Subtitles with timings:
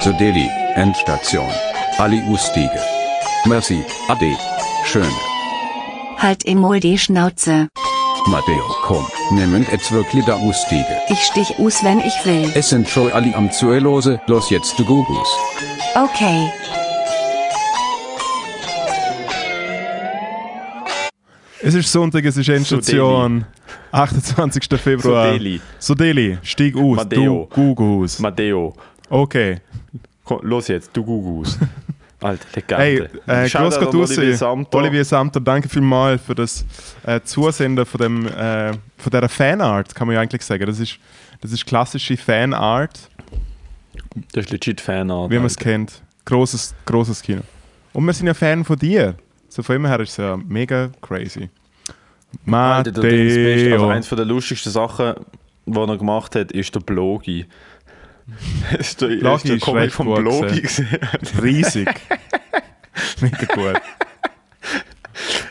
[0.00, 1.50] Zu Delhi, Endstation.
[1.98, 2.78] Ali Ustige.
[3.46, 4.36] Merci, Ade.
[4.84, 5.10] Schön.
[6.16, 7.66] Halt immer die Schnauze.
[8.28, 10.86] Matteo, komm, nehmen jetzt wirklich da Ustige.
[11.08, 12.48] Ich stich aus, wenn ich will.
[12.54, 15.28] Es sind schon alle am Zuelose, los jetzt du Gugus.
[15.96, 16.48] Okay.
[21.60, 23.46] Es ist Sonntag, es ist Endstation.
[23.90, 24.80] 28.
[24.80, 25.32] Februar.
[25.32, 25.60] Sodeli.
[25.80, 26.98] Sodeli, steig aus.
[26.98, 27.48] Matteo.
[27.52, 28.20] Du Gugus.
[28.20, 28.74] Matteo,
[29.10, 29.60] Okay.
[30.24, 31.58] komm, los jetzt, du Gugus.
[32.20, 32.46] Alter,
[32.76, 33.20] Hey, Legende.
[33.26, 34.10] äh, groß an geht raus.
[34.18, 34.78] Olivier Samter.
[34.78, 36.64] Olivier Samter, danke vielmals für das
[37.06, 40.66] äh, Zusenden von, dem, äh, von dieser Fanart, kann man ja eigentlich sagen.
[40.66, 40.98] Das ist,
[41.40, 43.08] das ist klassische Fanart,
[44.32, 45.30] Das ist legit Fanart.
[45.30, 46.02] wie man es kennt.
[46.24, 47.42] Großes, großes Kino.
[47.92, 49.14] Und wir sind ja Fan von dir.
[49.48, 51.48] So von immer her ist es ja mega crazy.
[52.44, 52.54] Best.
[52.92, 53.88] Also Matteo.
[53.88, 55.14] eins von der lustigsten Sachen,
[55.66, 57.46] die er gemacht hat, ist der Blogi.
[58.28, 60.98] Blogi ist der ist Comic vom Blogi gesehen.
[61.42, 61.88] Riesig.
[63.20, 63.80] mega gut.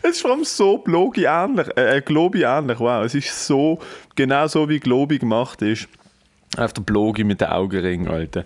[0.04, 3.04] Es ist vor allem so Blogi ähnlich, äh, Globi ähnlich, wow.
[3.04, 3.80] Es ist so,
[4.16, 5.88] genau so wie Globi gemacht ist.
[6.56, 8.46] Auf der Blogi mit den Augenringen, Alter.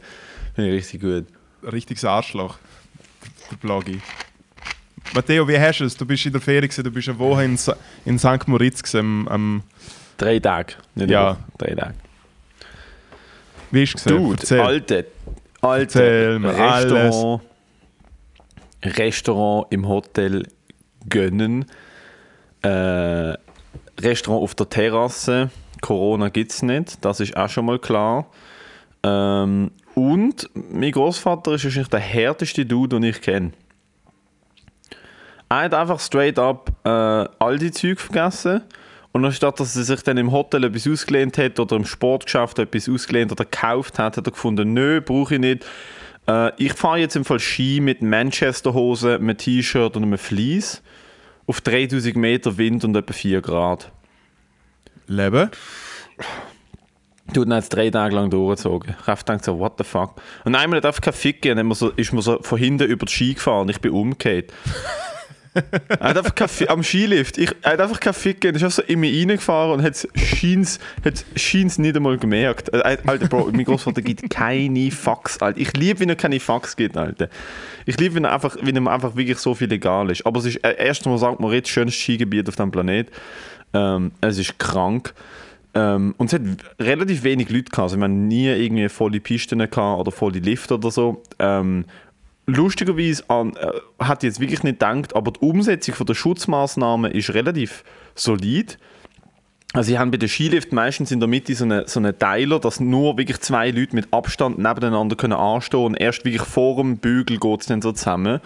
[0.56, 1.26] Finde ich richtig gut.
[1.72, 2.58] Richtiges Arschloch.
[3.52, 4.02] Der Blogi.
[5.14, 5.96] Matteo, wie hast du es?
[5.96, 8.48] Du bist in der Ferie, gewesen, du bist eine Woche in, Sa- in St.
[8.48, 8.82] Moritz.
[8.82, 9.64] Gewesen, am, am,
[10.18, 10.74] Drei Tage.
[10.96, 11.38] Ja.
[11.58, 11.94] Drei Tage.
[13.72, 14.18] Wie du gesehen?
[14.18, 14.60] Dude, Erzähl.
[14.60, 15.06] alte,
[15.62, 17.42] alte Erzähl mir Restaurant,
[18.84, 20.48] Restaurant im Hotel
[21.08, 21.66] gönnen.
[22.62, 23.34] Äh,
[24.00, 25.50] Restaurant auf der Terrasse.
[25.82, 28.28] Corona gibt es nicht, das ist auch schon mal klar.
[29.04, 33.52] Ähm, und mein Großvater ist wahrscheinlich der härteste Dude, den ich kenne.
[35.50, 38.62] Er hat einfach straight up äh, all die Zeug vergessen.
[39.12, 42.88] Und anstatt dass er sich dann im Hotel etwas ausgelehnt hat oder im Sportgeschäft etwas
[42.88, 45.66] ausgelehnt oder gekauft hat, hat er gefunden, nö, brauche ich nicht.
[46.28, 50.81] Äh, ich fahre jetzt im Fall Ski mit Manchester-Hose, einem T-Shirt und einem Fleece
[51.45, 53.91] auf 3000 Meter Wind und etwa 4 Grad.
[55.08, 55.50] Leben?
[57.34, 58.96] Du hast jetzt drei Tage lang durchgezogen.
[59.00, 60.22] Ich habe gedacht so, what the fuck.
[60.44, 62.57] Und einmal hat einfach kein Fick gegeben, dann ist mir so, ist mir so von
[62.57, 64.52] hinten über die Ski gefahren ich bin umgekehrt.
[65.53, 67.38] Er hat einfach kein am Skilift.
[67.38, 68.56] Ich, er hat einfach keinen Fick gegeben.
[68.56, 70.07] Er ist einfach so in mich reingefahren und hat
[71.06, 72.73] hat scheins nicht einmal gemerkt.
[72.73, 75.59] Äh, Alter, Bro, mein Großvater gibt keine Fax, Alter.
[75.59, 77.29] Ich liebe, wenn er keine Fax gibt, Alter.
[77.85, 80.25] Ich liebe, wenn, er einfach, wenn ihm einfach wirklich so viel egal ist.
[80.25, 81.39] Aber es ist äh, erstmal St.
[81.39, 83.09] Moritz, schönstes Skigebiet auf diesem Planet.
[83.73, 85.13] Ähm, es ist krank.
[85.73, 86.41] Ähm, und es hat
[86.79, 87.79] relativ wenig Leute gehabt.
[87.79, 91.23] Also wir haben nie irgendwie volle Pisten oder volle Lifte oder so.
[91.39, 91.85] Ähm,
[92.46, 97.34] lustigerweise an, äh, hat jetzt wirklich nicht gedacht, aber die Umsetzung von der Schutzmaßnahmen ist
[97.34, 97.84] relativ
[98.16, 98.78] solid.
[99.74, 102.59] Also sie haben bei den Skilift meistens in der Mitte so einen so eine Teiler,
[102.59, 106.97] dass nur wirklich zwei Leute mit Abstand nebeneinander können anstehen und erst wirklich vor dem
[106.97, 108.41] Bügel geht es dann so zusammen.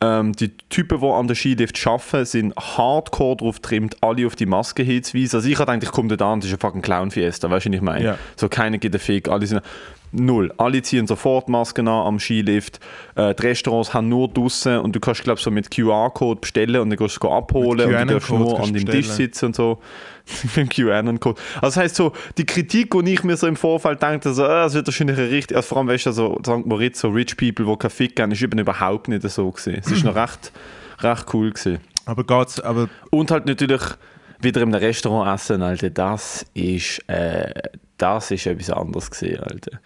[0.00, 4.46] Ähm, die Typen, die an der Skilift arbeiten, sind hardcore darauf getrimmt, alle auf die
[4.46, 5.38] Maske hinzuweisen.
[5.38, 7.70] Also ich habe gedacht, ich komme da an, das ist ein fucking Clown-Fiesta, weißt du,
[7.70, 8.04] was ich meine?
[8.04, 8.18] Ja.
[8.36, 9.62] So, keiner gibt einen Fick, alle sind...
[10.16, 10.52] Null.
[10.58, 12.78] Alle ziehen sofort Masken an am Skilift.
[13.16, 16.80] Äh, die Restaurants haben nur draussen und du kannst, glaube ich, so mit QR-Code bestellen
[16.80, 19.46] und dann kannst du es abholen und du darfst nur an deinem du Tisch sitzen
[19.46, 19.78] und so.
[20.42, 21.40] Mit dem QAnon-Code.
[21.56, 24.64] Also das heisst so, die Kritik, die ich mir so im Vorfeld dachte, so, äh,
[24.64, 26.66] es wird wahrscheinlich richtig, also vor allem, weißt du, so St.
[26.66, 29.76] Moritz, so Rich People, die keinen Fick geben, ist eben überhaupt nicht so gewesen.
[29.84, 30.52] Es ist noch recht,
[31.00, 31.78] recht cool gewesen.
[32.06, 33.82] Aber geht's, aber Und halt natürlich
[34.40, 37.52] wieder einem Restaurant essen, Alter, das ist, äh,
[37.98, 39.80] das ist etwas anderes gewesen, Alter.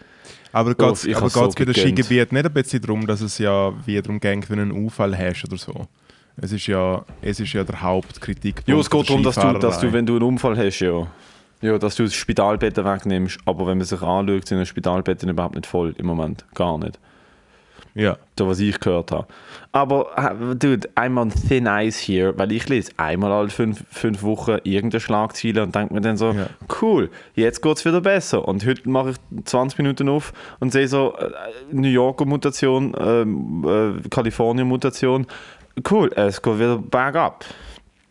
[0.51, 1.73] Aber geht aber hab's so bei den.
[1.75, 5.17] Skigebieten nicht ein bisschen darum, dass es ja wie darum geht, wenn du einen Unfall
[5.17, 5.87] hast oder so?
[6.41, 8.63] Es ist ja, es ist ja der Hauptkritik.
[8.65, 11.07] Ja, es geht darum, dass du, dass du, wenn du einen Unfall hast, ja,
[11.61, 13.39] ja, dass du das Spitalbett wegnimmst.
[13.45, 16.45] Aber wenn man sich anschaut, sind die Spitalbetten überhaupt nicht voll im Moment.
[16.55, 16.97] Gar nicht.
[17.95, 18.17] Ja.
[18.35, 19.27] Da, was ich gehört habe.
[19.71, 24.23] Aber, äh, dude, I'm on thin ice hier, weil ich lese einmal alle fünf, fünf
[24.23, 26.47] Wochen irgendeine Schlagzeile und denke mir dann so, Ja.
[26.81, 28.47] cool, jetzt geht es wieder besser.
[28.47, 31.29] Und heute mache ich 20 Minuten auf und sehe so, äh,
[31.71, 33.65] New Yorker Mutation, ähm,
[34.05, 35.25] äh, Kalifornien Mutation.
[35.89, 37.45] Cool, es geht wieder bergab.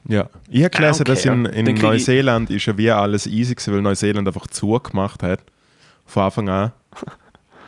[0.07, 0.29] Ja.
[0.49, 3.83] Ich habe gelesen, Okay, dass in, in Neuseeland ist ja wie alles easy gewesen, weil
[3.83, 5.41] Neuseeland einfach zugemacht hat.
[6.07, 6.73] Von Anfang an.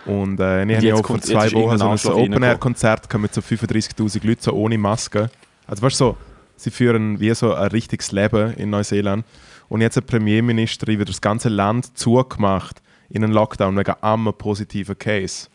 [0.06, 4.26] Und äh, ich habe ja auch vor zwei Wochen so ein Open-Air-Konzert mit so 35'000
[4.26, 5.30] Leuten, so ohne Maske.
[5.66, 6.16] Also weißt du, so,
[6.56, 9.26] sie führen wie so ein richtiges Leben in Neuseeland.
[9.68, 12.80] Und jetzt hat die Premierministerin wieder das ganze Land zugemacht
[13.10, 15.48] in einen Lockdown wegen einem positiven Case.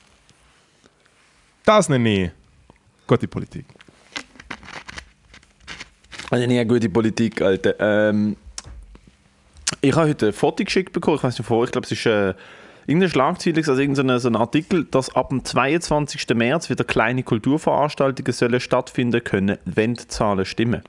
[1.65, 2.31] Das nenne ich
[3.07, 3.65] gute Politik.
[6.29, 7.75] Also nie eine gute Politik, Alter.
[7.79, 8.35] Ähm,
[9.81, 12.05] ich habe heute ein Foto geschickt bekommen, ich weiß nicht vor, ich glaube, es ist,
[12.05, 12.33] äh,
[12.87, 16.35] irgendeine Schlagzeile, also irgendein so ein Artikel, dass ab dem 22.
[16.35, 20.81] März wieder kleine Kulturveranstaltungen sollen stattfinden können, wenn die Zahlen stimmen.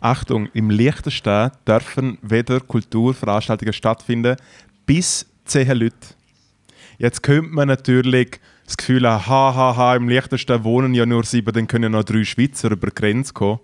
[0.00, 4.36] Achtung, im Liechtenstein dürfen weder Kulturveranstaltungen stattfinden
[4.86, 5.96] bis 10 Leute.
[6.98, 11.24] Jetzt könnte man natürlich das Gefühl haben, ha, ha, ha, im Liechtenstein wohnen ja nur
[11.24, 13.60] sieben, dann können ja noch drei Schweizer über die Grenze kommen.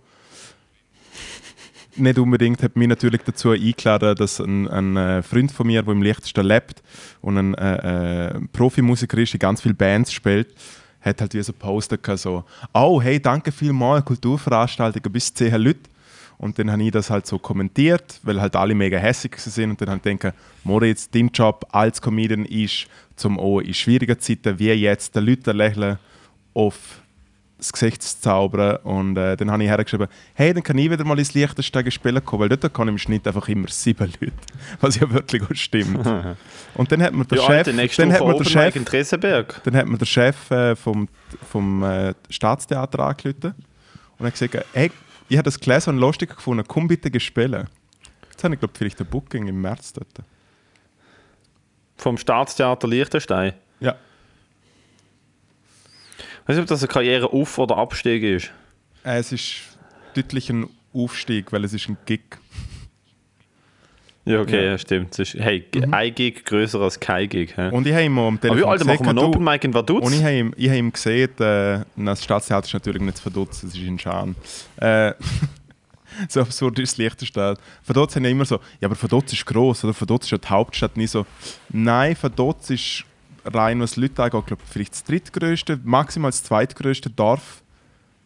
[1.96, 5.92] Nicht unbedingt hat mich natürlich dazu eingeladen, dass ein, ein äh, Freund von mir, der
[5.92, 6.82] im Liechtenstein lebt
[7.20, 10.48] und ein äh, äh, Profimusiker ist, in ganz viele Bands spielt,
[11.00, 15.90] hat halt wie so Poster gehabt, so «Oh, hey, danke vielmals, Kulturveranstaltungen bis 10 Leute.»
[16.36, 19.80] Und dann habe ich das halt so kommentiert, weil halt alle mega hässlich sind und
[19.80, 24.58] dann habe ich gedacht, Moritz, dein Job als Comedian ist, zum auch in schwierigen Zeiten
[24.58, 25.98] wie jetzt den Leuten lächeln
[26.52, 27.02] auf
[27.58, 28.76] das Gesicht zu zaubern.
[28.82, 32.24] Und äh, dann habe ich hergeschrieben, hey, dann kann ich wieder mal ins Liechtenstein spielen
[32.24, 34.32] kommen, weil dort kann im Schnitt einfach immer sieben Leute,
[34.80, 36.06] was ja wirklich auch stimmt.
[36.74, 39.60] Und dann hat mir der Ja, Chef, Alter, dann hat mir der Chef, in Tresenberg.
[39.64, 41.08] dann hat mir der Chef äh, vom,
[41.50, 43.54] vom äh, Staatstheater angerufen
[44.18, 44.90] und hat gesagt, hey,
[45.28, 47.68] ich habe das gelesen und lustig gefunden, komm bitte spielen.
[48.30, 50.26] Jetzt habe ich glaube vielleicht ein Booking im März dort.
[51.96, 53.54] Vom Staatstheater Liechtenstein.
[53.80, 53.94] Ja.
[56.46, 58.50] Weißt du, ob das eine Karriere auf- oder Abstieg ist?
[59.04, 59.54] Äh, es ist
[60.14, 62.20] deutlich ein Aufstieg, weil es ist ein Gig.
[64.26, 64.70] Ja, okay, Ja.
[64.72, 64.78] ja.
[64.78, 65.12] stimmt.
[65.18, 67.56] Es ist, hey, ein Gig größer als kein Gig.
[67.56, 67.68] Hä?
[67.70, 69.74] Und ich habe ihm am Aber Telefon wie, Alter, machen wir einen Open Mic in
[69.74, 70.04] Vaduz?
[70.04, 73.22] Und ich habe ihm, ich habe ihm gesehen, äh, das Staatstheater ist natürlich nicht zu
[73.22, 74.34] Verdutz, es ist in Schaan.
[74.76, 75.12] Äh,
[76.28, 77.56] so absurd ist das Liechtenstein.
[77.82, 80.48] Verdutz haben ja immer so, ja, aber Verdutz ist gross, oder Verdutz ist ja die
[80.48, 80.96] Hauptstadt.
[80.96, 81.26] Nicht so,
[81.70, 83.04] nein, Verdutz ist
[83.44, 87.62] rein, was Leute angeht, glaube vielleicht das drittgrößte, maximal das zweitgrößte Dorf.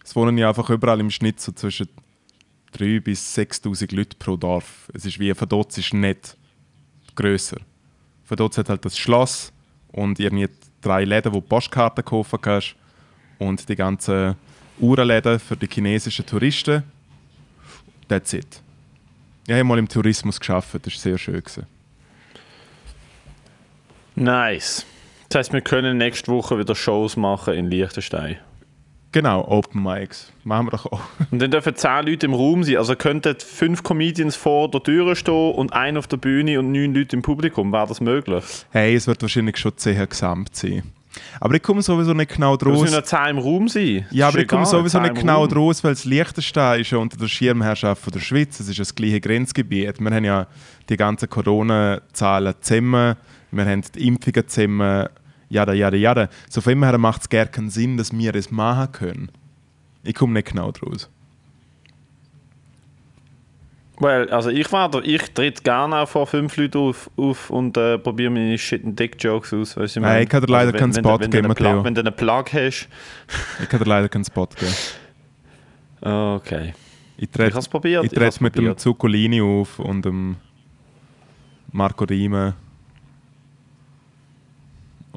[0.04, 1.88] Es wohnen ja einfach überall im Schnitt so zwischen
[2.76, 4.90] 3.000 bis 6'000 Leute pro Dorf.
[4.94, 6.36] Es ist wie, Verdutz ist nicht
[7.14, 7.58] grösser.
[8.24, 9.52] Verdutz hat halt das Schloss
[9.92, 10.48] und irgendwie
[10.80, 12.74] drei Läden, wo du Postkarten kaufen kannst
[13.38, 14.36] und die ganzen
[14.78, 16.82] Uhrenläden für die chinesischen Touristen.
[18.06, 18.62] That's it.
[19.46, 21.42] Ich habe mal im Tourismus geschafft, das war sehr schön.
[24.14, 24.84] Nice.
[25.28, 28.36] Das heisst, wir können nächste Woche wieder Shows machen in Liechtenstein.
[29.12, 30.30] Genau, Open Mics.
[30.44, 31.00] Machen wir doch auch.
[31.30, 32.76] Und dann dürfen 10 Leute im Raum sein.
[32.76, 36.94] Also könnten fünf Comedians vor der Tür stehen und ein auf der Bühne und neun
[36.94, 37.72] Leute im Publikum.
[37.72, 38.44] Wäre das möglich?
[38.70, 40.82] Hey, es wird wahrscheinlich schon 10 gesamt sein.
[41.40, 42.92] Aber ich komme sowieso nicht genau Es müssen draus.
[42.92, 44.06] ja 10 im Raum sein.
[44.10, 45.48] Ja, Ist aber ich komme sowieso 10 nicht genau Raum.
[45.48, 48.60] draus, weil das Liechtenstein ist ja unter der Schirmherrschaft von der Schweiz.
[48.60, 50.00] Es ist das gleiche Grenzgebiet.
[50.00, 50.46] Wir haben ja
[50.90, 53.16] die ganzen Corona-Zahlen zusammen.
[53.50, 55.08] Wir haben die Impfungen zusammen.
[55.50, 56.28] Jada, jada, jada.
[56.50, 59.30] So von dem her macht es gar keinen Sinn, dass wir es machen können.
[60.04, 61.08] Ich komme nicht genau draus.
[64.00, 67.76] Well, also ich war da, ich tritt gerne auch vor fünf Leuten auf, auf und
[67.76, 69.76] äh, probiere meine shitten Dick-Jokes aus.
[69.76, 70.22] Weißt du, Nein, meine?
[70.22, 71.84] ich kann dir leider wenn- keinen wenn, Spot wenn, geben, wenn, einen Matteo.
[71.84, 72.88] Wenn du einen Plug hast.
[73.60, 74.72] Ich kann dir leider keinen Spot geben.
[76.00, 76.74] Okay.
[77.16, 78.04] Ich trete habe es probiert.
[78.04, 78.80] ich ich trete mit dem probiert.
[78.80, 80.36] Zuccolini auf und dem
[81.72, 82.54] Marco Riemen.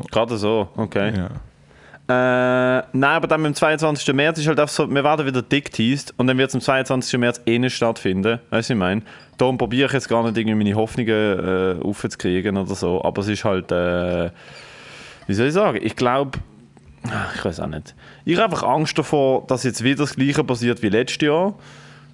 [0.10, 1.14] Gerade so, okay.
[1.16, 1.30] Ja.
[2.12, 4.14] Äh, nein, aber dann am 22.
[4.14, 6.62] März ist halt auch so, wir werden wieder dick teased und dann wird es am
[6.62, 7.20] 22.
[7.20, 8.40] März eh nicht stattfinden.
[8.50, 9.02] Weißt du, was ich meine?
[9.38, 13.04] Darum probiere ich jetzt gar nicht irgendwie meine Hoffnungen äh, aufzukriegen oder so.
[13.04, 14.30] Aber es ist halt, äh,
[15.28, 15.80] wie soll ich sagen?
[15.82, 16.40] Ich glaube,
[17.36, 17.96] ich weiß auch nicht.
[18.26, 21.56] Ich habe einfach Angst davor, dass jetzt wieder das Gleiche passiert wie letztes Jahr.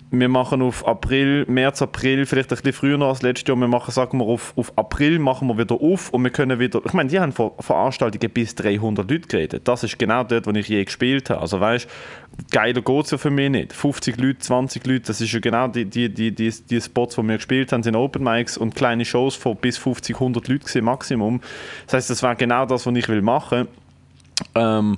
[0.10, 3.58] Wir machen auf April, März, April, vielleicht ein bisschen früher noch als letztes Jahr.
[3.58, 6.82] Wir machen, sagen wir, auf, auf April machen wir wieder auf und wir können wieder.
[6.86, 9.68] Ich meine, die haben von Veranstaltungen bis 300 Leute geredet.
[9.68, 11.42] Das ist genau dort, wo ich je gespielt habe.
[11.42, 11.90] Also weißt
[12.52, 13.74] geiler geht es ja für mich nicht.
[13.74, 17.24] 50 Leute, 20 Leute, das ist ja genau die, die, die, die, die Spots, wo
[17.24, 20.86] wir gespielt haben, sind Open Mics und kleine Shows von bis 50, 100 Leute gewesen,
[20.86, 21.42] Maximum.
[21.86, 23.68] Das heißt, das wäre genau das, was ich will machen.
[24.56, 24.98] Ähm,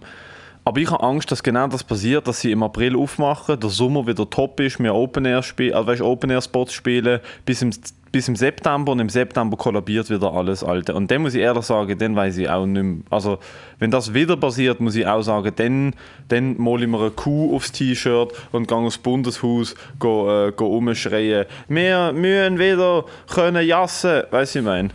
[0.65, 4.05] aber ich habe Angst, dass genau das passiert, dass sie im April aufmachen, der Sommer
[4.05, 7.71] wieder top ist, wir Open Air spielen, also weißt, Open Air Spots spielen bis im,
[8.11, 10.93] bis im September und im September kollabiert wieder alles Alte.
[10.93, 13.03] Und dann muss ich ehrlich sagen, dann weiß ich auch nicht mehr.
[13.09, 13.39] Also
[13.79, 15.95] wenn das wieder passiert, muss ich auch sagen, dann,
[16.27, 20.67] dann male ich mir eine Kuh aufs T-Shirt und gehe aufs Bundeshaus go, äh, go
[20.77, 21.45] umschreien.
[21.67, 24.89] Wir müssen wieder können jassen, weißt du, ich meine.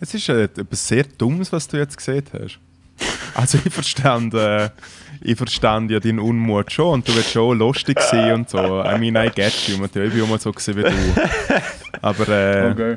[0.00, 2.58] Es ist äh, etwas sehr Dummes, was du jetzt gesehen hast.
[3.34, 4.70] Also ich verstand, äh,
[5.20, 8.58] ich verstand ja deinen Unmut schon und du willst schon lustig sein und so.
[8.58, 10.04] I mean, I get you, Matteo.
[10.04, 10.92] Ich bin auch mal so gewesen wie du.
[12.02, 12.96] Aber äh,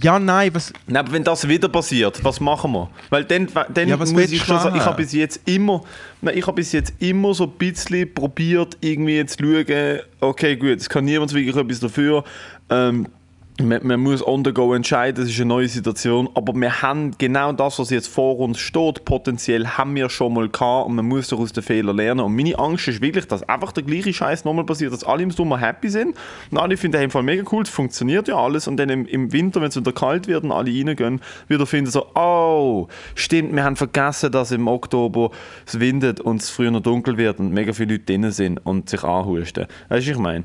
[0.00, 0.72] ja, nein, was...
[0.86, 2.90] Nein, aber wenn das wieder passiert, was machen wir?
[3.10, 5.82] Weil dann, dann Ja, was muss ich schon sagen, ich habe bis jetzt immer,
[6.20, 10.56] nein, ich habe bis jetzt immer so ein bisschen probiert, irgendwie jetzt zu schauen, okay,
[10.56, 12.24] gut, es kann niemand wirklich etwas dafür.
[12.70, 13.06] Ähm,
[13.62, 17.12] man, man muss on the go entscheiden, das ist eine neue Situation, aber wir haben
[17.18, 21.06] genau das, was jetzt vor uns steht, potenziell haben wir schon mal gehabt und man
[21.06, 22.20] muss doch aus den Fehlern lernen.
[22.20, 25.30] Und meine Angst ist wirklich, dass einfach der gleiche Scheiß nochmal passiert, dass alle im
[25.30, 26.16] Sommer happy sind
[26.50, 29.32] und alle finden den Fall mega cool, es funktioniert ja alles und dann im, im
[29.32, 33.62] Winter, wenn es wieder kalt wird und alle reingehen, wieder finden so, oh, stimmt, wir
[33.62, 35.30] haben vergessen, dass im Oktober
[35.64, 38.88] es windet und es früher noch dunkel wird und mega viele Leute drinnen sind und
[38.88, 39.66] sich anhusten.
[39.88, 40.44] Weißt du, was ich meine?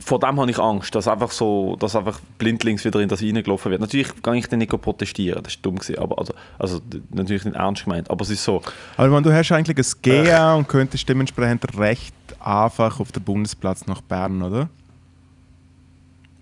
[0.00, 3.70] Vor dem habe ich Angst, dass einfach so, dass einfach blindlings wieder in das reingelaufen
[3.70, 3.80] wird.
[3.80, 6.80] Natürlich kann ich dann nicht protestieren, das ist dumm gewesen, aber also, also
[7.10, 8.62] natürlich nicht ernst gemeint, aber es ist so.
[8.96, 13.86] Aber wenn du hast eigentlich ein GA und könntest dementsprechend recht einfach auf den Bundesplatz
[13.86, 14.68] nach Bern, oder?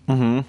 [0.07, 0.45] Mhm.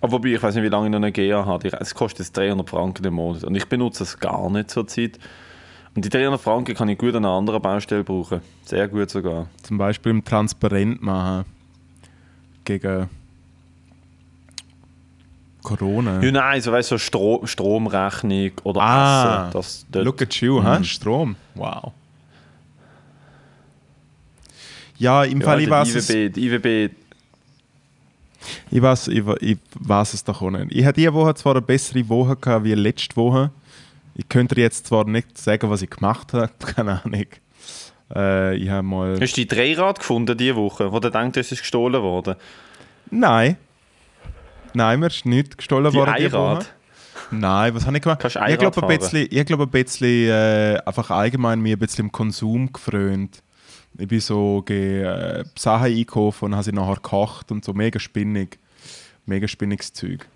[0.00, 1.68] Aber wobei, ich weiß nicht, wie lange ich noch eine GA habe.
[1.80, 5.18] Es kostet jetzt 300 Franken im Monat und ich benutze es gar nicht zur Zeit.
[5.94, 8.42] Und die 300 Franken kann ich gut an einer anderen Baustelle brauchen.
[8.64, 9.46] Sehr gut sogar.
[9.62, 11.46] Zum Beispiel im Transparent machen
[12.66, 13.08] gegen
[15.62, 16.22] Corona.
[16.22, 19.52] Ja, nein, so weißt du, so Stro Stromrechnung oder Ah, Essen.
[19.52, 20.84] Das, dort- Look at you, hä?
[20.84, 21.36] Strom.
[21.54, 21.92] Wow.
[24.98, 26.90] Ja, im ja, Fall, ich weiß es, die IWB
[28.70, 30.72] ich weiß, ich, ich weiß es doch auch nicht.
[30.72, 33.50] Ich hatte diese Woche zwar eine bessere Woche gehabt wie letzte Woche.
[34.14, 37.26] Ich könnte dir jetzt zwar nicht sagen, was ich gemacht habe, keine Ahnung.
[38.14, 39.18] Äh, ich habe mal...
[39.20, 42.36] Hast du die Dreirad gefunden diese Woche, wo du denkst, es ist gestohlen worden?
[43.10, 43.56] Nein.
[44.74, 46.24] Nein, mir ist nicht gestohlen Die worden Woche.
[46.24, 46.72] Einrad?
[47.30, 48.20] Nein, was habe ich gemacht?
[48.20, 52.06] Kannst ich glaube ein bisschen, ich glaube ein bisschen äh, einfach allgemein mir ein bisschen
[52.06, 53.42] im Konsum gefrönt.
[53.98, 57.98] Ich bin so ge, äh, Sachen einkaufen und habe sie nachher gekocht und so mega
[57.98, 58.58] spinnig.
[59.24, 60.28] Mega spinniges Zeug.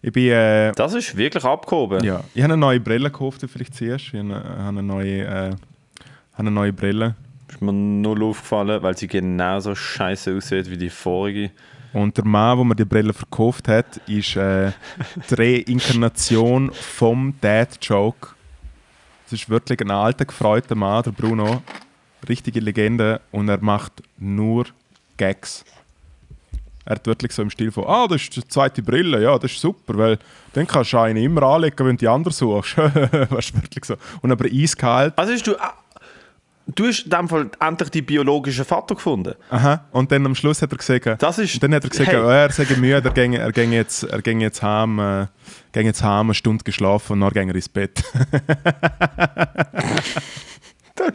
[0.00, 2.02] Ich bin, äh, Das ist wirklich abgehoben.
[2.04, 4.14] ja, ich habe eine neue Brille gekauft, die vielleicht siehst.
[4.14, 5.56] Ich habe eine, habe eine neue,
[6.32, 7.14] äh, habe eine neue Brille.
[7.48, 11.50] Ist mir null aufgefallen, weil sie genauso scheiße aussieht wie die vorige.
[11.92, 14.72] Und der Mann, der mir die Brille verkauft hat, ist äh,
[15.30, 18.30] die Reinkarnation vom Dad-Joke.
[19.24, 21.62] Das ist wirklich ein alter, gefreuter Mann, der Bruno.
[22.28, 23.20] Richtige Legende.
[23.30, 24.66] Und er macht nur
[25.18, 25.64] Gags.
[26.84, 29.52] Er hat wirklich so im Stil von, ah, das ist die zweite Brille, ja, das
[29.52, 30.18] ist super, weil
[30.52, 32.76] dann kannst du eine immer anlegen, wenn du die andere suchst.
[32.76, 33.94] weißt du, wirklich so.
[34.20, 35.16] Und aber eiskalt.
[35.16, 35.54] Also hast du...
[36.66, 39.34] Du hast in dem Fall endlich die biologischen Vater gefunden.
[39.50, 39.84] Aha.
[39.90, 42.20] Und dann am Schluss hat er gesagt, Das ist- dann hat er gesagt, hey.
[42.20, 45.26] oh, er sei müde, er ginge, er ginge jetzt, er ginge jetzt heim, äh,
[45.72, 48.02] ginge jetzt heim, eine Stunde geschlafen und dann ginge er ins Bett.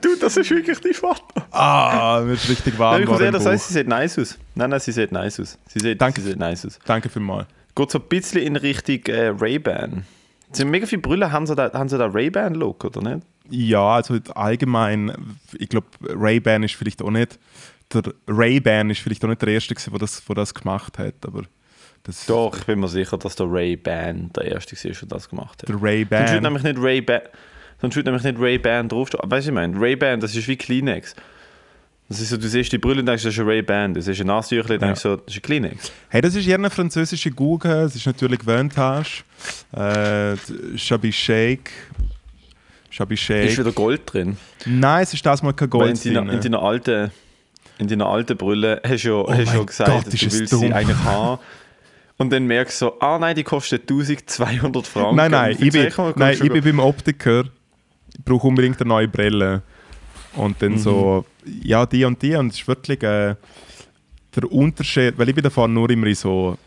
[0.01, 1.47] Du, das ist wirklich dein Vater.
[1.51, 4.37] ah, ist richtig warm ich muss ehrlich sagen, sie sieht nice aus.
[4.53, 5.57] Nein, nein, sie sieht nice aus.
[5.67, 6.19] Sie sieht, Danke.
[6.19, 6.77] sie sieht nice aus.
[6.85, 7.47] Danke vielmals.
[7.73, 10.03] Geht so ein bisschen in Richtung äh, Ray-Ban.
[10.65, 13.25] Mega viele Brüllen, haben sie da, haben sie da Ray-Ban-Look, oder nicht?
[13.49, 15.11] Ja, also allgemein,
[15.57, 17.39] ich glaube, Ray-Ban ist vielleicht auch nicht,
[17.93, 21.43] der Ray-Ban ist vielleicht auch nicht der Erste der das, der das gemacht hat, aber
[22.03, 25.61] das, Doch, ich bin mir sicher, dass der Ray-Ban der Erste war, der das gemacht
[25.61, 25.69] hat.
[25.69, 27.21] der Sonst würde Ray-Ban, nämlich nicht Ray-Ban
[27.81, 29.29] sonst würde nämlich nicht Ray-Ban draufstehen.
[29.29, 31.15] Weißt du, ich meine, Ray-Ban, das ist wie Kleenex.
[32.09, 33.93] Das ist so, du siehst die Brille und denkst, das ist ein Ray-Ban.
[33.93, 35.91] Du siehst ein Nasentüchlein und denkst so, das ist ein Kleenex.
[36.09, 39.23] Hey, das ist eher eine französische Google, es ist natürlich Vintage,
[39.73, 40.37] äh,
[40.77, 41.69] Shabby Shake,
[42.89, 43.49] Shake.
[43.49, 44.37] Ist wieder Gold drin.
[44.65, 46.35] Nein, es ist das mal kein Weil in Gold deiner, drin.
[46.35, 47.11] in deiner alten...
[47.79, 50.21] In deiner alten Brille hast du ja, hast Oh mein ja gesagt, Gott, dass du
[50.21, 50.73] willst sie dumm.
[50.73, 51.39] eigentlich haben.
[52.17, 55.15] Und dann merkst du so, ah nein, die kostet 1200 Franken.
[55.15, 57.43] Nein, nein, ich bin, nein, ich bin beim Optiker,
[58.17, 59.61] ich brauche unbedingt eine neue Brille.
[60.35, 62.35] Und dann so, ja, die und die.
[62.35, 63.35] Und es ist wirklich äh,
[64.35, 66.57] der Unterschied, weil ich bin davon nur immer in so,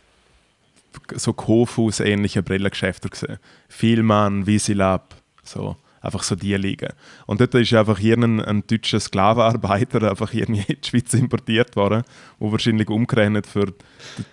[1.17, 3.39] so Kofus-ähnliche Brillengeschäfte gesehen.
[3.69, 5.77] Vielmann, Visilab, so.
[6.01, 6.93] Einfach so die liegen.
[7.27, 11.77] Und dort ist einfach hier ein, ein deutscher Sklavenarbeiter einfach hier in die Schweiz importiert
[11.77, 12.03] worden,
[12.39, 13.75] wo wahrscheinlich umgerechnet für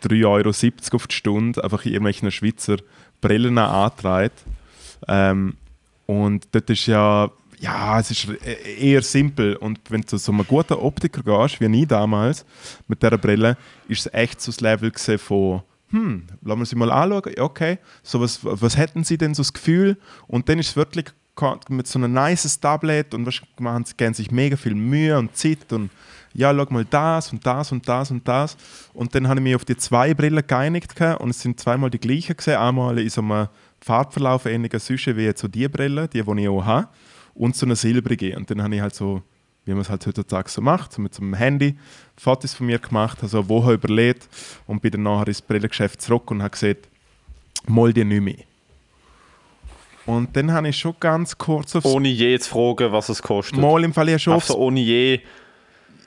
[0.04, 0.50] 3,70 Euro
[0.96, 2.78] auf die Stunde einfach irgendwelche Schweizer
[3.20, 4.44] Brillen antreibt.
[5.08, 5.56] Ähm,
[6.06, 9.56] und dort ist ja, ja, es ist e- eher simpel.
[9.56, 12.46] Und wenn du zu so einem guten Optiker gehst, wie ich damals,
[12.88, 13.58] mit dieser Brille,
[13.88, 18.22] ist es echt so das Level von, hm, lassen wir sie mal anschauen, okay, so
[18.22, 19.98] was, was hätten sie denn so das Gefühl?
[20.28, 21.06] Und dann ist es wirklich
[21.70, 23.28] mit so einem nices Tablet und
[23.60, 25.90] machen sie sich mega viel Mühe und Zeit und
[26.34, 28.58] ja, schau mal das und das und das und das.
[28.94, 32.00] Und dann habe ich mich auf die zwei Brillen geeinigt und es sind zweimal die
[32.00, 32.58] gleichen gesehen.
[32.58, 33.48] Einmal in so einem
[33.82, 36.90] Farbverlauf ähnlicher Süsche wie jetzt so die Brille, die, die ich auch habe,
[37.34, 38.36] und so eine silbrige.
[38.38, 39.24] Und dann habe ich halt so,
[39.66, 41.76] wie man es halt heutzutage so macht, so mit so einem Handy
[42.16, 44.28] Fotos von mir gemacht, also eine Woche überlegt
[44.68, 46.88] und bin dann nachher ins Brillengeschäft zurück und habe gesagt,
[47.68, 48.57] mal die nicht mehr.
[50.08, 53.60] Und dann habe ich schon ganz kurz aufs Ohne je zu fragen, was es kostet.
[53.60, 55.20] Mal im Fall ja schon Einfach aufs so ohne je...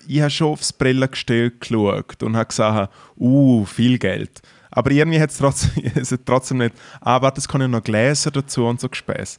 [0.09, 4.41] ich habe schon aufs Brillengestell geschaut und habe gesagt, uh, viel Geld.
[4.71, 8.67] Aber irgendwie hat es trotzdem, trotzdem nicht, ah, warte, es kann ja noch Gläser dazu
[8.67, 9.39] und so Gespäß.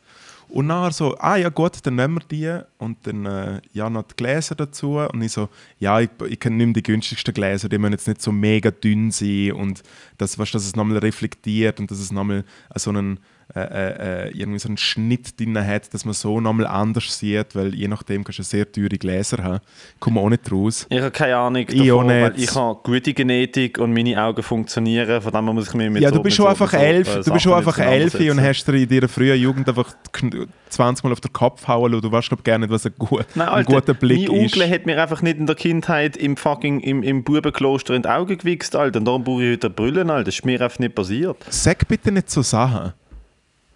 [0.51, 4.03] Und nachher so, ah ja gut, dann nehmen wir die und dann äh, ja noch
[4.03, 4.97] die Gläser dazu.
[4.97, 5.47] Und ich so,
[5.79, 9.53] ja, ich, ich mehr die günstigsten Gläser, die müssen jetzt nicht so mega dünn sein
[9.53, 9.81] und
[10.17, 12.43] das, weißt, dass es nochmal reflektiert und dass es nochmal
[12.75, 13.21] so einen,
[13.53, 17.53] äh, äh, äh, irgendwie so einen Schnitt drin hat, dass man so nochmal anders sieht,
[17.55, 19.59] weil je nachdem kannst du sehr teure Gläser haben.
[19.99, 20.85] Kommt auch nicht raus.
[20.89, 22.21] Ich habe keine Ahnung Ich davon, nicht.
[22.21, 26.01] weil ich habe gute Genetik und meine Augen funktionieren, von dem muss ich mich mit
[26.01, 28.65] Ja, du bist schon einfach so, elf, äh, du bist schon einfach elf und hast
[28.65, 32.01] dir in deiner frühen Jugend einfach kn- 20 Mal auf den Kopf hauen lassen.
[32.03, 34.53] Du weißt glaub, gar nicht, was ein, gut, Nein, ein Alter, guter Blick mein ist.
[34.55, 38.09] Onkel hat mir einfach nicht in der Kindheit im fucking im, im Bubenkloster in die
[38.09, 38.99] Augen gewichst, Alter.
[38.99, 40.25] Und darum brauche ich heute Brüllen, Alter.
[40.25, 41.37] Das ist mir einfach nicht passiert.
[41.49, 42.93] Sag bitte nicht so Sachen.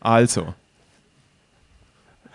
[0.05, 0.53] Also,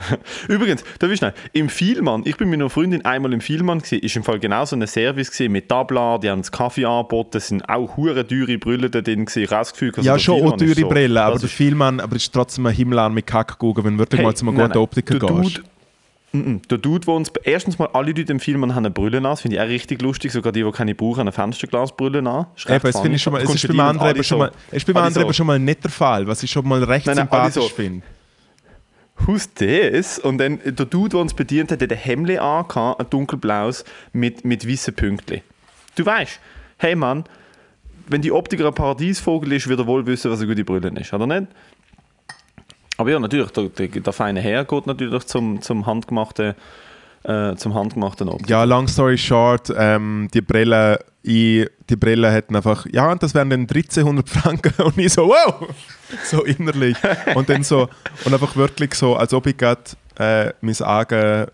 [0.48, 3.98] Übrigens, da bist du im Vielmann, ich bin mit einer Freundin einmal im Vielmann gewesen,
[4.02, 7.36] ist im Fall genau so ein Service gewesen, mit Tabla, die haben das Kaffee angeboten,
[7.36, 9.42] es sind auch hure teure Brillen da drin gewesen.
[9.42, 12.00] Ich habe das Gefühl, also ja, schon auch teure so- Brillen, aber das der Vielmann,
[12.00, 15.18] aber ist trotzdem ein Himmelan mit Kackgugen, wenn wirklich Hey, mal zu einem guten Optiker
[15.18, 15.58] gehst.
[15.58, 15.68] Dude,
[16.32, 16.62] Mhm.
[16.70, 19.40] Der Dude, der uns erstens mal alle Leute im Film haben eine Brille an, das
[19.40, 22.46] finde ich auch richtig lustig, sogar die, die keine brauchen, haben eine Fensterglasbrille an.
[22.68, 24.86] Eben, das finde ich schon mal, es ist beim anderen eben schon mal, es ist
[24.86, 27.24] beim anderen eben schon mal nicht der Fall, was ich schon mal recht Nein, nein,
[27.24, 28.06] sympathisch so- finde.
[29.26, 30.18] Who's this?
[30.18, 34.44] Und dann der Dude, der uns bedient hat, hat ein Hemd angehabt, ein dunkelblaues, mit,
[34.44, 35.42] mit weißen Pünktchen.
[35.96, 36.40] Du weißt,
[36.78, 37.24] hey Mann,
[38.08, 41.12] wenn die Optiker ein Paradiesvogel ist, wird er wohl wissen, was eine gute Brille ist,
[41.12, 41.48] oder nicht?
[43.00, 46.54] Aber ja, natürlich, der, der, feine Herr geht natürlich zum, zum handgemachten,
[47.22, 48.50] äh, zum handgemachten Optiker.
[48.50, 53.34] Ja, long story short, ähm, die Brille, ich, die Brille hätten einfach, ja, und das
[53.34, 55.66] wären dann 1300 Franken und ich so, wow,
[56.24, 56.94] so innerlich.
[57.34, 57.88] Und dann so,
[58.26, 59.80] und einfach wirklich so, als ob ich gerade
[60.18, 61.46] äh, mein eigen,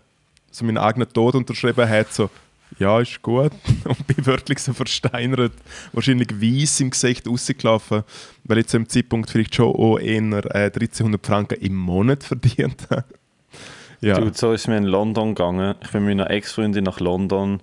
[0.51, 2.29] so meinen eigenen Tod unterschrieben hätte, so,
[2.79, 3.51] ja, ist gut.
[3.85, 5.53] Und bin wirklich so versteinert,
[5.93, 8.03] wahrscheinlich weiss im Gesicht rausgelaufen,
[8.43, 12.87] weil ich zu dem Zeitpunkt vielleicht schon auch eher äh, 1300 Franken im Monat verdient
[12.89, 13.05] habe.
[13.99, 14.19] Ja.
[14.19, 15.73] Du, so ist mir in London gegangen.
[15.81, 17.61] Ich bin mit meiner Ex-Freundin nach London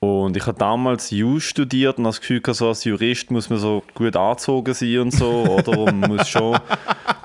[0.00, 3.82] und ich habe damals Jus studiert und das Gefühl, so als Jurist muss man so
[3.94, 5.78] gut angezogen sein und so, oder?
[5.78, 6.58] Und man muss schon...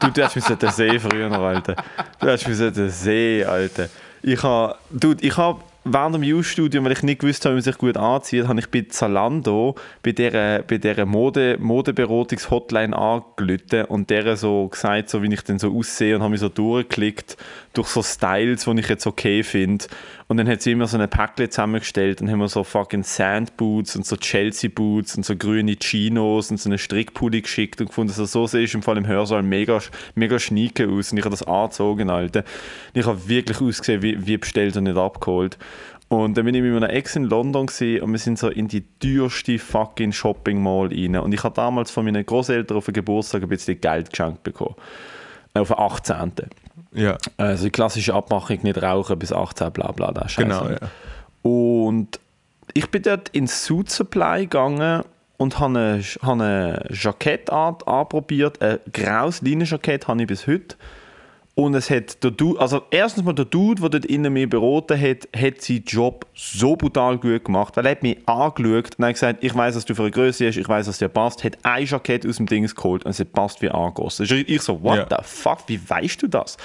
[0.01, 1.75] Du, du hast mich sollten sehen früher, Alter.
[2.19, 3.89] Du hast mich sollten sehen, Alter.
[4.21, 4.75] Ich habe...
[4.91, 7.95] Du, ich habe während dem Jus-Studium, weil ich nicht gewusst habe, wie man sich gut
[7.95, 14.67] anzieht, habe ich bei Zalando bei dieser, bei dieser Mode, Modeberatungs-Hotline angelüht und der so
[14.67, 17.37] gesagt, so wie ich dann so aussehe und habe mich so durchgeklickt
[17.73, 19.85] durch so Styles, die ich jetzt okay finde.
[20.27, 23.95] Und dann hat sie immer so ein Päckchen zusammengestellt und haben wir so fucking Sandboots
[23.95, 28.25] und so Chelsea-Boots und so grüne Chinos und so eine Strickpulli geschickt und gefunden, so,
[28.25, 29.79] so sehe ich im Fall im Hörsaal mega,
[30.15, 31.11] mega schnieke aus.
[31.11, 32.39] Und ich habe das angezogen, Alter.
[32.39, 35.59] Und ich habe wirklich ausgesehen wie, wie bestellt und nicht abgeholt.
[36.07, 37.79] Und dann bin ich mit meiner Ex in London und
[38.11, 41.17] wir sind so in die teuerste fucking Shopping Mall rein.
[41.17, 44.75] Und ich habe damals von meinen Großeltern auf den Geburtstag ein bisschen Geld geschenkt bekommen.
[45.53, 46.31] Auf den 18.
[46.93, 50.47] ja, Also die klassische Abmachung, nicht rauchen bis 18, bla bla, das Scheiße.
[50.47, 50.69] genau.
[50.69, 50.77] Ja.
[51.41, 52.19] Und
[52.73, 55.03] ich bin dort ins Suit Supply gegangen
[55.37, 58.61] und habe ein, habe ein Jackett an, anprobiert.
[58.61, 60.75] Ein graues Leinenjackett habe ich bis heute.
[61.57, 64.99] Und es hat der Dude, also erstens mal der Dude, der dort innen mich beraten
[64.99, 69.13] hat, hat seinen Job so brutal gut gemacht, weil er hat mich angeschaut und hat
[69.13, 71.57] gesagt, ich weiß, was du für eine Größe hast, ich weiß, was dir passt, hat
[71.63, 74.27] ein Jackett aus dem Dings geholt und es hat passt wie angegossen.
[74.47, 75.07] Ich so, what Ja.
[75.09, 76.57] the fuck, wie weißt du das?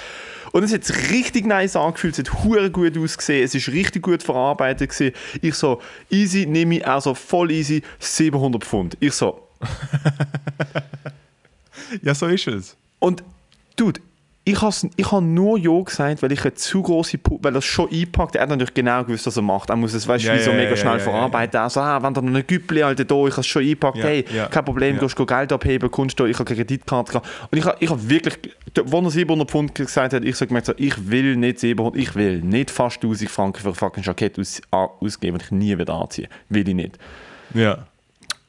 [0.51, 4.03] Und es hat sich richtig nice angefühlt, es hat hure gut ausgesehen, es ist richtig
[4.03, 5.15] gut verarbeitet gewesen.
[5.41, 8.97] Ich so, easy, nehme ich, also voll easy, 700 Pfund.
[8.99, 9.47] Ich so,
[12.01, 12.75] ja, so ist es.
[12.99, 13.23] und,
[13.77, 14.01] dude,
[14.43, 17.65] ich habe ich hab nur Ja gesagt, weil ich eine zu große, weil er es
[17.65, 18.35] schon einpackt.
[18.35, 19.69] Er hat natürlich genau gewusst, was er macht.
[19.69, 21.59] Er muss es, weißt du, Ja, wie so ja, mega ja, schnell verarbeiten.
[21.59, 24.05] Also, ah, wenn da noch ein Güppli, Alter, da, ich habe es schon eingepackt, Ja,
[24.05, 27.29] hey, kein Problem, du Geld abheben, kommst du, ich habe keine Kreditkarte gehabt.
[27.51, 28.39] Und ich habe ich hab wirklich,
[28.85, 32.15] wo er 700 Pfund gesagt hat, ich so gemerkt, so, ich will nicht 700, ich
[32.15, 35.93] will nicht fast 1000 Franken für ein fucking Jackett aus, ausgeben, das ich nie wieder
[35.93, 36.97] anziehen will ich nicht.
[37.53, 37.85] Ja.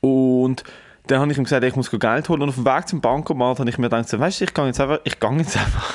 [0.00, 0.64] Und
[1.06, 2.42] dann habe ich ihm gesagt, ich muss Geld holen.
[2.42, 4.80] Und auf dem Weg zum Bankomat habe ich mir gedacht, weißt du, ich gehe jetzt
[4.80, 5.94] einfach, ich gehe jetzt einfach,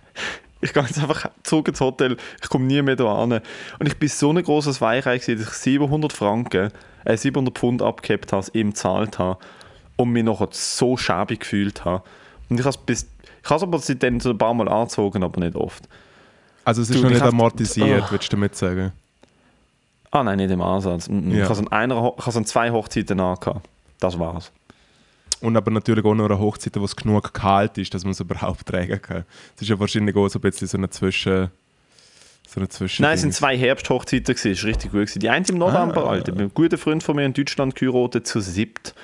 [0.60, 3.32] ich gehe jetzt einfach zurück ins Hotel, ich komme nie mehr da an.
[3.32, 6.70] Und ich bin so ein grosses Weichei dass ich 700 Franken,
[7.04, 9.38] äh, 700 Pfund abgehabt habe, ihm gezahlt habe
[9.96, 12.02] und mich nachher so schäbig gefühlt habe.
[12.48, 13.06] Und ich habe es bis,
[13.42, 15.86] ich habe es aber seitdem so ein paar Mal angezogen, aber nicht oft.
[16.64, 18.10] Also es ist Du, noch ich nicht amortisiert, Oh.
[18.12, 18.92] würdest du damit sagen?
[20.10, 21.06] Ah nein, nicht im Ansatz.
[21.08, 21.14] Ja.
[21.14, 23.68] Ich habe es an, einer, Ho- ich habe es an zwei Hochzeiten angehabt.
[24.00, 24.52] Das war's.
[25.40, 28.20] Und aber natürlich auch noch eine Hochzeit, wo es genug kalt ist, dass man es
[28.20, 29.24] überhaupt tragen kann.
[29.56, 31.50] Es ist ja wahrscheinlich auch so ein bisschen so eine Zwischen,
[32.48, 35.20] So eine Zwischen Nein, es sind zwei Herbsthochzeiten gewesen, ist richtig gut gewesen.
[35.20, 36.10] Die eine im November, Ah.
[36.10, 36.32] Alter.
[36.32, 38.94] Mit einem guten Freund von mir in Deutschland geheiratet zu siebt.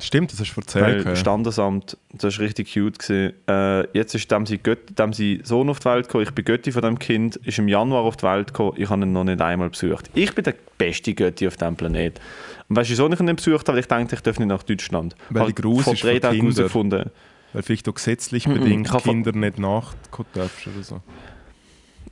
[0.00, 1.04] Stimmt, das hast du Weil erzählt.
[1.04, 1.16] gell?
[1.16, 2.98] Standesamt, das war richtig cute.
[2.98, 3.32] Gewesen.
[3.48, 6.24] Äh, jetzt ist dem sein, Göt dem sein Sohn auf die Welt gekommen.
[6.24, 7.36] Ich bin Götti von dem Kind.
[7.36, 8.72] Ist im Januar auf die Welt gekommen.
[8.76, 10.10] Ich habe ihn noch nicht einmal besucht.
[10.14, 12.20] Ich bin der beste Götti auf diesem Planet.
[12.68, 13.76] Und weißt du, wieso ich ihn nicht besucht habe?
[13.76, 15.14] Weil ich dachte, ich darf nicht nach Deutschland.
[15.30, 16.54] Weil die Gruß vor ist drei Tagen Kinder.
[16.56, 17.10] herausgefunden.
[17.52, 21.00] Weil vielleicht auch gesetzlich Mhm, bedingt Kinder nicht nachkommen darfst oder so.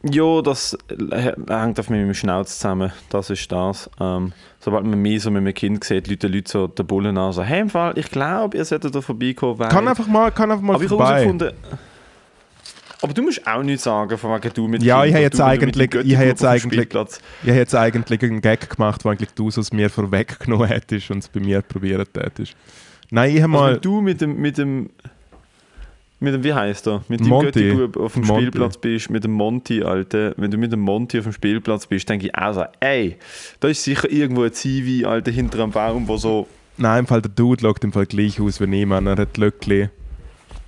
[0.04, 2.92] Ja, das äh, hängt auf mit meinem Schnauz zusammen.
[3.10, 3.88] Das ist das.
[4.00, 7.32] Ähm, sobald man mich so mit einem Kind sieht, Leute, Leute so den Bullen an,
[7.32, 9.58] so, hey, im Fall, ich glaube, ihr solltet da vorbeikommen.
[9.60, 9.68] Weil...
[9.68, 11.10] Kann einfach mal, kann einfach mal Aber ich habe vorbei.
[11.20, 11.52] herausgefunden...
[13.04, 15.92] Aber du musst auch nichts sagen, von wegen du mit Ja, ich habe jetzt eigentlich-
[16.04, 16.88] ich habe jetzt eigentlich-.
[17.42, 21.10] Ich habe jetzt eigentlich einen Gag gemacht, wo eigentlich du es aus mir vorweggenommen hättest
[21.10, 22.54] und es bei mir probiert hättest.
[23.10, 23.74] Nein, ich habe Also, mal...
[23.74, 24.90] wenn du mit dem, mit dem,
[26.22, 27.04] mit dem, wie heißt er?
[27.08, 27.70] Mit dem Monty.
[27.70, 28.42] Götti-Bub auf dem Monty.
[28.42, 30.34] Spielplatz bist, mit dem Monty, Alter.
[30.36, 33.16] Wenn du mit dem Monty auf dem Spielplatz bist, denke ich auch so, ey,
[33.60, 36.46] da ist sicher irgendwo ein Zivi, Alter, hinter einem Baum, wo so
[36.78, 39.06] Nein, im Fall der Dude schaut im Fall gleich aus wie Mann.
[39.06, 39.88] Er hat Löckli.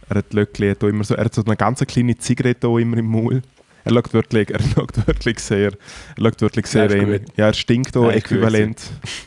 [0.09, 2.79] Er hat Löckli, er hat, immer so, er hat so eine ganz kleine Zigarette auch
[2.79, 3.43] immer im Maul.
[3.85, 5.73] Er schaut wirklich, er schaut wirklich sehr,
[6.17, 7.23] er schaut wirklich sehr Ja, gut.
[7.37, 8.81] Ja, er stinkt auch Ja, äquivalent.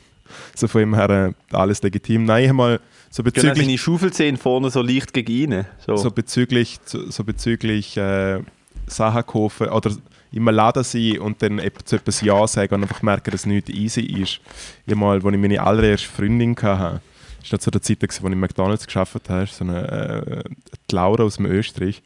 [0.56, 2.26] so von ihm her äh, alles legitim.
[2.26, 5.65] Nein, ich habe mal so bezüglich, seine Schaufelzähne vorne so leicht gegen ihn.
[5.86, 5.98] So.
[5.98, 8.39] so bezüglich, so, so bezüglich äh,
[8.88, 9.91] Sachen kaufen oder
[10.32, 13.46] im Laden sein und dann etwa zu etwas Ja sagen und einfach merken, dass es
[13.46, 14.41] nicht easy ist.
[14.86, 17.02] Ich mal, als ich meine allererste Freundin hatte,
[17.41, 20.50] das war zu der Zeit, als ich in McDonalds gearbeitet habe, so eine äh,
[20.91, 22.02] die Laura aus dem Österreich.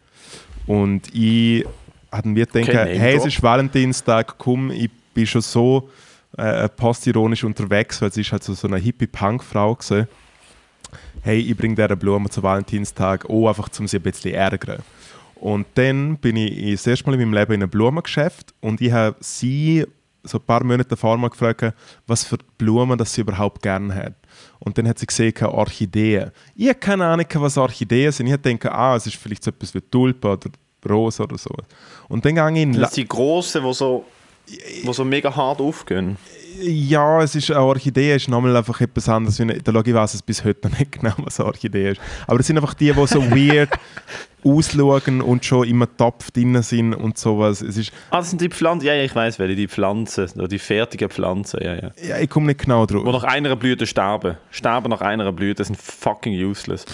[0.68, 1.66] Und ich
[2.12, 5.90] hatte mir gedacht, Okay, hey, es ist Valentinstag, komm, ich bin schon so
[6.38, 10.08] äh, postironisch unterwegs, weil sie ist halt so, so eine Hippie-Punk-Frau gewesen.
[11.24, 14.82] Hey, ich bringe dieser Blumen zu Valentinstag, auch einfach, um sie ein bisschen ärgern.
[15.36, 18.92] Und dann bin ich das erste Mal in meinem Leben in einem Blumengeschäft und ich
[18.92, 19.86] habe sie
[20.24, 21.76] so ein paar Monate davor mal gefragt,
[22.08, 24.14] was für Blumen das sie überhaupt gerne hat.
[24.58, 26.32] Und dann hat sie gesehen, Orchideen.
[26.56, 28.26] Ich habe keine Ahnung, was Orchideen sind.
[28.26, 30.50] Ich denke, ah, es ist vielleicht so etwas wie Tulpe oder
[30.90, 31.56] Rose oder so.
[32.08, 32.74] Und dann gehe ich in...
[32.74, 34.06] La das sind die grossen, die so,
[34.84, 36.18] wo so mega hart aufgehen.
[36.62, 39.40] ja, es ist eine Orchidee ist nochmal einfach etwas anderes.
[39.40, 42.02] wie eine- Der Logi weiß es bis heute noch nicht genau, was eine Orchidee ist.
[42.28, 43.70] Aber es sind einfach die, die so weird
[44.44, 47.62] ausschauen und schon im Topf drin sind und sowas.
[47.62, 50.60] Es ist, Ah, das sind die Pflanzen, ja, ja, ich weiß welche, die Pflanzen, die
[50.60, 51.92] fertigen Pflanzen, ja, ja.
[52.04, 53.04] ja, ich komme nicht genau Wo drauf.
[53.06, 54.38] nach einer Blüte sterben.
[54.50, 56.86] Sterben nach einer Blüte sind fucking useless.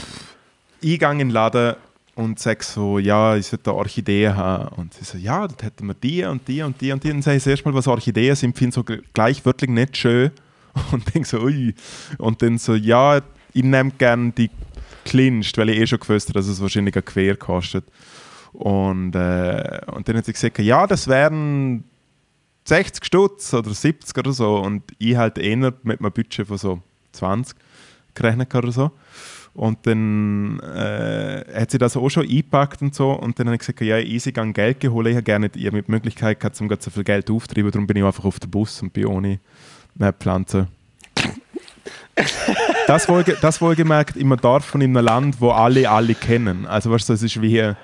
[0.82, 1.76] Gehe in den Laden
[2.18, 4.70] und sage so, ja, ich sollte eine Orchidee haben.
[4.76, 7.12] Und sie so, ja, dann hätten wir die und die und die und die.
[7.12, 10.32] Und sage ich erstmal, was Orchideen sind, finde so gl- gleich wirklich nicht schön.
[10.92, 11.74] Und denke so, ui.
[12.20, 13.20] Und dann so, ja,
[13.54, 14.52] ich nehme gerne die
[15.06, 17.86] kleinste, weil ich eh schon gewusst habe, dass es wahrscheinlich ein Quer kostet.
[18.54, 21.84] Und, äh, und dann hat sie gesagt, ja, das wären
[22.66, 24.58] 60 Stutz oder 70 oder so.
[24.58, 26.82] Und ich halt eher mit einem Budget von so
[27.14, 27.56] 20
[28.14, 28.92] gerechnet oder so.
[29.58, 33.10] Und dann äh, hat sie das auch schon eingepackt und so.
[33.10, 35.08] Und dann habe ich gesagt, ja, easy, gehe Geld geholt.
[35.08, 37.72] Ich habe gerne mit die Möglichkeit gehabt, um so viel Geld aufzutreiben.
[37.72, 39.40] Darum bin ich einfach auf den Bus und bin ohne
[39.96, 40.68] mehr Pflanzen.
[42.88, 43.08] das,
[43.42, 46.68] das wohlgemerkt in einem Dorf und in einem Land, wo alle alle kennen.
[46.68, 47.60] Also weißt du, es ist wie...
[47.60, 47.76] Ah,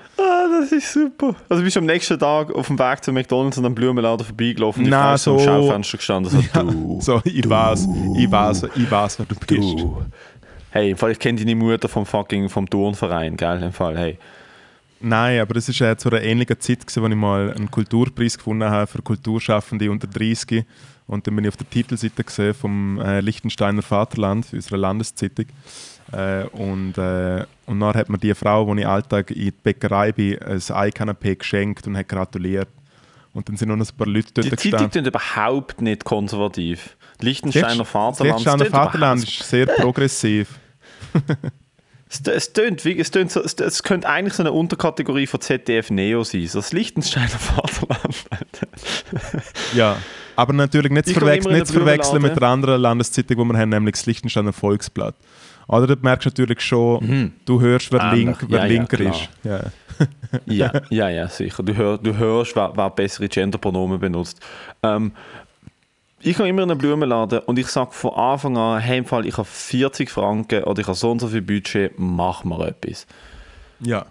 [0.60, 1.34] das ist super.
[1.48, 4.84] Also du bist am nächsten Tag auf dem Weg zu McDonalds und am Blumenladen vorbeigelaufen
[4.84, 6.30] und ist so am Schaufenster gestanden.
[6.44, 9.80] So, du, So, ich weiß, ich weiß, ich weiß, wer du bist.
[9.80, 10.02] du.
[10.74, 13.62] Hey, im Fall, ich kenne deine Mutter vom fucking vom Turnverein, gell?
[13.62, 14.18] Im Fall, hey.
[14.98, 18.68] Nein, aber das war zu einer ähnlichen Zeit, gewesen, wo ich mal einen Kulturpreis gefunden
[18.68, 20.64] habe für Kulturschaffende unter 30.
[21.06, 25.46] Und dann bin ich auf der Titelseite gesehen vom äh, Liechtensteiner Vaterland, unserer Landeszeitung.
[26.10, 30.10] Äh, und, äh, und dann hat mir die Frau, die ich Alltag in die Bäckerei
[30.10, 32.68] bin, ein Eikanapé geschenkt und hat gratuliert.
[33.32, 36.96] Und dann sind noch ein paar Leute dort Die Zeitung klingt überhaupt nicht konservativ.
[37.20, 38.40] Liechtensteiner Das Vaterland.
[38.40, 40.58] Liechtensteiner Vaterland ist sehr progressiv.
[42.10, 46.22] Es, tönt, es, tönt so, es, es könnte eigentlich so eine Unterkategorie von ZDF Neo
[46.22, 46.46] sein.
[46.46, 48.24] So das Liechtensteiner Vaterland.
[49.74, 49.96] Ja,
[50.36, 53.70] aber natürlich nicht zu, verwechseln, nicht zu verwechseln mit der anderen Landeszeitung, die wir haben,
[53.70, 55.14] nämlich das Liechtensteiner Volksblatt.
[55.66, 58.26] Oder du merkst natürlich schon, du hörst, wer, Ähnlich.
[58.26, 58.52] link, wer Mhm.
[58.52, 59.14] Ja, ja, linker klar.
[59.14, 59.28] ist.
[59.42, 59.60] Ja.
[60.46, 61.62] ja, ja, ja, sicher.
[61.62, 64.40] Du, hör, du hörst, wer, wer bessere Genderpronomen benutzt.
[64.82, 65.12] Ähm,
[66.24, 69.26] ich gehe immer in einen Blumenladen und ich sage von Anfang an, hey, im Fall,
[69.26, 73.06] ich habe 40 Franken oder ich habe so und so viel Budget, mach mal etwas.
[73.80, 74.06] ja.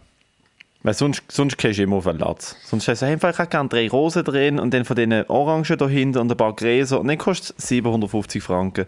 [0.85, 2.57] Weil sonst, sonst gehst du immer auf den Latz.
[2.65, 4.97] Sonst sagst du, hey, im Fall, ich habe gerne drei Rosen drin und dann von
[4.97, 8.85] diesen Orangen da hinten und ein paar Gräser und dann kostet es 750 Franken.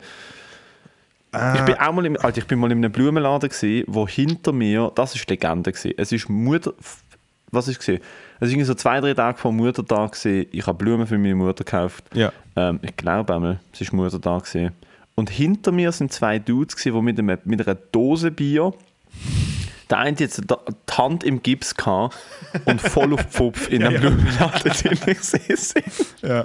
[1.56, 4.52] Ich bin auch mal im, Alter, ich bin mal in einem Blumenladen gewesen, wo hinter
[4.52, 5.94] mir, das ist Legende gewesen.
[5.98, 6.74] Es ist Mutter,
[7.52, 8.02] was ist gesehen?
[8.36, 10.14] Es war irgendwie so zwei, drei Tage vor Muttertag.
[10.14, 10.48] Gewesen.
[10.52, 12.04] Ich habe Blumen für meine Mutter gekauft.
[12.14, 12.32] Ja.
[12.56, 14.44] Ähm, ich glaube einmal, es war Muttertag.
[14.46, 14.72] Gewesen.
[15.16, 18.74] Und hinter mir sind zwei Dudes, gewesen, die mit, einem, mit einer Dose Bier.
[19.90, 22.18] Der eine hat jetzt die Hand im Gips gehabt
[22.66, 24.00] und voll auf Pfupf in einem ja.
[24.00, 25.84] Blumenladen drin gesessen.
[26.22, 26.44] Ja.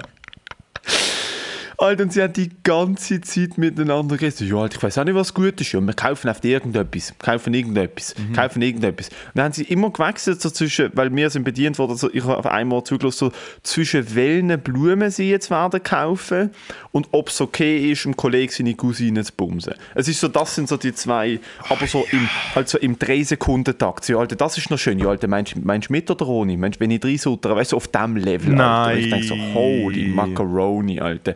[1.81, 4.39] Alter, und sie haben die ganze Zeit miteinander geredet.
[4.41, 5.71] Ja, Alter, ich weiß auch nicht, was gut ist.
[5.71, 8.33] Ja, wir kaufen auf irgendetwas, kaufen irgendetwas, Mhm.
[8.33, 9.09] kaufen irgendetwas.
[9.09, 12.23] Und dann haben sie immer gewechselt so zwischen, weil wir sind bedient worden, so, ich
[12.23, 13.31] habe auf einmal zugelassen, so
[13.63, 16.51] zwischen welchen Blumen sie jetzt werden kaufen
[16.91, 19.73] und ob es okay ist, dem Kollegen seine Cousine zu bumsen.
[19.95, 24.05] Es ist so, das sind so die zwei, aber so im, halt so im 3-Sekunden-Takt.
[24.05, 24.99] So, ja, Alter, das ist noch schön.
[24.99, 26.55] Ja, Alter, meinst du meinst du mit oder ohne?
[26.57, 28.99] Meinst du, wenn ich reinsutter, weißt du, auf dem Level, Alter.
[28.99, 31.33] Ich denke so, holy Macaroni, Alter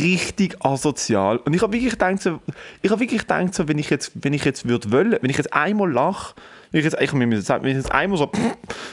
[0.00, 1.38] richtig asozial.
[1.38, 2.40] Und ich habe wirklich gedacht, so,
[2.82, 5.36] ich habe wirklich gedacht, so, wenn ich jetzt, wenn ich jetzt würde wollen, wenn ich
[5.36, 6.34] jetzt einmal lache,
[6.70, 8.30] wenn ich jetzt, ich, mir jetzt, wenn ich jetzt einmal so,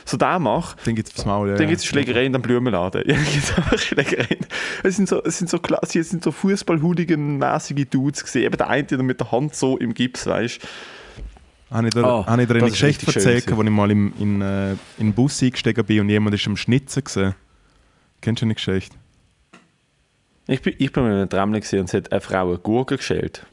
[0.06, 1.50] so da mache, Dann gibt es aufs Maul.
[1.50, 1.56] Ja.
[1.56, 3.04] dann gibt es Schlägerei in dem Blumenladen.
[3.06, 4.38] Ja, dann gibt's einfach Schlägerei.
[4.84, 8.43] Es sind so, es sind so klasse, es sind so Fußball-Hooligan-mäßige Dudes gesehen.
[8.43, 10.67] Eben der eine der mit der Hand so im Gips, weißt du.
[11.76, 14.41] Habe ich dir, Ah, habe ich dir eine Geschichte erzählt, wo ich mal im, in,
[14.41, 17.36] äh, in den Bus eingestiegen bin und jemand ist am Schnitzen gesehen?
[18.21, 18.95] Kennst du eine Geschichte?
[20.47, 22.97] Ich bin, ich bin mit einem Tramle gesehen und es hat eine Frau eine Gurke
[22.97, 23.45] geschält.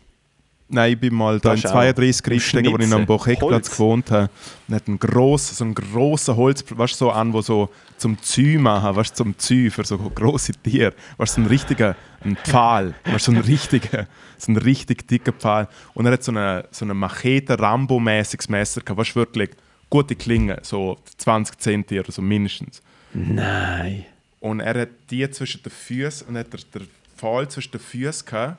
[0.68, 3.04] Nein, ich bin mal da in Das ist auch 32 im eingestiegen, wo ich am.
[3.04, 4.30] Bocheckplatz gewohnt habe.
[4.66, 8.20] Und hat einen grossen, so einen grossen Holz, weißt du, so an, wo so zum
[8.22, 10.94] Zü machen, weißt du, zum Zü für so grosse Tiere.
[11.18, 14.06] Weißt du, so ein richtiger ein Pfahl, weißt du, so ein richtiger,
[14.38, 15.68] so ein richtig dicker Pfahl.
[15.92, 19.50] Und er hat so eine, so eine Machete, Rambo-mäßiges Messer gehabt, weißt du, wirklich
[19.90, 22.82] gute Klinge, so 20 Zentimeter oder so mindestens.
[23.12, 24.06] Nein.
[24.42, 26.82] Und er hat die zwischen den Füßen und hat der, der
[27.16, 28.58] Pfahl zwischen den Füßen gehabt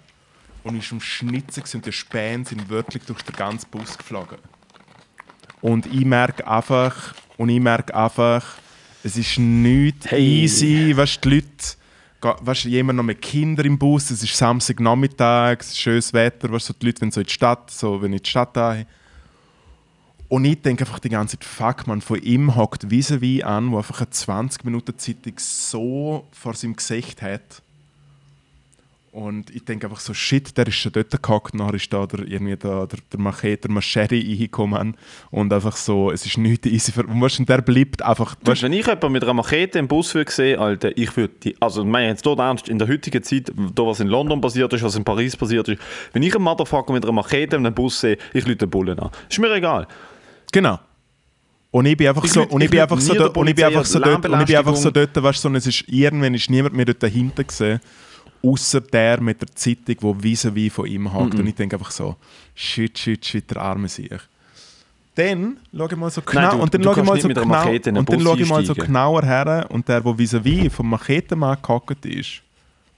[0.63, 4.37] und ist am Schnitzen und die Späne sind wirklich durch den ganzen Bus geflogen.
[5.59, 8.45] Und ich merke einfach, und ich merke einfach,
[9.03, 10.43] es ist nicht Hey.
[10.43, 15.67] easy, weißt die Leute, weißt jemand noch mit Kindern im Bus, es ist Samstagnachmittag, es
[15.71, 18.19] ist schönes Wetter, weißt so die Leute, wenn so in die Stadt, so, wenn ich
[18.19, 18.87] in die Stadt gehe.
[20.33, 23.77] Und ich denke einfach die ganze Zeit, fuck man, von ihm hockt vis-à-vis an, wo
[23.77, 27.61] einfach eine 20 Minuten Zeitung so vor seinem Gesicht hat.
[29.11, 32.21] Und ich denke einfach so, shit, der ist schon dort gehockt, nachher ist da der,
[32.21, 34.97] irgendwie der, der, der Machete, der Machete reingekommen
[35.29, 38.49] und einfach so, es ist nichts easy für, und weißt, und der bleibt einfach, Du,
[38.49, 41.55] weißt, wenn ich jemanden mit einer Machete im Bus würde sehen, Alter, ich würde die,
[41.61, 44.73] also ich meine jetzt dort ernst, in der heutigen Zeit, da was in London passiert
[44.73, 45.79] ist, was in Paris passiert ist,
[46.11, 48.97] wenn ich einen Motherfucker mit einer Machete in einem Bus sehe, ich lüte den Bullen
[48.97, 49.11] an.
[49.29, 49.87] Ist mir egal.
[50.53, 50.79] Genau.
[51.71, 53.47] Und ich bin einfach Ich so, lüt- und ich ich bin einfach so dort, und
[53.47, 55.55] ich bin einfach so dort, und ich bin einfach so dort, weißt du, so, und
[55.55, 57.79] es ist, irgendwann ist niemand mehr dort dahinter gesehen,
[58.43, 61.39] außer der mit der Zeitung, wo vis-à-vis von ihm hockt.
[61.39, 62.15] Und ich denke einfach so,
[62.53, 64.11] shit, shit, shit, der arme sich.
[65.15, 67.69] Dann schaue ich mal so genau, du- und dann schaue ich mal so mit genau,
[67.99, 72.05] und dann schaue ich mal so genauer her und der, der vis-à-vis vom Machetenmann gehockt
[72.05, 72.41] ist,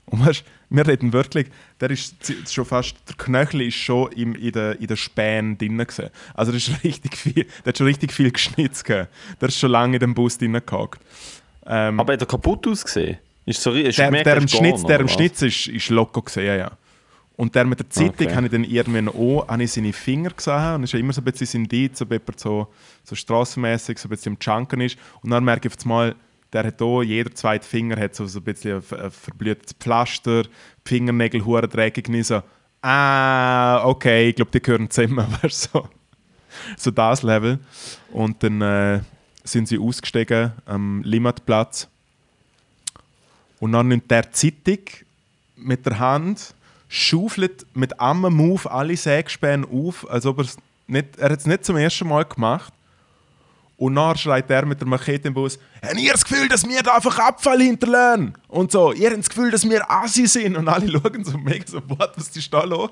[0.06, 1.46] und weißt, wir reden wirklich,
[1.80, 2.16] der ist
[2.50, 6.10] schon fast, der Knöchel ist schon im, in der, in der Späne drin gewesen.
[6.34, 9.12] Also der, ist richtig viel, der hat schon richtig viel geschnitzt gehabt.
[9.40, 11.00] Der ist schon lange in dem Bus drin gehockt.
[11.66, 13.18] Ähm, Aber hat er kaputt ausgesehen?
[13.44, 15.08] Ist so, ist der, der, er im Schnitz, der im?
[15.08, 16.72] Schnitz ist, ist locker gesehen, ja.
[17.36, 18.34] Und der mit der Zeitung Okay.
[18.34, 21.12] habe ich dann irgendwann auch habe ich seine Finger gesehen und es ist ja immer
[21.12, 22.68] so ein bisschen Indiz, ob jemand so,
[23.04, 24.96] so strassenmäßig so ein bisschen am Junken ist.
[25.22, 26.16] Und dann merke ich auf einmal,
[26.56, 30.44] der hat auch, jeder zweite Finger hat so, so ein bisschen ein, ein verblühtes Pflaster,
[30.44, 30.48] die
[30.86, 32.42] Fingernägel hure dreckig, so,
[32.80, 35.86] ah, okay, ich glaube, die gehören zusammen, weißt so.
[36.78, 37.58] so das Level.
[38.10, 39.00] Und dann äh,
[39.44, 41.88] sind sie ausgestiegen am Limmatplatz
[43.60, 44.78] und dann nimmt der Zeitung
[45.56, 46.54] mit der Hand,
[46.88, 51.66] schaufelt mit einem Move alle Sägespäne auf, als ob er's nicht, er hat es nicht
[51.66, 52.72] zum ersten Mal gemacht.
[53.78, 56.82] Und dann schreit er mit der Machete im Bus, habt ihr das Gefühl, dass wir
[56.82, 58.32] da einfach Abfall hinterlassen?
[58.48, 60.56] Und so, ihr habt das Gefühl, dass wir Assi sind?
[60.56, 62.90] Und alle schauen so mega so, what, was ist da los?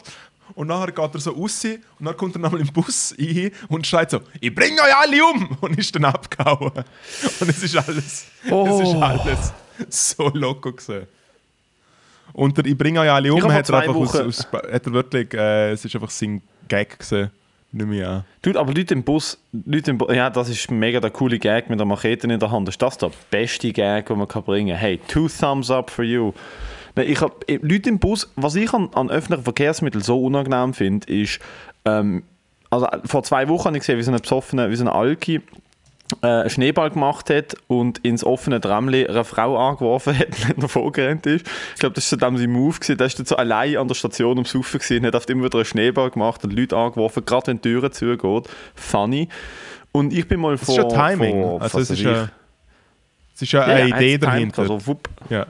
[0.54, 3.86] Und nachher geht er so raus und dann kommt er nochmal im Bus ein und
[3.86, 5.56] schreit so, ich bringe euch alle um!
[5.62, 6.84] Und ist dann abgehauen.
[7.40, 9.00] Und es ist alles, es ist Oh.
[9.00, 9.52] alles
[9.88, 11.06] so locker gewesen.
[12.34, 15.32] Und der, ich bringe euch alle um, hat er einfach aus, aus, hat er wirklich,
[15.32, 17.30] äh, es ist einfach sein Gag gewesen.
[17.74, 18.24] Nicht mehr an.
[18.40, 21.68] Dude, aber Leute im Bus, Leute im Bu ja, das ist mega der coole Gag
[21.68, 22.68] mit der Machete in der Hand.
[22.68, 24.78] Ist das der beste Gag, den man kann bringen kann?
[24.78, 26.32] Hey, two thumbs up for you.
[26.94, 31.12] Nein, ich hab, Leute im Bus, was ich an, an öffentlichen Verkehrsmitteln so unangenehm finde,
[31.12, 31.40] ist,
[31.84, 32.22] ähm,
[32.70, 35.40] also vor zwei Wochen habe ich gesehen, wie so ein besoffener, wie so ein Alki
[36.22, 40.68] äh, einen Schneeball gemacht hat und ins offene Tramli eine Frau angeworfen hat, wenn er
[40.68, 41.46] vorgerannt ist.
[41.74, 42.74] Ich glaube, das war dann sein Move.
[42.74, 42.98] Gewesen.
[42.98, 45.58] Der ist dann so allein an der Station am Saufen gewesen, hat oft immer wieder
[45.58, 48.48] einen Schneeball gemacht und Leute angeworfen, gerade wenn die Türen zugeht.
[48.74, 49.28] Funny.
[49.92, 50.78] Und ich bin mal vor...
[50.78, 51.42] ist ja Timing.
[51.42, 52.28] Vor, also es ist weiß ja,
[53.34, 54.62] es ist ja eine Ja, Idee er dahinter.
[54.62, 55.08] Also, wupp.
[55.30, 55.46] ja.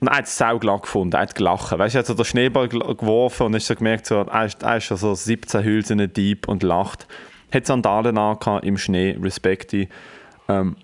[0.00, 1.78] Und er hat es sauglatt gefunden, er hat gelacht.
[1.78, 4.62] Weißt du, er hat so den Schneeball geworfen und hast so gemerkt, so, er, ist,
[4.62, 7.06] er ist so 17 Hülsen deep und lacht.
[7.54, 9.88] Hat Sandalen angehabt im Schnee, Respekti.
[10.48, 10.76] Ähm,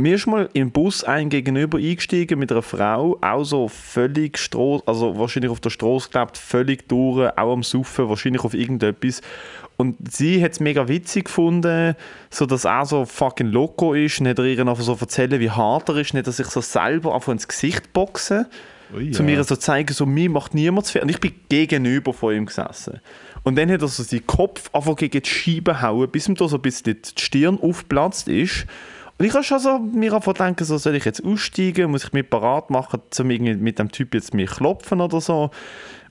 [0.00, 4.82] mir ist mal im Bus ein gegenüber eingestiegen mit einer Frau, auch so völlig Stroh,
[4.86, 9.20] also wahrscheinlich auf der Straße gelebt, völlig durch, auch am Suffen, wahrscheinlich auf irgendetwas.
[9.76, 11.96] Und sie hat es mega witzig gefunden,
[12.30, 15.88] so dass er so fucking loco ist, nicht er ihr einfach so erzählen, wie hart
[15.90, 18.46] er ist, nicht dass ich so selber einfach ins Gesicht boxen
[18.92, 19.22] zu ja.
[19.22, 21.02] mir so zeigen, so mir macht niemand zu viel.
[21.02, 23.00] Und ich bin gegenüber von ihm gesessen.
[23.42, 26.48] Und dann hat er so seinen Kopf einfach gegen die Scheibe hauen, bis ihm da
[26.48, 28.66] so ein bisschen die Stirn aufgeplatzt ist.
[29.18, 32.12] Und ich habe schon so mir einfach denken, so soll ich jetzt aussteigen, muss ich
[32.12, 35.50] mich parat machen, um mit dem Typ jetzt mich klopfen oder so.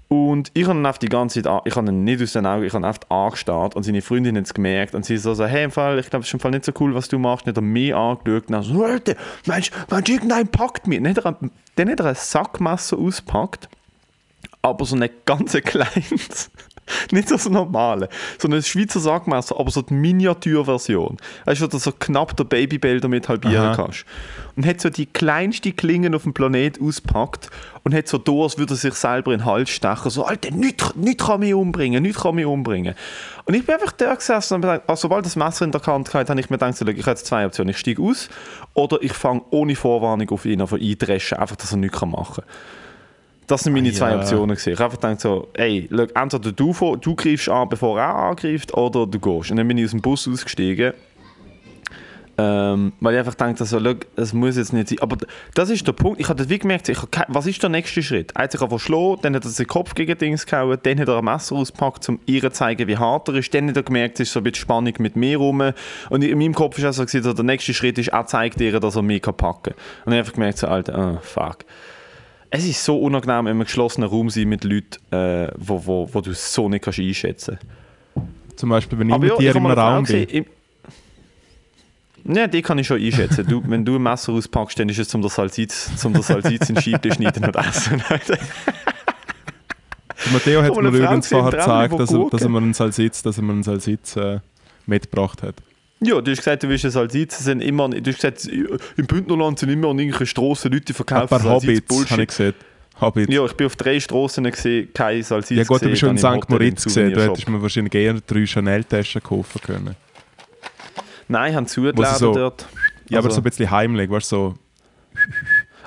[0.10, 2.74] Und ich habe ihn die ganze Zeit, ich habe ihn nicht aus den Augen, ich
[2.74, 5.64] habe ihn einfach angestarrt und seine Freundin hat es gemerkt und sie so, so hey,
[5.64, 7.46] im Fall, ich glaube, es ist im Fall nicht so cool, was du machst.
[7.46, 9.16] Nicht er mich angeschaut und dann so, du,
[9.46, 11.02] meinst du, irgendein packt mich?
[11.04, 11.38] Dann hat, er,
[11.76, 13.70] dann hat er ein Sackmesser ausgepackt,
[14.64, 16.50] aber so ein ganz kleines.
[17.12, 21.18] Nicht so das normale, sondern ein Schweizer Sackmesser, aber so die Miniaturversion.
[21.46, 23.76] Weißt du, wo du so knapp der Babybell damit halbieren Aha.
[23.76, 24.06] kannst.
[24.56, 27.50] Und hat so die kleinste Klinge auf dem Planet auspackt
[27.84, 30.10] und hat so da, als würde er sich selber in den Hals stechen.
[30.10, 32.96] So, Alter, nichts nicht kann mich umbringen, nichts kann mich umbringen.
[33.46, 36.14] Und ich bin einfach da gesessen und gedacht, also, sobald das Messer in der Hand
[36.14, 37.72] hatte, habe ich mir gedacht, so, ich habe jetzt zwei Optionen.
[37.72, 38.30] Ich steige aus
[38.74, 42.46] oder ich fange ohne Vorwarnung auf ihn an eindreschen, einfach, dass er nichts machen kann.
[43.50, 44.18] Das sind meine Ah, zwei ja.
[44.20, 44.56] Optionen.
[44.56, 44.74] Gewesen.
[44.74, 48.74] Ich habe einfach gedacht so, ey, look, entweder du, du greifst an, bevor er angreift,
[48.76, 49.52] oder du gehst.
[49.52, 50.94] Und dann bin ich aus dem Bus ausgestiegen.
[52.42, 55.00] Ähm, weil ich einfach dachte, so, look, es muss jetzt nicht sein.
[55.02, 55.18] Aber
[55.56, 56.22] das ist der Punkt.
[56.22, 58.32] Ich habe wie gemerkt, ich kein- was ist der nächste Schritt?
[58.34, 61.08] Er hat sich einfach geschlagen, dann hat er seinen Kopf gegen Dings gehauen, dann hat
[61.10, 63.54] er ein Messer ausgepackt, um ihr zu zeigen, wie hart er ist.
[63.54, 65.62] Dann hat er gemerkt, es ist so ein bisschen Spannung mit mir rum.
[66.10, 68.96] Und in meinem Kopf ist auch so, der nächste Schritt ist, er zeigt ihr, dass
[68.96, 69.74] er mich packen kann.
[69.74, 71.58] Und ich habe einfach gemerkt, so, Alter, oh, fuck.
[72.52, 76.22] Es ist so unangenehm, in einem geschlossenen Raum sein mit Leuten, äh, wo, wo, wo
[76.22, 77.60] du so nicht kannst einschätzen
[78.56, 80.26] Zum Beispiel, wenn ich Aber mit ja, dir ich im Raum bin.
[80.26, 80.46] gesehen,
[82.26, 83.46] Ja, die kann ich schon einschätzen.
[83.48, 87.12] Du, wenn du ein Messer auspackst, dann ist es zum zum der Salziz in Scheiben
[87.14, 88.04] schneiden und essen.
[90.32, 93.44] Matteo hat mir übrigens vorher gezeigt, dass er, dass er mir einen Salsitz, dass er
[93.44, 94.40] mir einen Salsitz äh,
[94.86, 95.56] mitgebracht hat.
[96.02, 96.86] Ja, du hast gesagt, du willst.
[96.86, 100.92] Es Sind immer, du hast gesagt, im Bündnerland sind immer an irgendwelchen Strassen Leute, die
[100.94, 101.82] Ein verkaufen Salziz.
[101.90, 102.54] Hobbits, habe ich gesehen.
[103.02, 103.34] Hobbits.
[103.34, 106.18] Ja, ich bin auf drei Strassen gesehen, kein Salziz Ja gut, du bist schon in
[106.18, 106.50] St.
[106.50, 107.06] Moritz gesehen.
[107.10, 107.38] Du Souvenirshop.
[107.38, 109.96] hättest mir wahrscheinlich eher drei Chanel-Taschen kaufen können.
[111.28, 112.68] Nein, haben zugeladen so- dort.
[113.10, 114.54] Ja, aber Also- so ein bisschen heimlich, weißt du, so...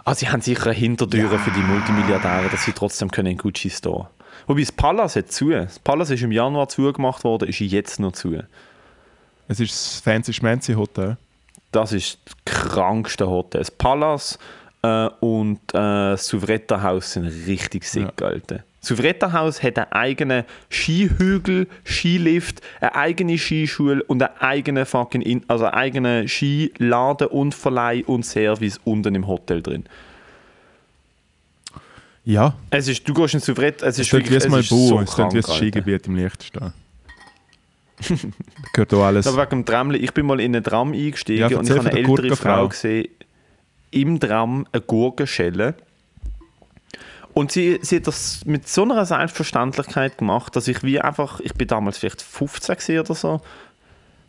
[0.04, 1.38] Ah, sie haben sicher eine Hintertüre Ja.
[1.38, 4.08] für die Multimilliardäre, dass sie trotzdem können in Gucci Store.
[4.48, 5.50] Wobei das Palace hat zu.
[5.50, 8.42] Das Palace ist im Januar zugemacht worden, ist jetzt noch zu.
[9.48, 11.16] Es ist das Fancy Schmancy Hotel.
[11.72, 13.60] Das ist das krankste Hotel.
[13.60, 14.38] Das Palace
[14.82, 18.56] äh, und äh, das Souvretta Haus sind richtig sick, Alter.
[18.80, 25.22] Das Souvretta Haus hat einen eigenen Skihügel, Skilift, eine eigene Skischule und einen eigenen fucking
[25.22, 29.84] in, also einen eigenen Skiladen und Verleih und Service unten im Hotel drin.
[32.24, 35.00] Ja, Es ist, du gehst ins Souvretta, es es ist wie wirklich es ist so
[35.00, 35.52] es klingt wie ein krank, Alter.
[35.54, 36.72] Skigebiet im Liechtenstein.
[38.72, 39.26] gehört auch alles...
[39.26, 41.90] Aber wegen dem Tramli, ich bin mal in einen Tram eingestiegen Ja, und ich habe
[41.90, 42.36] eine ältere.
[42.36, 43.08] Frau gesehen,
[43.90, 45.74] im Tram eine Gurke schälen.
[47.34, 51.54] Und sie, sie hat das mit so einer Selbstverständlichkeit gemacht, dass ich wie einfach, ich
[51.54, 53.40] bin damals vielleicht 15 gewesen oder so,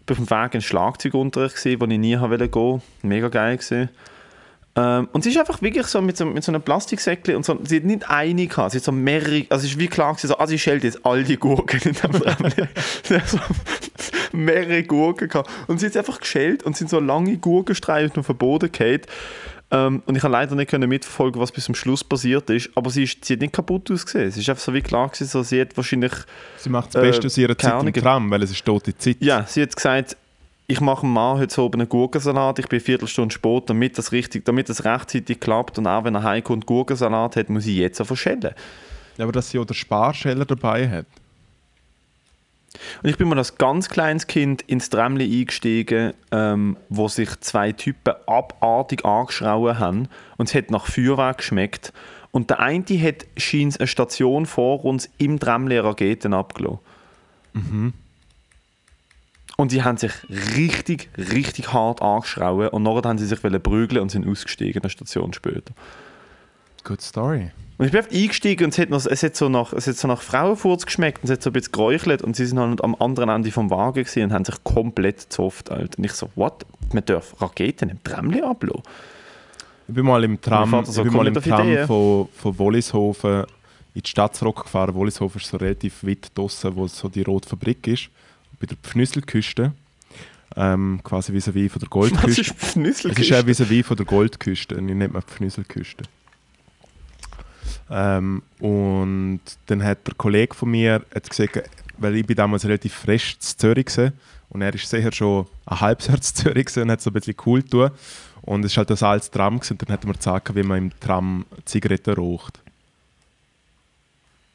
[0.06, 2.82] bin auf dem Weg in Schlagzeugunterricht gesehen, wo ich nie haben wollte gehen.
[3.02, 3.90] Mega geil gesehen.
[4.76, 7.60] Ähm, und sie ist einfach wirklich so mit so, mit so einem Plastiksäckchen und so,
[7.64, 10.28] sie hat nicht eine gehabt, sie hat so mehrere, also es ist wie klar gewesen,
[10.28, 12.14] so, ah, sie schält jetzt all die Gurken in dem
[13.04, 13.38] sie hat so
[14.32, 18.38] mehrere Gurken gehabt und sie hat einfach geschält und sind so lange Gurkenstreifen auf den
[18.38, 19.02] Boden gefallen.
[19.70, 22.90] Ähm, und ich kann leider nicht können mitverfolgen, was bis zum Schluss passiert ist, aber
[22.92, 24.28] sie, ist, sie hat nicht kaputt ausgesehen.
[24.28, 26.14] Es ist einfach so wie klar gewesen, so, sie hat wahrscheinlich
[26.58, 27.94] Sie macht das Beste äh, aus ihrer Zeit im.
[27.94, 29.18] Tram, weil es ist tote Zeit.
[29.20, 30.16] ja, sie hat gesagt,
[30.68, 34.12] ich mache dem Mann heute oben einen Gurkensalat, ich bin eine Viertelstunde spät, damit das,
[34.12, 38.00] richtig, damit das rechtzeitig klappt und auch wenn er heimkommt Gurkensalat hat, muss ich jetzt
[38.00, 38.54] auch verschellen.
[39.18, 41.06] Ja, aber dass sie auch den Sparscheller dabei hat.
[43.04, 47.72] Und ich bin mal als ganz kleines Kind ins Tramli eingestiegen, ähm, wo sich zwei
[47.72, 50.08] Typen abartig angeschrauen haben
[50.38, 51.94] und es hat nach Feuerwerk geschmeckt.
[52.32, 56.80] Und der eine hat scheint eine Station vor uns im Tramli Raketen abgelassen.
[59.56, 60.12] Und die haben sich
[60.58, 65.32] richtig, richtig hart angeschrauen und nachher haben sie sich prügeln und sind ausgestiegen eine Station
[65.34, 65.74] später.
[66.84, 67.52] Good story.
[67.78, 69.96] Und ich bin einfach eingestiegen und es hat, noch, es hat, so, nach, es hat
[69.96, 72.84] so nach Frauenfurz geschmeckt und es hat so ein bisschen geräuchelt und sie sind halt
[72.84, 75.72] am anderen Ende vom Wagen gewesen und haben sich komplett gezofft.
[75.72, 75.98] Alter.
[75.98, 76.66] Und ich so, what?
[76.94, 78.84] Man darf Raketen im Tramli ablassen?
[79.88, 81.88] Ich bin mal im Tram, so, ich bin mal im Tram Ideen.
[81.88, 83.46] von, von Wollishofen
[83.96, 84.94] in die Stadt zurückgefahren.
[84.96, 88.10] Wollishofen ist so relativ weit draussen, wo so die rote Fabrik ist.
[88.64, 89.74] Bei der Pfnüsselküste.
[90.56, 92.42] Ähm, quasi vis-à-vis von der Was Goldküste.
[92.42, 93.12] ist Pfnüssel?
[93.12, 96.06] Es ist ja vis-à-vis von der Goldküste, die nennt man Pfnüsselküste.
[97.90, 102.94] Ähm, und dann hat der Kollege von mir hat gesagt, weil ich bin damals relativ
[102.94, 104.14] frisch zu Zürich gewesen,
[104.48, 107.36] und er ist sicher schon ein halbes Jahr zu Zürich und hat so ein bisschen
[107.46, 107.92] cool getan.
[108.44, 110.64] Und es war halt das altes Tram gewesen, und dann hat er mir gezeigt, wie
[110.64, 112.62] man im Tram Zigaretten raucht.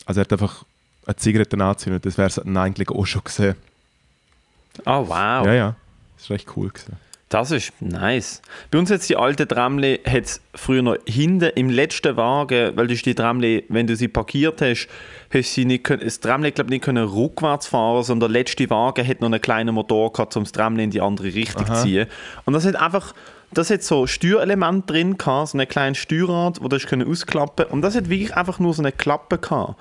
[0.06, 0.64] Also er hat einfach
[1.04, 3.54] eine Zigarette angezündet, das wäre es eigentlich auch schon gesehen.
[4.84, 5.46] Oh, wow.
[5.46, 5.76] Ja, ja,
[6.16, 6.96] das war echt cool gewesen.
[7.28, 8.40] Das ist nice.
[8.70, 12.94] Bei uns jetzt die alte Tramli hat's früher noch hinten im letzten Wagen, weil du
[12.94, 14.88] die Tramli, wenn du sie parkiert hast,
[15.30, 19.06] hast sie nicht können, das Tramli glaub nicht können rückwärts fahren, sondern der letzte Wagen
[19.06, 22.06] hat noch einen kleinen Motor gehabt, um das Tramli in die andere Richtung zu ziehen.
[22.46, 23.14] Und das hat einfach,
[23.52, 27.66] das hat so Steuerelement drin gehabt, so ein kleines Steuerrad, wo du hast können ausklappen
[27.66, 29.74] und das hat wirklich einfach nur so eine Klappe gehabt.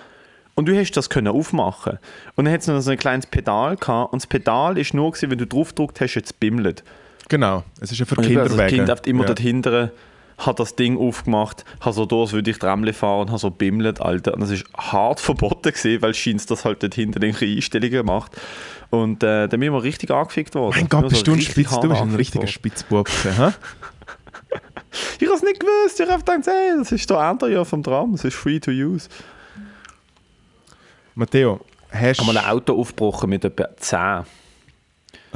[0.57, 1.99] Und du hast das können aufmachen.
[2.35, 5.11] Und dann hat es noch so ein kleines Pedal gehabt und das Pedal ist nur
[5.11, 6.83] gewesen, wenn du drauf gedrückt hast, jetzt bimmelt.
[7.29, 8.71] Genau, es ist ja für bin also das.
[8.71, 9.27] Kind oft immer ja.
[9.27, 9.91] dort hinten,
[10.39, 13.51] hat das Ding aufgemacht, hat so durch, als würde ich Tramli fahren und hat so
[13.51, 14.33] bimmelt, Alter.
[14.33, 18.31] Und das ist hart verboten gewesen, weil scheint das halt dort hinten irgendwelche Einstellungen macht.
[18.89, 20.75] Und äh, dann bin ich mal richtig angefickt worden.
[20.75, 22.47] Mein Gott, Nur bist so du ein Spitz, du bist ein richtiger.
[22.47, 23.51] Spitzbub hä?
[25.19, 27.83] Ich habe es nicht gewusst, ich habe gedacht, hey, das ist der Ende ja vom
[27.83, 29.07] Tram, das ist free to use.
[31.17, 31.59] Matteo,
[31.89, 33.99] hast Ich habe du mal ein Auto aufgebrochen mit etwa 10.
[33.99, 34.25] ein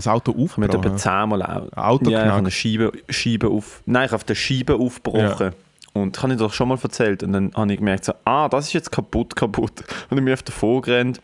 [0.05, 0.97] Auto Ich habe mit etwa aufgebrochen?
[0.97, 3.81] 10 Mal ein Auto ja, ich eine Scheibe, Scheibe auf.
[3.87, 5.53] Nein, ich habe auf der Scheibe aufgebrochen.
[5.93, 7.23] Und das habe ich doch schon mal erzählt.
[7.23, 9.79] Und dann habe ich gemerkt, so, ah, das ist jetzt kaputt, kaputt.
[10.09, 11.19] Und ich bin auf davor gerannt.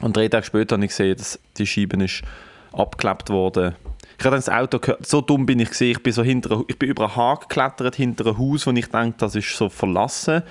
[0.00, 2.22] Und drei Tage später habe ich gesehen, dass die Scheibe ist
[2.72, 3.76] abgeklebt worden.
[4.18, 6.64] Ich habe dann das Auto gehört, so dumm bin ich gesehen, ich bin so hinter,
[6.66, 9.68] ich bin über einen Hag geklettert, hinter ein Haus, wo ich denke, das ist so
[9.68, 10.42] verlassen.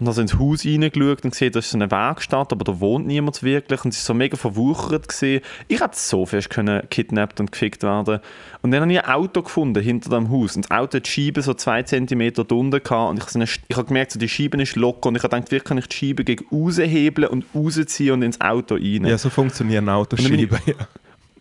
[0.00, 2.78] Und habe so ins Haus reingeschaut und gesehen, da ist so eine Werkstatt, aber da
[2.78, 3.84] wohnt niemand wirklich.
[3.84, 5.08] Und es ist so mega verwuchert.
[5.08, 5.42] Gewesen.
[5.66, 8.20] Ich hätte so fest können kidnappt und gefickt werden
[8.62, 10.54] Und dann habe ich ein Auto gefunden hinter dem Haus.
[10.54, 13.10] Und das Auto hat die Scheibe so zwei Zentimeter drunter gehabt.
[13.10, 15.08] Und ich, habe so eine, ich habe gemerkt, so, die Scheibe ist locker.
[15.08, 18.40] Und ich habe gedacht, wie kann ich die Scheibe gegen raushebeln und rausziehen und ins
[18.40, 19.04] Auto rein.
[19.04, 20.58] Ja, so funktionieren Autoscheiben.
[20.66, 20.74] Ja.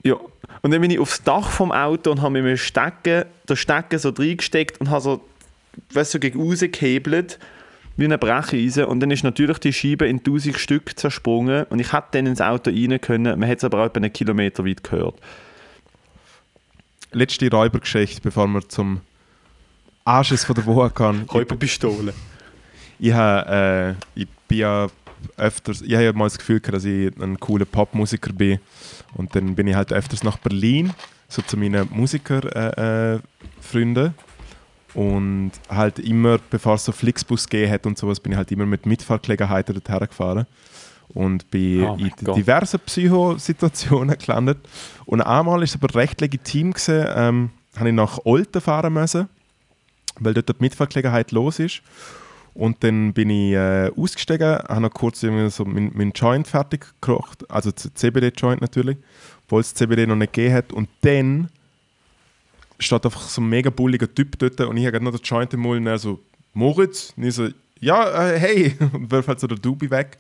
[0.04, 0.16] Ja.
[0.62, 3.56] Und dann bin ich aufs Dach vom Auto und habe mir mit dem Stecken, der
[3.56, 5.22] Stecken so reingesteckt und habe so,
[5.94, 7.40] weißt du, so gegen raus gehebelt,
[7.98, 8.86] wie eine Brecheisen.
[8.86, 12.42] Und dann ist natürlich die Scheibe in tausend Stück zersprungen und ich hätte dann ins
[12.42, 15.20] Auto rein können, man hat es aber auch etwa einen Kilometer weit gehört.
[17.12, 19.02] Letzte Räubergeschichte, bevor wir zum
[20.06, 21.24] Arsches von der Woche gehen.
[21.34, 22.14] Räuberpistole.
[23.00, 24.88] Ich, habe, äh, ich bin ja
[25.36, 28.60] öfters, ich habe ja mal das Gefühl gehabt, dass ich ein cooler Popmusiker bin.
[29.16, 30.94] Und dann bin ich halt öfters nach Berlin,
[31.28, 34.06] so zu meinen Musikerfreunden.
[34.06, 34.27] Äh, äh.
[34.94, 38.66] Und halt immer, bevor es so Flixbus gegeben hat und sowas, bin ich halt immer
[38.66, 40.46] mit Mitfahrgelegenheiten dorthin gefahren.
[41.10, 42.36] Und bin Oh in Gott.
[42.36, 44.58] diversen Psychosituationen gelandet.
[45.06, 49.30] Und einmal ist es aber recht legitim gewesen, ähm, habe ich nach Olten fahren müssen,
[50.20, 51.82] weil dort die Mitfahrgelegenheit los ist.
[52.54, 55.30] Und dann bin ich äh, ausgestiegen, habe noch kurz so
[55.66, 58.98] meinen mein Joint fertig gekocht, also CBD-Joint natürlich,
[59.46, 60.74] obwohl es CBD noch nicht gegeben hat.
[60.74, 61.50] Und dann
[62.80, 65.54] steht einfach so ein mega bulliger Typ dort und ich habe gerade noch den Joint
[65.54, 66.20] im Mund und er so,
[66.54, 67.14] Moritz?
[67.16, 67.48] Und ich so,
[67.80, 70.18] ja, äh, hey, und wirf halt so den Dubi weg.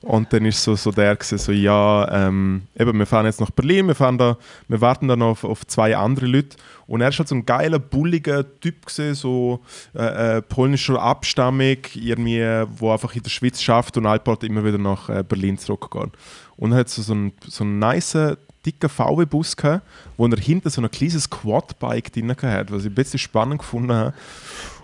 [0.00, 3.50] Und dann ist so, so der gewesen, so, ja, ähm, eben, wir fahren jetzt nach
[3.50, 4.36] Berlin, wir, fahren da,
[4.68, 6.56] wir warten dann auf, auf zwei andere Leute.
[6.86, 9.60] Und er ist halt so ein geiler, bulliger Typ gewesen, so
[9.96, 14.78] äh, äh, polnischer Abstammung, irgendwie, wo einfach in der Schweiz schafft und Alport immer wieder
[14.78, 16.12] nach äh, Berlin zurückgeht.
[16.56, 19.86] Und er hat so, so einen, so einen nice, dicken VW-Bus gehabt,
[20.16, 23.92] wo er hinten so ein kleines Quadbike drin hat, was ich ein bisschen spannend gefunden
[23.92, 24.14] habe.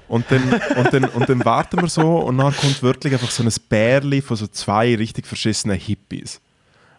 [0.09, 3.43] Und dann, und, dann, und dann warten wir so und dann kommt wirklich einfach so
[3.43, 6.41] ein Bärli von so zwei richtig verschissenen Hippies.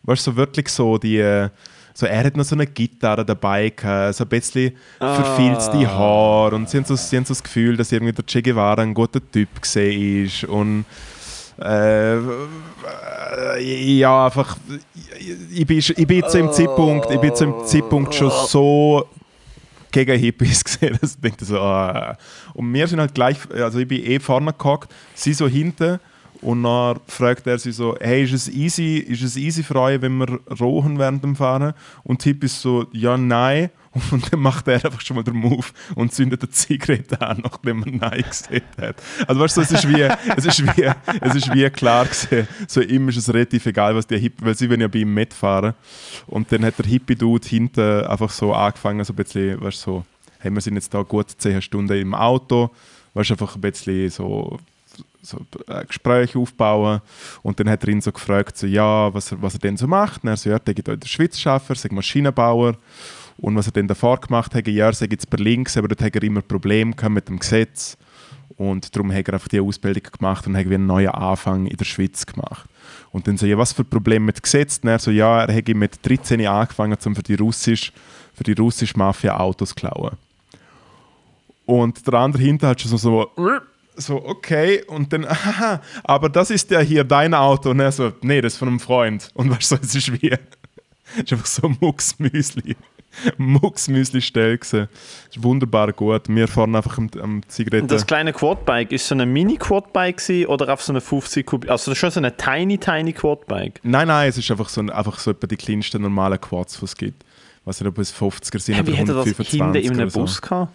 [0.04, 1.48] Weißt du, so wirklich so die.
[1.98, 6.70] So, er hat noch so eine Gitarre dabei gehabt, so ein bisschen verfilzte Haare und
[6.70, 9.22] sie haben, so, sie haben so das Gefühl, dass irgendwie der Che Guevara ein guter
[9.32, 10.84] Typ gesehen ist und
[11.60, 12.20] äh,
[13.60, 14.58] ja, einfach
[15.52, 19.08] ich, bin, ich bin zu dem Zeitpunkt, ich bin zu dem Zeitpunkt schon so
[19.92, 22.18] gegen Hippies gesehen, dass ich denke so, ah.
[22.54, 26.00] Und wir sind halt gleich, also ich bin eh vorne gehockt, sie so hinten
[26.42, 30.02] und dann fragt er sie so, hey, ist es easy, ist es easy für euch,
[30.02, 31.74] wenn wir rohen während dem Fahren?
[32.04, 33.70] Und die Hippies so, ja, nein.
[34.12, 35.66] Und dann macht er einfach schon mal den Move
[35.96, 38.98] und zündet eine Zigarette an, nachdem er Nein gesehen hat.
[39.26, 40.92] Also weißt du, es ist wie, es ist wie,
[41.22, 44.56] es ist wie klar gewesen, so ihm ist es relativ egal, was der Hippie, weil
[44.56, 45.76] sie wollen ja bei ihm mitfahren.
[46.28, 50.06] Und dann hat der Hippie-Dude hinten einfach so angefangen, so ein bisschen, weißt du, so,
[50.40, 52.72] hey, wir sind jetzt da gut 10 Stunden im Auto,
[53.14, 54.60] weißt du, einfach ein bisschen so
[55.22, 57.02] so ein Gespräch aufbauen
[57.42, 59.88] und dann hat er ihn so gefragt, so, ja, was er, was er denn so
[59.88, 60.24] macht.
[60.24, 62.76] Und er so, ja, der geht in der Schweiz arbeiten, er Maschinenbauer
[63.38, 66.16] und was er dann davor gemacht hat, ja, er sei jetzt Berlin aber dort hat
[66.16, 67.98] er immer Probleme mit dem Gesetz
[68.58, 71.86] und darum hat er einfach die Ausbildung gemacht und hat einen neuen Anfang in der
[71.86, 72.70] Schweiz gemacht.
[73.12, 74.80] Und dann so, ja, was für Probleme mit Gesetz?
[74.82, 77.92] Und er so, ja, er hat mit 13 angefangen, um für die russische,
[78.34, 80.18] für die russische Mafia Autos zu klauen.
[81.66, 83.32] Und der andere hinter hat schon so, so
[83.98, 87.72] so, okay, und dann, aha, aber das ist ja hier dein Auto.
[87.72, 89.30] Und er so, nee, das ist von einem Freund.
[89.34, 90.30] Und weißt du, es ist wie,
[91.16, 92.76] ist einfach so Mucksmüsli.
[93.38, 94.88] Mucksmüsli-Stelle gewesen.
[95.28, 96.28] Das ist wunderbar gut.
[96.28, 97.88] Wir fahren einfach am, am Zigaretten.
[97.88, 101.70] Das kleine Quadbike, ist so ein Mini-Quadbike oder auf so eine 50 Kubik?
[101.70, 103.80] Also schon so eine tiny, tiny Quadbike?
[103.84, 106.86] Nein, nein, es ist einfach so, ein, einfach so etwa die kleinsten normalen Quads, die
[106.86, 107.24] es gibt.
[107.64, 110.20] Was nicht, ob es 50er sind ja, oder wie 125 das hinten in einem so.
[110.20, 110.72] Bus gehabt?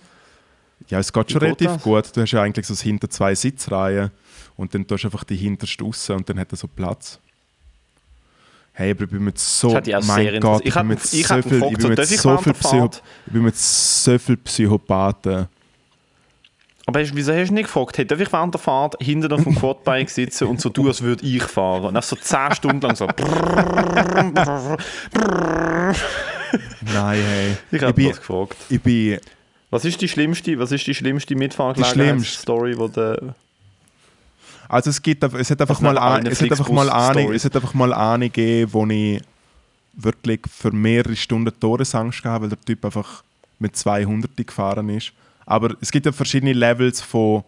[0.88, 1.82] Ja, es geht schon relativ das?
[1.82, 2.16] gut.
[2.16, 4.10] Du hast ja eigentlich so hinter zwei Sitzreihen
[4.56, 7.20] und dann tust du einfach die hinterste raus und dann hat er so Platz.
[8.72, 9.72] Hey, aber ich bin mit so,
[10.06, 12.90] mein Gott, ich, bin mit so viel, ich bin mit so viel, Psycho
[13.26, 15.48] ich bin mit so viel Psychopathen.
[16.86, 19.54] Aber wieso hast du nicht gefragt, hey, darf ich während der Fahrt hinter auf dem
[19.54, 21.84] Quadbike sitzen und so tun, als würde ich fahren?
[21.84, 23.06] Und nach so 10 Stunden lang so.
[26.92, 27.56] Nein, hey.
[27.70, 28.56] Ich habe das gefragt.
[28.68, 29.20] Ich bin
[29.70, 33.34] was ist die schlimmste, was ist die schlimmste Mitfahrgelegenheitsstory, wo der
[34.70, 37.56] also es gibt, es hat einfach mal, an, es hat einfach mal eine, es hat
[37.56, 39.20] einfach mal eine gegeben, wo ich
[39.94, 43.24] wirklich für mehrere Stunden Todesangst hatte, weil der Typ einfach
[43.58, 45.12] mit 200 gefahren ist.
[45.44, 47.42] Aber es gibt ja verschiedene Levels von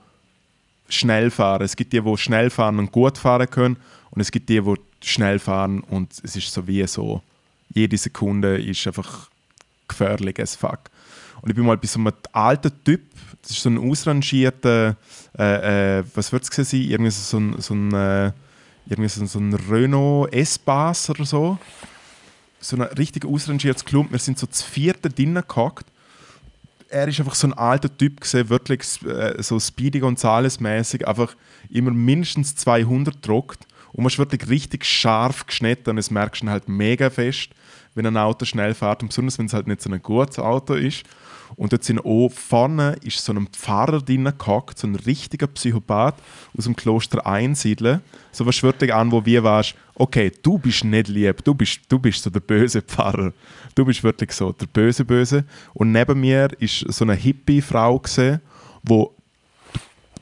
[0.89, 1.64] Schnellfahren.
[1.64, 3.77] Es gibt die, die schnell fahren und gut fahren können
[4.11, 7.23] und es gibt die, die schnell fahren und es ist so wie so,
[7.73, 9.29] jede Sekunde ist einfach
[9.87, 10.81] gefährlich as fuck.
[11.41, 13.03] Und ich bin mal bei so einem alten Typ,
[13.43, 14.97] das ist so ein ausrangierter,
[15.36, 16.80] äh, äh, was wird es sein?
[16.80, 18.32] Irgendwie so ein, so ein, äh,
[18.86, 21.59] irgendwie so, so ein Renault S-Bass oder so.
[22.61, 24.12] So ein richtig ausrangiertes Klump.
[24.12, 25.86] Wir sind so zu vierten drinnen gehockt.
[26.88, 31.34] Er ist einfach so ein alter Typ gesehen, wirklich äh, so Speedy Gonzales-mäßig, einfach
[31.70, 33.66] immer mindestens 200 druckt.
[33.93, 37.51] Und man ist wirklich richtig scharf geschnitten und das merkst du halt mega fest,
[37.95, 39.03] wenn ein Auto schnell fährt.
[39.03, 41.05] Und besonders, wenn es halt nicht so ein gutes Auto ist.
[41.57, 46.14] Und dort sind auch vorne ist so ein Pfarrer drin gehockt, so ein richtiger Psychopath
[46.57, 48.00] aus dem Kloster Einsiedle.
[48.30, 51.98] So was wirklich an, wo wir warst, okay, du bist nicht lieb, du bist, du
[51.98, 53.32] bist so der böse Pfarrer.
[53.74, 55.44] Du bist wirklich so der böse Böse.
[55.74, 58.40] Und neben mir ist so eine Hippie-Frau gesehen,
[58.82, 59.14] wo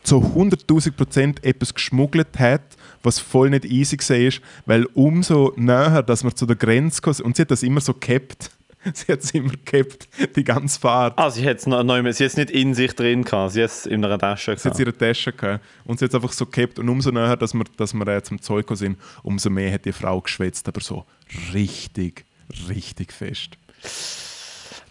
[0.02, 2.62] zu 100.000 Prozent etwas geschmuggelt hat,
[3.02, 7.36] was voll nicht easy war, weil umso näher, dass wir zu der Grenze kommen, und
[7.36, 8.50] sie hat das immer so gehabt,
[8.94, 11.18] sie hat es immer gehabt, die ganze Fahrt.
[11.18, 13.86] Ah, sie hat es noch, noch, sie nicht in sich drin gehabt, sie hat es
[13.86, 14.62] in einer Tasche gehabt.
[14.62, 15.64] Sie hat es in ihrer Tasche gehabt.
[15.84, 16.78] Und sie hat es einfach so gehabt.
[16.78, 19.92] Und umso näher, dass wir, dass wir äh, zum Zeug sind, umso mehr hat die
[19.92, 21.04] Frau geschwätzt, aber so
[21.52, 22.24] richtig,
[22.68, 23.58] richtig fest.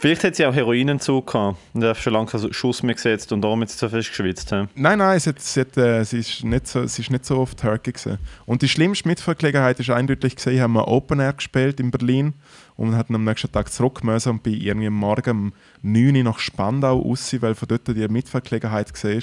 [0.02, 3.42] Vielleicht hat sie auch Heroinentzug gehabt und hat schon lange keinen Schuss mehr gesetzt und
[3.42, 4.50] darum jetzt so fest geschwitzt.
[4.50, 4.64] He?
[4.76, 7.38] Nein, nein, sie, hat, sie, hat, äh, sie, ist nicht so, sie ist nicht so
[7.38, 8.18] oft Turkey gewesen.
[8.46, 12.34] Und die schlimmste Mitverklegenheit ist eindeutig gesehen, haben wir Open Air gespielt in Berlin
[12.80, 16.40] und hatten am nächsten Tag zurück müssen und bei irgendwie morgen um 9 Uhr nach
[16.40, 19.22] Spandau raus, weil von dort die Mitverklegenheit war.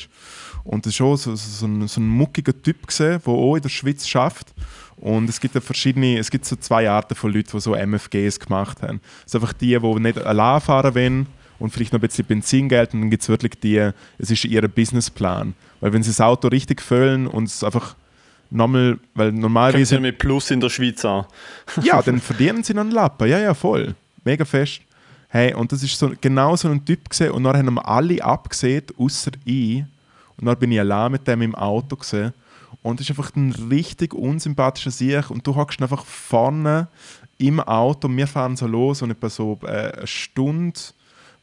[0.64, 3.70] Und das war schon so, so, ein, so ein muckiger Typ, der auch in der
[3.70, 4.52] Schweiz schafft.
[4.96, 8.82] Und es gibt verschiedene, es gibt so zwei Arten von Leuten, die so MFGs gemacht
[8.82, 9.00] haben.
[9.24, 11.26] Es sind einfach die, die nicht allein fahren wollen
[11.59, 14.68] und vielleicht noch ein bisschen Benzin gelten, dann gibt es wirklich die, es ist ihr
[14.68, 15.54] Businessplan.
[15.80, 17.96] Weil wenn sie das Auto richtig füllen und es einfach
[18.51, 20.01] nochmal, weil normalerweise...
[20.01, 21.26] Mit Plus in der Schweiz an.
[21.82, 23.94] ja, dann verdienen sie noch einen Lappen, ja, ja, voll.
[24.24, 24.80] Mega fest.
[25.28, 28.22] Hey, und das ist so, genau so ein Typ gesehen und dann haben wir alle
[28.22, 29.84] abgesehen, außer ich.
[30.38, 32.32] Und dann bin ich allein mit dem im Auto gesehen.
[32.82, 35.30] Und es ist einfach ein richtig unsympathischer Sieg.
[35.30, 36.88] Und du hockst einfach vorne
[37.38, 38.09] im Auto.
[38.09, 40.78] Wir fahren so los und etwa so äh, eine Stunde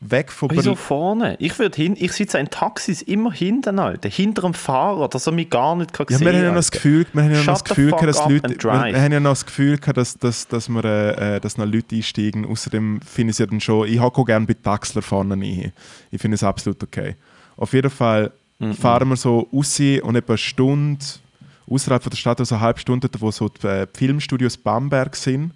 [0.10, 1.36] weg von Wieso vorne?
[1.40, 4.10] Ich, hin, ich sitze in Taxis immer hinten, Alter.
[4.10, 6.34] Hinter dem Fahrer, dass er mich gar nicht kann ja, sehen kann.
[6.34, 9.02] Wir haben ja noch das Gefühl, wir haben ja noch das Gefühl dass Leute, wir,
[9.02, 12.46] haben ja noch das Gefühl gehabt, dass, dass, dass, wir, äh, dass noch Leute einsteigen.
[12.46, 15.72] Außerdem finde ich es ja dann schon, ich hocke gerne bei Taxler vorne rein.
[16.12, 17.16] Ich finde es absolut okay.
[17.56, 18.74] Auf jeden Fall mm -mm.
[18.74, 21.06] fahren wir so raus und etwa eine Stunde
[21.70, 25.54] außerhalb der Stadt, also eine halbe Stunde, wo so die, äh, Filmstudios Bamberg sind.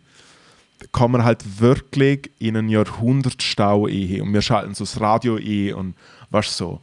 [0.91, 5.73] Kommen wir halt wirklich in einen Jahrhundertstau ein und wir schalten so das Radio ein
[5.73, 5.95] und
[6.29, 6.79] weißt so,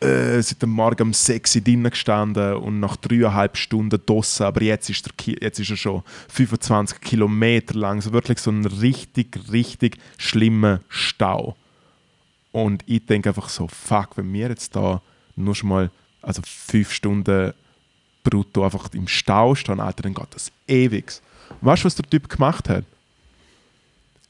[0.00, 4.62] äh, seit dem Morgen um 6 Uhr drinnen gestanden und nach dreieinhalb Stunden draussen, aber
[4.62, 9.38] jetzt ist, der jetzt ist er schon 25 Kilometer lang, so wirklich so ein richtig,
[9.50, 11.56] richtig schlimmer Stau.
[12.52, 15.02] Und ich denke einfach so, fuck, wenn wir jetzt da
[15.36, 15.90] nur schon mal,
[16.22, 17.52] also fünf Stunden
[18.22, 21.12] brutto einfach im Stau stehen, Alter, dann geht das ewig.
[21.60, 22.84] Weißt du, was der Typ gemacht hat?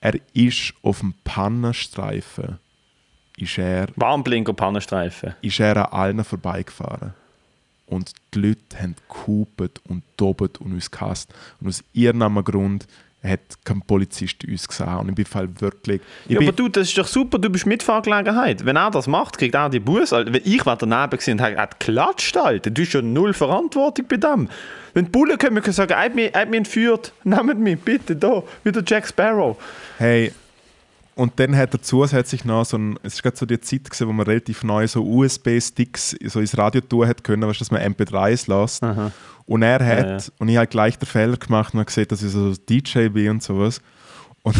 [0.00, 2.58] Er ist auf dem Pannenstreifen,
[3.36, 5.34] ist er, Warnblinker Pannenstreifen.
[5.42, 7.14] ist er an allen vorbeigefahren.
[7.86, 11.32] Und die Leute haben gehupet und dobet und uns gehasst.
[11.60, 12.86] Und aus irgendeinem Grund
[13.22, 14.96] hat kein Polizist uns gesehen.
[14.96, 16.00] Und ich bin Fall wirklich...
[16.26, 18.64] Ich Ja, aber du, das ist doch super, du bist Mitfahrgelegenheit.
[18.64, 20.14] Wenn er das macht, kriegt er die Buße.
[20.14, 20.32] Alter.
[20.32, 24.16] Wenn ich war daneben gewesen und habe geklatscht, Alter, du hast ja null Verantwortung bei
[24.16, 24.48] dem.
[24.94, 27.78] Wenn die Bullen kommen, können sagen, er hat mich, er hat mich entführt, nehmt mich
[27.80, 29.56] bitte da, wie der Jack Sparrow.
[29.98, 30.32] Hey,
[31.18, 34.06] und dann hat er zusätzlich noch so ein, es ist gerade so die Zeit gewesen,
[34.06, 37.82] wo man relativ neu so USB-Sticks so ins Radio tun hat können, weißt, dass man
[37.82, 38.84] MP3s lässt.
[39.44, 40.24] Und er hat, Ja, ja.
[40.38, 43.42] und ich habe gleich den Fehler gemacht und gesehen, dass ich so DJ bin und
[43.42, 43.80] sowas.
[44.42, 44.54] Und,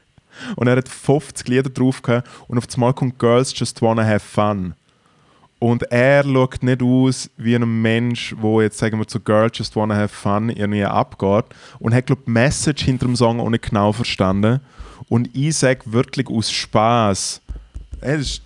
[0.56, 4.26] und er hat 50 Lieder drauf gehabt und auf einmal kommt Girls Just Wanna Have
[4.26, 4.74] Fun.
[5.58, 9.74] Und er schaut nicht aus wie ein Mensch, wo jetzt sagen wir zu Girls Just
[9.74, 11.46] Wanna Have Fun irgendwie abgeht
[11.78, 14.60] und hat glaube die Message hinter dem Song auch nicht genau verstanden.
[15.08, 17.40] Und ich sage wirklich aus Spaß,
[18.00, 18.42] ey, das ist,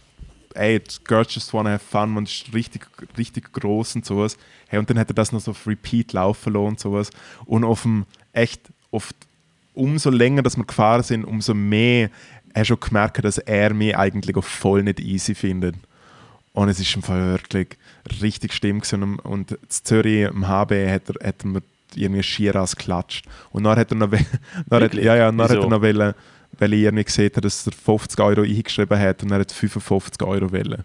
[0.54, 2.86] ey, die Girls Just Wanna Have Fun, man ist richtig,
[3.16, 4.36] richtig groß und sowas.
[4.68, 7.10] Hey, und dann hat er das noch so auf Repeat laufen lassen und sowas.
[7.46, 9.14] Und auf dem, echt, oft,
[9.74, 12.10] umso länger, dass wir gefahren sind, umso mehr
[12.54, 15.76] hast du schon gemerkt, dass er mich eigentlich auch voll nicht easy findet.
[16.52, 17.68] Und es ist im Fall wirklich
[18.20, 19.18] richtig schlimm gewesen.
[19.20, 21.62] Und in Zürich im HB hat er, hat er mir
[21.94, 23.26] irgendwie Schiras geklatscht.
[23.50, 24.10] Und dann hat er noch,
[24.68, 26.14] dann hat, ja, ja, dann hat er noch wollen,
[26.58, 30.22] weil ich irgendwie gesehen habe, dass er 50 Euro eingeschrieben hat und er hat 55
[30.26, 30.84] Euro wollen.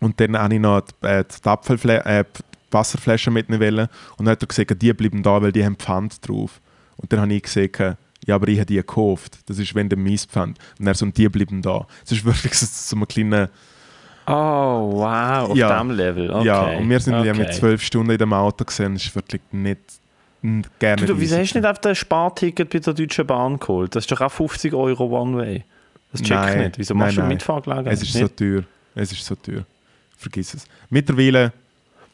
[0.00, 3.88] Und dann habe ich noch die, äh, die, Apfelfle äh, die Wasserflasche mitnehmen.
[4.16, 6.60] Und dann hat er gesagt, die bleiben da, weil die haben Pfand drauf.
[6.96, 9.38] Und dann habe ich gesagt, ja, aber ich habe die gekauft.
[9.46, 10.58] Das ist wenn der Miespfand.
[10.78, 11.86] Und er so, und die bleiben da.
[12.04, 13.48] Es ist wirklich so, so ein kleiner...
[14.26, 15.78] Oh, wow, auf Ja.
[15.78, 16.30] dem Level.
[16.30, 16.46] Okay.
[16.46, 17.34] Ja, und wir sind ja okay.
[17.34, 18.94] mit zwölf Stunden in dem Auto gesehen.
[18.94, 19.80] Das ist wirklich nicht,
[20.78, 23.94] gerne Du, du, wieso hast du nicht auf das Sparticket bei der Deutschen Bahn geholt?
[23.96, 25.64] Das ist doch auch 50 Euro One-Way.
[26.12, 26.78] Das check ich nicht.
[26.78, 27.28] Wieso nein, machst du nein.
[27.28, 27.92] Mitfahrgelegenheit?
[27.92, 28.36] Es ist so Nicht?
[28.36, 28.62] teuer.
[28.94, 29.64] Es ist so teuer.
[30.16, 30.66] Vergiss es.
[30.90, 31.52] Mittlerweile,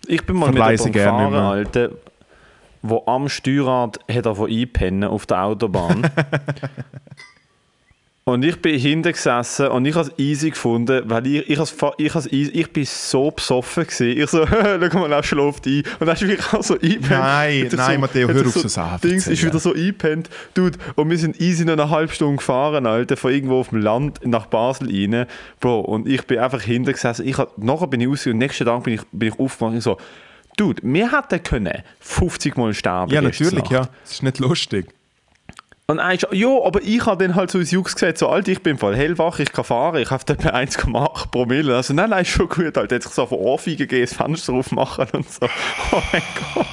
[0.07, 1.91] Ich bin mal mit gerne gefahren, Alter,
[2.83, 6.11] wo am Steuerrad hat er von einpennen auf der Autobahn.
[8.25, 11.75] und ich bin hinten gesessen und ich habe es easy gefunden, weil ich, ich, has
[11.97, 14.19] ich, has easy, ich bin so besoffen gewesen.
[14.19, 14.47] Ich so,
[14.93, 15.83] schau mal, er schläft ein.
[15.99, 17.11] Und dann ist wirklich auch so eingepennt.
[17.11, 20.29] Nein, nein, Matteo, hat hör auf, so Sachen Dings ist wieder so eingepennt.
[20.55, 23.81] Dude, und wir sind easy noch eine halbe Stunde gefahren, Alter, von irgendwo auf dem
[23.81, 25.27] Land nach Basel rein.
[25.59, 27.27] Bro, und ich bin einfach hinten gesessen.
[27.27, 29.81] Ich hab, nachher bin ich raus und nächsten Tag bin ich, bin ich aufgewacht und
[29.81, 29.97] so,
[30.57, 33.13] Dude, wir hätten können 50 Mal sterben.
[33.13, 33.89] ja natürlich, ja.
[34.05, 34.87] Es ist nicht lustig.
[35.91, 38.63] Und ist, ja, aber ich habe dann halt so ins Jux gesagt, so, Alter, ich
[38.63, 41.75] bin voll hellwach, ich kann fahren, ich habe etwa 1,8 Promille.
[41.75, 42.95] Also, nein, nein, ist schon gut, Alter.
[42.95, 45.47] Hat sich so von Ohrfeige gegeben, das Fenster aufmachen und so.
[45.93, 46.23] Oh mein
[46.55, 46.67] Gott.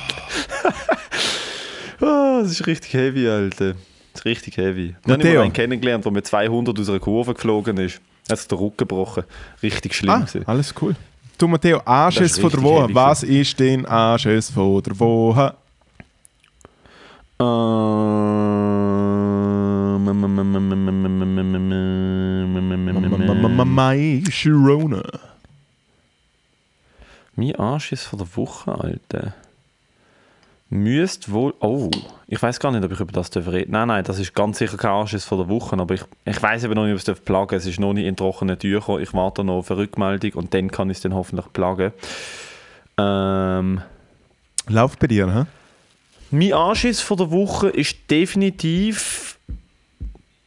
[2.01, 3.74] oh, das ist richtig heavy, Alter.
[4.13, 4.95] Das ist richtig heavy.
[5.05, 7.99] Dann habe ich mal einen kennengelernt, der mit 200 aus einer Kurve geflogen ist.
[8.30, 9.24] Hat sich den Rücken gebrochen.
[9.63, 10.43] Richtig schlimm Ah, gewesen.
[10.45, 10.95] alles cool.
[11.39, 12.93] Du, Matteo, Anschiss von der Woche.
[12.93, 15.55] Was ist dein Anschiss von der Woche?
[17.40, 17.46] Ähm,
[23.76, 25.04] My Sharona.
[27.36, 29.36] Mein Arsch ist von der Woche, Alter.
[30.70, 31.54] Müsst wohl.
[31.60, 31.92] Oh,
[32.28, 34.58] ich weiß gar nicht, ob ich über das darf reden Nein, nein, das ist ganz
[34.58, 35.78] sicher kein Arsch von der Woche.
[35.78, 37.60] Aber ich, ich weiß eben noch nicht, ob ich es plagen darf.
[37.60, 39.00] Es ist noch nicht in trockenen Tüchern.
[39.00, 41.94] Ich warte noch auf eine Rückmeldung und dann kann ich es dann hoffentlich plagen.
[42.98, 43.82] Ähm,
[44.68, 45.46] Läuft bei dir, hä?
[46.32, 49.38] Mein Anschiss von der Woche ist definitiv.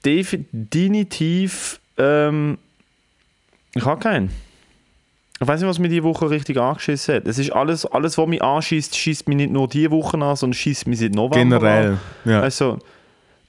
[0.04, 1.80] Definitiv.
[1.98, 2.58] Ähm,
[3.74, 4.30] ich habe keinen.
[5.40, 7.26] Ich weiß nicht, was mir diese Woche richtig angeschissen hat.
[7.26, 10.54] Es ist alles, alles was mich anschießt, schießt mich nicht nur diese Woche an, sondern
[10.54, 11.92] schießt mich seit November Generell.
[11.92, 12.00] an.
[12.30, 12.40] Ja.
[12.40, 12.78] Also,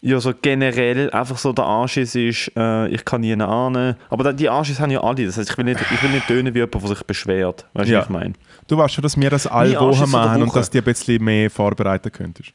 [0.03, 3.95] ja, so generell einfach so der Anschiss ist, äh, ich kann nie ahnen.
[4.09, 5.25] Aber die Anschiss haben ja alle.
[5.25, 7.65] Das heißt, ich will nicht, ich will nicht tönen wie jemand, der sich beschwert.
[7.73, 7.99] Weißt du, Ja.
[7.99, 8.33] was ich meine?
[8.67, 11.49] Du weißt schon, dass wir das alle Wochen machen und dass du ein bisschen mehr
[11.51, 12.51] vorbereiten könntest.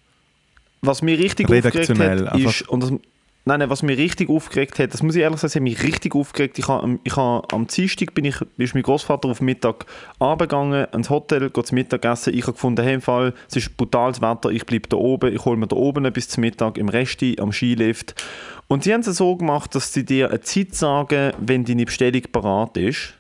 [0.83, 2.93] Was mir richtig aufgeregt hat, ist, und das,
[3.49, 5.81] Nein, nein, was mich richtig aufgeregt hat, das muss ich ehrlich sagen, das hat mich
[5.85, 6.59] richtig aufgeregt.
[6.59, 9.87] Ich habe, ich habe, am Dienstag bin ich, ist mein Großvater auf Mittag
[10.21, 12.35] runtergegangen, ins Hotel, geht zum Mittagessen.
[12.35, 15.45] Ich habe gefunden, hey, im Fall, es ist brutales Wetter, ich bleibe da oben, ich
[15.45, 18.21] hole mir da oben etwas zum Mittag, im Resti, am Skilift.
[18.67, 22.23] Und sie haben es so gemacht, dass sie dir eine Zeit sagen, wenn deine Bestellung
[22.33, 23.15] parat ist,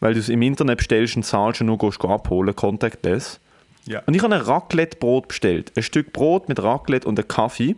[0.00, 3.38] weil du es im Internet bestellst und zahlst und nur gehst abholen, contactless.
[3.84, 4.02] Ja.
[4.06, 5.72] Und ich habe ein Raclette-Brot bestellt.
[5.76, 7.76] Ein Stück Brot mit Raclette und einem Kaffee.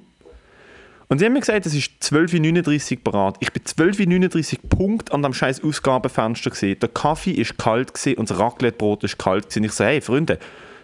[1.09, 3.37] Und sie haben mir gesagt, es ist 12.39 Uhr parat.
[3.41, 6.79] Ich bin 12.39 Uhr Punkt an dem scheiß Ausgabefenster gesehen.
[6.81, 9.65] Der Kaffee ist kalt gewesen und das Raclette-Brot ist kalt gewesen.
[9.65, 10.39] Ich so, hey Freunde,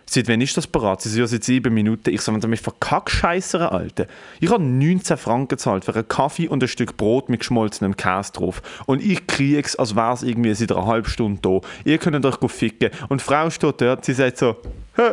[0.07, 1.03] seit wann ist das parat?
[1.03, 2.09] Sie so, ja, seit sieben Minuten.
[2.09, 4.07] Ich so, wenn du mich verkackscheissere, Alter.
[4.41, 8.33] Ich habe 19 Franken gezahlt für einen Kaffee und ein Stück Brot mit geschmolzenem Käse
[8.33, 8.63] drauf.
[8.87, 11.61] Und ich kriege es, als wäre es irgendwie seit einer halben Stunde da.
[11.85, 12.91] Ihr könnt euch ficken.
[13.11, 14.57] Und die Frau steht dort, sie sagt so,
[14.97, 15.13] hä?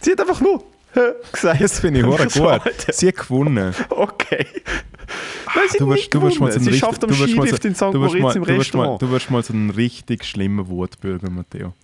[0.00, 0.62] Sie hat einfach nur
[1.32, 1.60] gesagt.
[1.60, 2.86] Das finde ich hure gut.
[2.92, 3.74] Sie hat gewonnen.
[3.90, 4.46] Okay.
[5.54, 7.68] Nein, sie Du wirst, du wirst mal so einen Sie richtig- schafft am Skilift so-
[7.68, 7.82] in St.
[7.94, 9.02] Moritz mal- im du wirst mal- Restaurant.
[9.02, 11.74] Du wirst mal so einen richtig schlimmen Wutbürger, Matteo.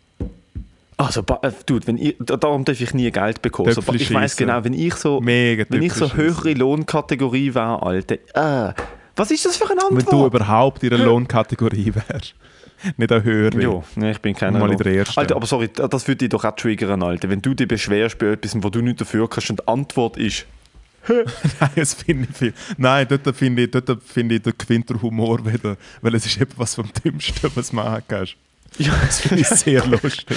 [0.97, 3.73] Also, äh, dude, wenn ich, da- darum darf ich nie Geld bekommen.
[3.73, 8.17] So, ich weiß genau, wenn ich so, Mega wenn ich so höhere Lohnkategorie wäre, Alter,
[8.35, 8.73] äh,
[9.17, 10.13] was ist das für Wenn Antwort?
[10.13, 12.35] du überhaupt in der Lohnkategorie wärst.
[12.97, 13.63] Nicht eine höhere.
[13.63, 14.59] Ja, nee, ich bin keiner.
[14.59, 15.19] Mal in der ersten.
[15.19, 17.29] Alter, aber sorry, das würde dich doch auch triggern, Alter.
[17.29, 20.47] Wenn du dich beschwerst bei etwas, wo du nicht dafür kannst und die Antwort ist,
[21.09, 22.55] Nein, das finde ich viel.
[22.77, 25.77] Nein, dort finde ich, dort finde ich, gewinnt der Humor wieder.
[26.03, 28.37] Weil es ist etwas vom Dümmsten, was du machen kannst.
[28.79, 30.37] ja, Das finde ich sehr lustig.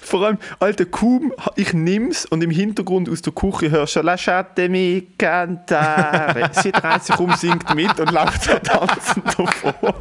[0.00, 5.08] Vor allem, Alter, kaum ich nimm's und im Hintergrund aus der Küche hörst du «Lasciatemi
[5.16, 6.50] cantare».
[6.54, 9.94] Sie dreht sich um, singt mit und läuft so tanzend davor.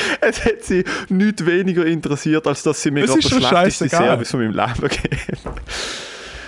[0.20, 3.88] es hat sie nicht weniger interessiert, als dass sie mir Es gerade schon schlechteste.
[3.88, 5.18] Service von meinem Leben gegeben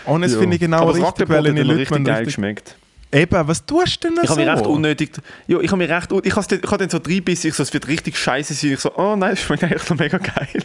[0.07, 0.38] Und das Ja.
[0.38, 2.26] finde ich genau Aber das richtig, weil ich mir richtig man geil richtig...
[2.36, 2.76] geschmeckt.
[3.12, 4.36] Eben, was tust du denn Ich so?
[4.36, 5.11] habe mich recht unnötig.
[5.47, 6.11] Ja, ich habe mich recht.
[6.24, 8.72] Ich habe ich habe dann so reinbissen, ich so, es wird richtig scheiße sein.
[8.72, 10.62] Ich so, oh nein, das schmeckt eigentlich noch mega geil.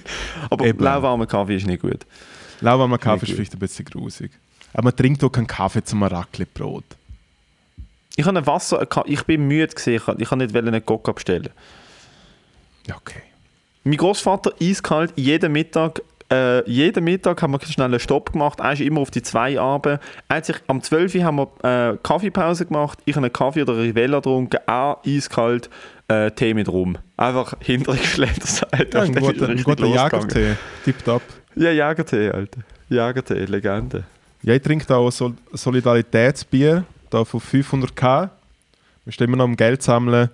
[0.49, 0.83] Aber Eben.
[0.83, 1.99] lauwarmer Kaffee ist nicht gut.
[2.61, 4.31] Lauwarmer Kaffee ist vielleicht ein bisschen grusig.
[4.73, 6.83] Aber man trinkt auch keinen Kaffee zum Raclette-Brot.
[8.15, 11.11] Ich habe ein Wasser, ich bin müde gesehen, ich kann- ich kann nicht einen Coca
[11.11, 11.49] bestellen.
[12.87, 13.21] Ja, okay.
[13.83, 16.01] Mein Großvater eiskalt jeden Mittag.
[16.31, 18.59] Äh, jeden Mittag haben wir schnell einen Stopp gemacht.
[18.59, 19.99] Er ist immer auf die zwei Abend.
[20.27, 22.99] Er hat sich, am 12 Uhr haben wir äh, Kaffeepause gemacht.
[23.05, 24.59] Ich habe einen Kaffee oder Rivella getrunken.
[24.67, 25.69] Er eiskalt
[26.07, 26.97] äh, Tee mit Rum.
[27.17, 28.93] Einfach hintergeschlettert.
[28.93, 30.55] Ja, ein guter, ein guter Jagertee.
[30.85, 31.23] Tipptopp.
[31.55, 32.61] Ja, Jagertee, Alter.
[32.89, 34.03] Jagertee, Legende.
[34.43, 38.29] Ja, ich trinke auch Sol Solidaritätsbier, da von 500k.
[39.05, 40.29] Wir stehen immer noch am Geld sammeln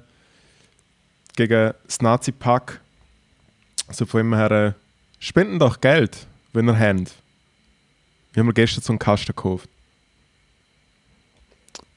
[1.35, 2.81] gegen das Nazi-Pack.
[3.87, 4.71] Also von immer her, äh,
[5.19, 7.13] spenden doch Geld, wenn ihr habt.
[8.33, 9.69] Wir haben gestern so einen Kasten gekauft.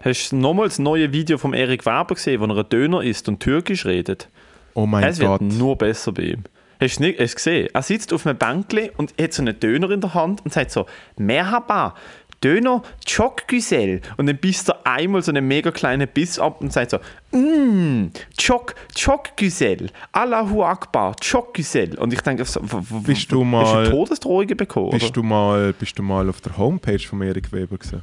[0.01, 3.29] Hast du nochmals das neue Video von Erik Weber gesehen, wo er einen Döner isst
[3.29, 4.29] und Türkisch redet?
[4.75, 5.41] Oh mein es wird Gott.
[5.41, 6.45] nur besser bei ihm.
[6.81, 7.69] Hast du nicht, hast du gesehen?
[7.73, 10.71] Er sitzt auf einem Bänkli und hat so einen Döner in der Hand und sagt
[10.71, 10.87] so,
[11.17, 11.97] Merhaba,
[12.45, 14.01] Döner Chok Güzel.
[14.17, 16.99] Und dann bisst er einmal so einen mega kleinen Biss ab und sagt so,
[17.33, 21.99] Mmm, Chok, Chok Güzel, Allahu Akbar, Chok Güzel.
[21.99, 24.91] Und ich denke, so, Bist du Hast mal- du Todesdrohungen bekommen?
[24.91, 25.13] Bist oder?
[25.15, 28.03] du, mal, bist du mal auf der Homepage von Erik Weber gesehen?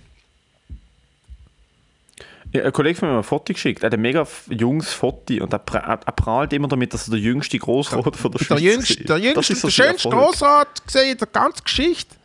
[2.53, 3.83] Ja, ein Kollege von mir hat mir ein Foto geschickt.
[3.83, 7.11] Er hat ein mega junges Foto und er, pra- er, prahlt immer damit, dass er
[7.11, 9.09] der jüngste Großrat von der Der Schweiz jüngste, ist.
[9.09, 10.09] der jüngste, ist so der schönste.
[10.09, 12.15] Grossrat gesehen in der ganzen Geschichte.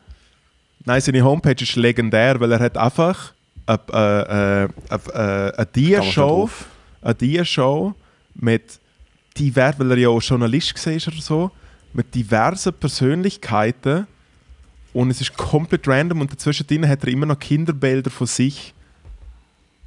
[0.84, 3.32] Nein, seine Homepage ist legendär, weil er hat einfach
[3.66, 6.50] eine, äh, äh, äh, eine Dia-Show
[7.02, 7.94] eine Dia-Show
[8.34, 8.78] mit
[9.38, 11.50] divers, weil er ja auch Journalist war oder so,
[11.92, 14.06] mit diversen Persönlichkeiten
[14.92, 18.74] und es ist komplett random und dazwischen hat er immer noch Kinderbilder von sich.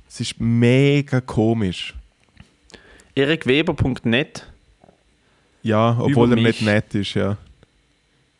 [0.07, 1.93] Es ist mega komisch.
[3.15, 4.47] erikweber.net
[5.63, 7.37] Ja, obwohl Über er nicht nett ist, ja.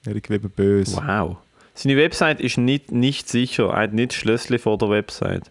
[0.05, 0.97] Erik Weber böse.
[0.97, 1.37] Wow.
[1.75, 3.69] Seine Website ist nicht, nicht sicher.
[3.69, 5.49] Er hat nicht Schlössli vor der Website.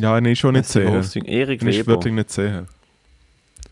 [0.00, 1.02] Ja, ich ist schon nicht sehen.
[1.26, 1.92] Erik Ich ist Weber.
[1.92, 2.68] wirklich nicht sehen.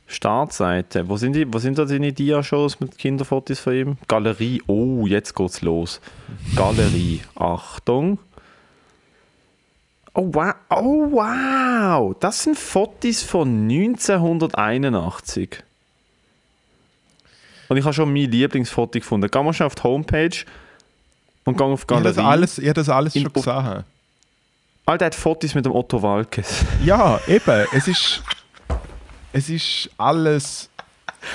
[0.07, 1.09] Startseite.
[1.09, 3.96] Wo sind, die, wo sind da seine Dia-Shows mit Kinderfotos von ihm?
[4.07, 4.62] Galerie.
[4.66, 6.00] Oh, jetzt geht's los.
[6.54, 7.22] Galerie.
[7.34, 8.18] Achtung.
[10.18, 10.54] Oh wow.
[10.70, 15.62] oh wow, das sind Fotos von 1981.
[17.68, 19.28] Und ich habe schon mein Lieblingsfoto gefunden.
[19.30, 20.36] Geh mal schon auf die Homepage
[21.47, 22.40] und geh auf Ich habe Galerie.
[22.42, 23.84] das habe das alles schon gesehen.
[24.84, 26.64] Alter, er hat Fotos mit dem Otto Walkes.
[26.84, 27.66] Ja, eben.
[27.72, 28.22] Es ist,
[29.32, 30.68] es ist alles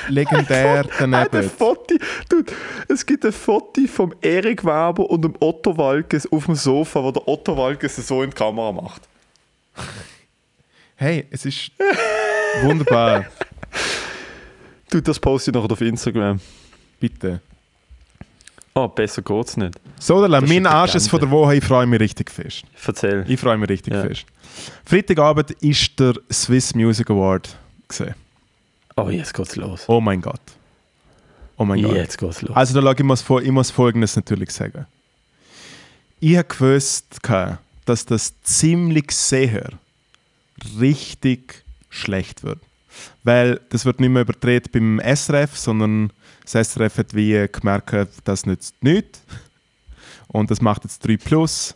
[0.07, 1.49] legendär hat ein daneben.
[1.49, 1.95] Foto,
[2.30, 2.53] dude,
[2.88, 7.12] es gibt ein Foto vom Erik Weber und dem Otto Walkes auf dem Sofa, wo
[7.12, 9.01] der Otto Walkes so in die Kamera macht.
[10.95, 11.72] Hey, es ist
[12.62, 13.26] wunderbar.
[14.89, 16.41] Du, das poste ich noch auf Instagram.
[16.99, 17.39] Bitte.
[18.74, 19.80] Oh, besser geht's nicht.
[19.99, 22.63] So, ist mein eine Anschluss von der Woche, ich freue mich richtig fest.
[22.86, 23.26] Erzähl.
[23.28, 24.03] Ich freue mich richtig Ja.
[24.03, 24.26] fest.
[24.86, 27.57] Freitagabend ist der Swiss Music Award
[27.88, 28.15] gesehen.
[28.95, 29.84] Oh, jetzt geht's los.
[29.88, 30.39] Oh mein Gott.
[31.57, 31.95] Oh mein Gott.
[31.95, 32.55] Jetzt geht's los.
[32.55, 34.86] Also da lag ich muss, ich muss Folgendes natürlich sagen.
[36.19, 37.19] Ich habe gewusst,
[37.86, 39.69] dass das ziemlich sehr
[40.80, 42.59] richtig schlecht wird.
[43.24, 46.11] Weil das wird nicht mehr überdreht beim SRF, sondern
[46.44, 49.22] das SRF hat wie gemerkt, das nützt nichts.
[50.28, 51.74] Und das macht jetzt 3 Plus.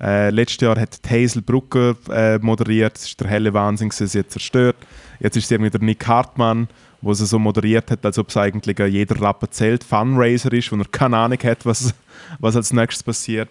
[0.00, 4.30] Äh, letztes Jahr hat Hazel Brucker äh, moderiert, das ist der helle Wahnsinn, sie hat
[4.30, 4.76] zerstört.
[5.20, 6.68] Jetzt ist es irgendwie der Nick Hartmann,
[7.00, 10.76] wo sie so moderiert hat, als ob es eigentlich jeder Rapper zählt, Funraiser ist, wo
[10.76, 11.94] er keine Ahnung hat, was,
[12.38, 13.48] was als nächstes passiert.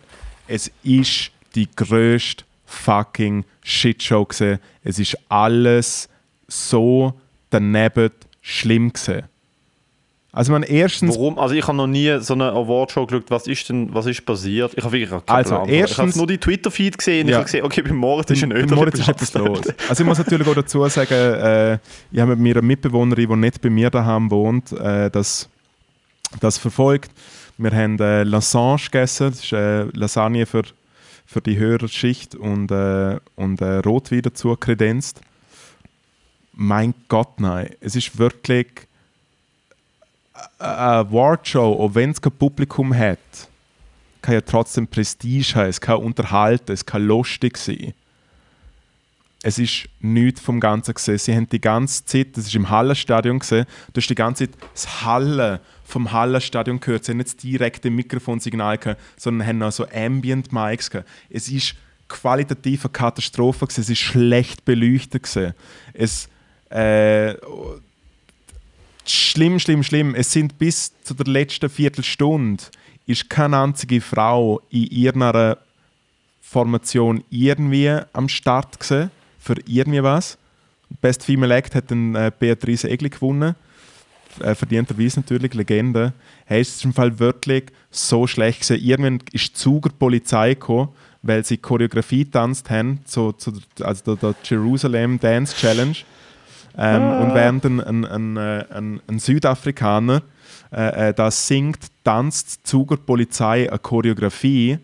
[0.47, 4.59] Es ist die grösste fucking Shitshow gewesen.
[4.83, 6.09] Es ist alles
[6.47, 7.13] so
[7.49, 8.11] daneben
[8.41, 9.23] schlimm gewesen.
[10.35, 11.37] Also man erstens Warum?
[11.37, 13.25] Also ich habe noch nie so eine Awardshow geschaut.
[13.29, 14.73] Was ist denn, was ist passiert?
[14.75, 15.69] Ich habe wirklich keinen Also, Plan.
[15.69, 17.33] ich erstens- habe nur die Twitter-Feed gesehen und Ja.
[17.33, 18.75] ich habe gesehen, okay, beim Moritz ist ein Öder.
[18.75, 19.61] Moritz ist etwas los.
[19.87, 21.73] Also ich muss natürlich auch dazu sagen, äh,
[22.11, 25.49] ich habe mit mir eine Mitbewohnerin, die nicht bei mir daheim wohnt, äh, das,
[26.39, 27.11] das verfolgt.
[27.59, 30.63] Wir haben äh, Lasagne gegessen, das ist äh, Lasagne für,
[31.27, 35.21] für die höhere Schicht und, äh, und äh, Rotwein dazu kredenzt.
[36.53, 37.69] Mein Gott, nein.
[37.81, 38.67] Es ist wirklich
[40.59, 43.19] eine Awardshow, auch wenn es kein Publikum hat,
[44.21, 47.93] kann ja trotzdem Prestige haben, es kann unterhalten, es kann lustig sein.
[49.45, 51.17] Es ist nichts vom Ganzen gesehen.
[51.17, 54.57] Sie haben die ganze Zeit, das ist im Hallenstadion gesehen, du hast die ganze Zeit
[54.73, 57.03] das Hallen vom Hallenstadion gehört.
[57.03, 61.09] Sie haben nicht das direkte Mikrofonsignal gehabt, sondern haben auch so Ambient Mics gehabt.
[61.29, 61.75] Es ist
[62.07, 63.81] qualitativ eine Katastrophe gewesen.
[63.81, 65.53] Es ist schlecht beleuchtet gewesen.
[65.91, 66.29] Es
[66.69, 67.35] äh,
[69.05, 70.15] schlimm, schlimm, schlimm.
[70.15, 72.63] Es sind bis zu der letzten Viertelstunde
[73.05, 75.57] ist keine einzige Frau in ihrer
[76.41, 80.37] Formation irgendwie am Start gewesen, für irgendwie was.
[81.01, 83.55] Best Female Act hat dann äh, Beatrice Egli gewonnen.
[84.39, 86.13] Äh, verdienterweise natürlich, Legende.
[86.45, 88.81] Hey, es im Fall wirklich so schlecht gewesen.
[88.83, 90.89] Irgendwann ist Zuger Polizei gekommen,
[91.23, 95.95] weil sie Choreografie tanzt haben, zu, der- also der, der Jerusalem Dance Challenge.
[96.77, 98.65] Ähm, Und während ein, ein, ein, äh,
[99.07, 100.23] ein, Südafrikaner
[100.71, 104.79] äh, äh, da singt, tanzt Zuger Polizei eine Choreografie.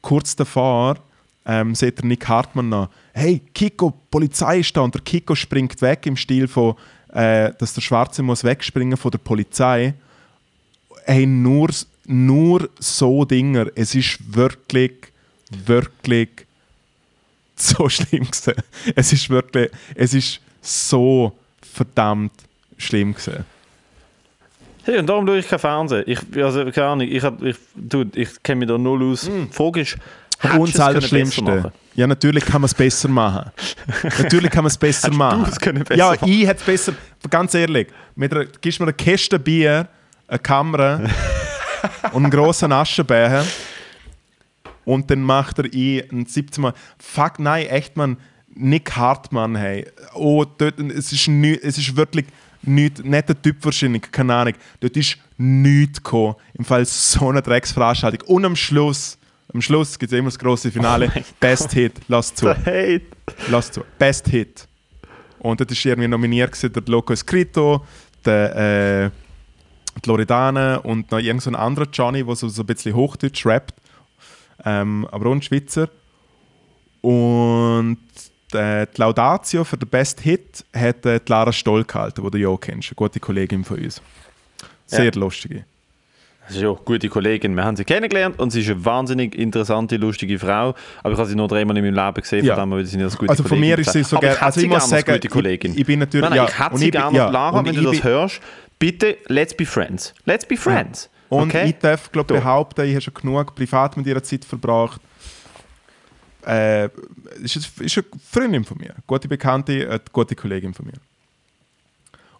[0.00, 0.96] Kurz davor
[1.44, 4.82] ähm, sieht der Nick Hartmann noch, hey, Kiko, Polizei ist da.
[4.82, 6.76] Und der Kiko springt weg im Stil von,
[7.12, 9.94] äh, dass der Schwarze muss wegspringen von der Polizei.
[11.04, 11.70] Hey, nur,
[12.06, 13.66] nur so Dinger.
[13.74, 14.92] Es ist wirklich,
[15.50, 16.28] wirklich
[17.56, 18.54] so schlimm gewesen.
[18.94, 22.32] Es ist wirklich, es ist so verdammt
[22.78, 23.44] schlimm gewesen.
[24.84, 26.04] Hey, und darum schaue ich kein Fernsehen.
[26.06, 27.56] Ich, also, keine Ahnung, ich, hab- ich,
[28.14, 29.30] ich kenne mich da null aus.
[29.30, 31.72] Das können besser Allerschlimmste.
[31.94, 33.50] Ja, natürlich kann man es besser machen.
[34.18, 35.44] natürlich kann man es besser Hättest machen.
[35.84, 36.28] besser ja, machen?
[36.28, 36.94] ich hätte es besser.
[37.30, 39.86] Ganz ehrlich, mit einer, gibst mir eine Kiste Bier,
[40.26, 40.96] eine Kamera
[42.12, 43.44] und einen grossen Aschenbecher
[44.84, 46.74] und dann macht er ich ein 17 Mal.
[46.98, 48.16] Fuck, nein, echt, man.
[48.54, 49.86] Nick Hartmann, hey.
[50.14, 52.26] Oh, dort, es, ist nü, es ist wirklich
[52.62, 54.54] nicht, nicht der Typ wahrscheinlich, keine Ahnung.
[54.80, 56.34] Dort ist nichts gekommen.
[56.54, 58.28] Im Fall so eine Drecksveranstaltung.
[58.28, 59.18] Und am Schluss,
[59.52, 61.10] am Schluss gibt es immer das große Finale.
[61.40, 62.52] Best Hit, lass zu.
[62.64, 63.02] Hey,
[63.50, 63.82] Lass zu.
[63.98, 64.66] Best Hit.
[65.38, 67.84] Und dort ist irgendwie nominiert gewesen, der Loco Escrito,
[68.24, 68.56] der
[69.04, 69.10] äh,
[70.04, 73.44] die Loredana und noch irgend so ein anderer Johnny, der so, so ein bisschen Hochdeutsch
[73.44, 73.74] rappt.
[74.64, 75.88] Ähm, aber auch ein Schweizer.
[77.00, 77.98] Und
[78.52, 82.58] die Laudatio für den Best Hit hat äh, Lara Stoll gehalten, die du ja auch
[82.58, 84.00] kennst, eine gute Kollegin von uns.
[84.86, 85.10] Sehr Ja.
[85.14, 85.64] lustige.
[86.46, 87.54] Das ist ja eine gute Kollegin.
[87.54, 90.74] Wir haben sie kennengelernt und sie ist eine wahnsinnig interessante, lustige Frau.
[91.02, 92.56] Aber ich habe sie nur dreimal in meinem Leben gesehen, Ja.
[92.56, 94.34] von dem sind sie als gute Also von mir ist sie so Aber gerne.
[94.36, 95.72] hätte Also ich muss sagen, gute Kollegin.
[95.72, 96.28] ich, ich bin natürlich.
[96.28, 97.16] Nein, nein, ja, ich hätte und sie gerne.
[97.16, 98.40] ja, Lara, und wenn du das bin- hörst,
[98.78, 100.12] bitte, let's be friends.
[100.26, 101.08] Let's be friends.
[101.28, 101.70] Und okay?
[101.70, 102.34] ich darf glaub, Du.
[102.34, 105.00] behaupten, ich habe schon genug privat mit ihrer Zeit verbracht.
[106.46, 106.86] Äh,
[107.42, 110.94] ist, ist eine Freundin von mir, eine gute Bekannte, eine gute Kollegin von mir.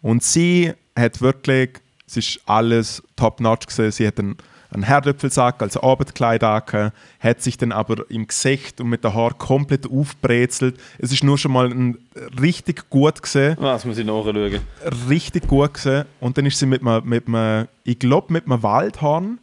[0.00, 3.92] Und sie hat wirklich, es ist alles top-notch gewesen.
[3.92, 4.36] Sie hat einen,
[4.70, 9.88] einen Herdöpfelsack als Abendkleid hat sich dann aber im Gesicht und mit den Haaren komplett
[9.88, 10.78] aufbrezelt.
[10.98, 11.98] Es ist nur schon mal ein,
[12.40, 14.60] richtig gut gesehen Was muss ich nachschauen?
[15.08, 16.06] richtig gut gesehen.
[16.20, 19.38] Und dann ist sie mit einem, mit einem ich glaube, mit einem Waldhorn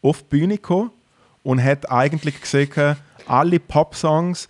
[0.00, 0.90] auf die Bühne gekommen
[1.42, 2.96] und hat eigentlich gesehen,
[3.26, 4.48] alle Pop-Songs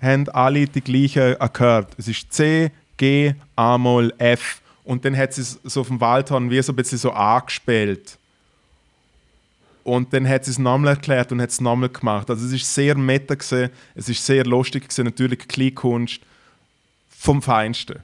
[0.00, 1.88] haben alle die gleichen Akkorde.
[1.96, 4.60] Es ist C, G, A-Moll, F.
[4.84, 8.18] Und dann hat sie es so auf dem Waldhorn wie so ein bisschen so angespielt.
[9.84, 12.28] Und dann hat sie es nochmal erklärt und hat es nochmal gemacht.
[12.28, 16.20] Also es ist sehr meta gewesen, es ist sehr lustig gewesen, natürlich Kleinkunst
[17.08, 18.00] vom Feinsten.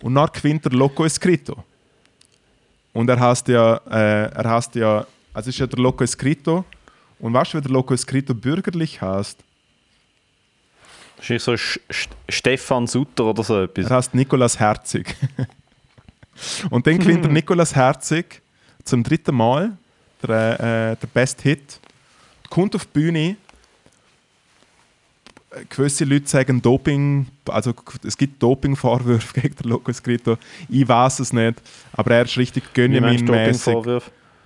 [0.00, 1.64] Und dann gewinnt der Loco Escrito.
[2.92, 6.64] Und er heißt ja, äh, er heißt ja, also ist ja der Loco Escrito.
[7.18, 9.38] Und weißt du, wie der Loco Escrito bürgerlich heißt?
[11.16, 13.86] Wahrscheinlich so Sch Sch Stefan Sutter oder so etwas.
[13.86, 15.14] Er heißt Nikolas Herzig.
[16.70, 18.42] und dann gewinnt der Nikolas Herzig
[18.84, 19.76] zum dritten Mal
[20.22, 21.80] der, äh, der Best Hit.
[22.50, 23.36] Kommt auf die Bühne.
[25.70, 27.72] Gewisse Leute sagen Doping, also
[28.04, 30.36] es gibt Doping-Vorwürfe gegen den Loco Escrito.
[30.68, 31.62] Ich weiß es nicht,
[31.92, 33.96] aber er ist richtig Wie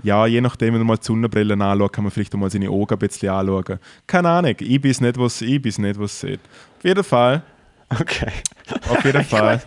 [0.03, 2.71] Ja, je nachdem, wenn du mal die Sonnenbrille anschaut, kann man vielleicht auch mal seine
[2.71, 3.79] Augen ein bisschen anschauen.
[4.07, 6.41] Keine Ahnung, ich weiß nicht, was ich weiß nicht, was sieht.
[6.79, 7.43] Auf jeden Fall,
[7.99, 8.31] Okay.
[8.89, 9.61] auf jeden Fall.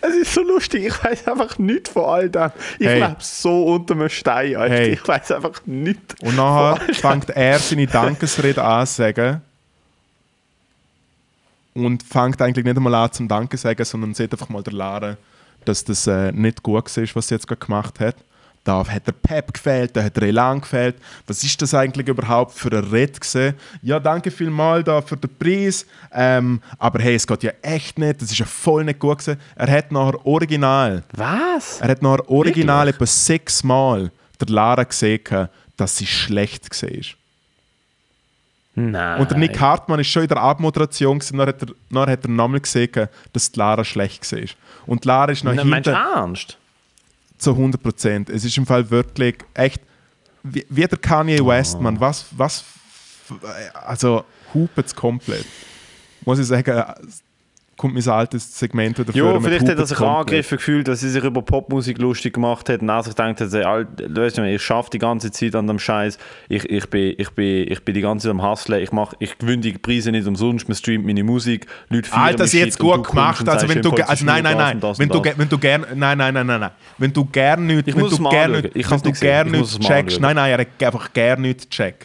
[0.00, 2.50] Es ist so lustig, ich weiß einfach nichts von all dem.
[2.80, 3.00] Ich Hey.
[3.00, 4.74] lebe so unter einem Stein, Alter.
[4.74, 4.92] Hey.
[4.94, 6.16] Ich weiß einfach nichts.
[6.22, 9.40] Und nachher fängt er seine Dankesrede an zu sagen.
[11.74, 15.16] Und fängt eigentlich nicht einmal an zum Danke sagen, sondern sieht einfach mal der Lara,
[15.64, 18.16] dass das äh, nicht gut war, was sie jetzt gerade gemacht hat.
[18.64, 20.94] Da hat der Pep gefehlt, da hat der Elan gefehlt.
[21.26, 23.54] Was ist das eigentlich überhaupt für ein Red gewesen?
[23.82, 25.84] Ja, danke vielmals da für den Preis.
[26.12, 28.22] Ähm, aber hey, es geht ja echt nicht.
[28.22, 29.40] Das ist ja voll nicht gut gewesen.
[29.56, 31.80] Er hat nachher original Was?
[31.80, 32.94] er hat noch original Wirklich?
[32.94, 36.90] etwa sechsmal der Lara gesehen, dass sie schlecht war.
[38.74, 39.20] Nein.
[39.20, 42.24] Und der Nick Hartmann ist schon in der Abmoderation, gewesen, dann hat er, dann hat
[42.24, 44.40] er nochmal gesehen, dass die Lara schlecht war.
[44.86, 46.58] Und die Lara ist noch Nein, meinst du hinten ernst?
[47.42, 48.30] Zu 100 Prozent.
[48.30, 49.80] Es ist im Fall wirklich echt,
[50.42, 52.60] wie, wie der Kanye West, Mann, was, was,
[53.28, 53.38] f-
[53.74, 54.24] also
[54.54, 55.46] hupet komplett.
[56.24, 56.82] Muss ich sagen,
[57.82, 61.24] kommt mein altes Segment wieder Ja, vielleicht hat er sich angegriffen gefühlt, dass sie sich
[61.24, 62.80] über Popmusik lustig gemacht hat.
[62.80, 66.16] Und er sich gedacht hat, ey, du ich schaffe die ganze Zeit an dem Scheiß,
[66.48, 69.36] ich, ich, bin, ich, bin, ich bin die ganze Zeit am Hustlen, ich, mach, ich
[69.36, 73.08] gewinne die Preise nicht umsonst, man streamt meine Musik, Leute feiern Alter, sie jetzt gut
[73.08, 73.48] gemacht.
[73.48, 75.38] Also wenn du, also nein, nein, das nein, das wenn du, das.
[75.38, 78.52] wenn du gern, nein, nein, nein, nein, wenn du gern nicht, Ich wenn du gern
[78.52, 82.04] nicht, Ich wenn du gern nicht checkst, nein, nein, er hat einfach gern nicht gecheckt.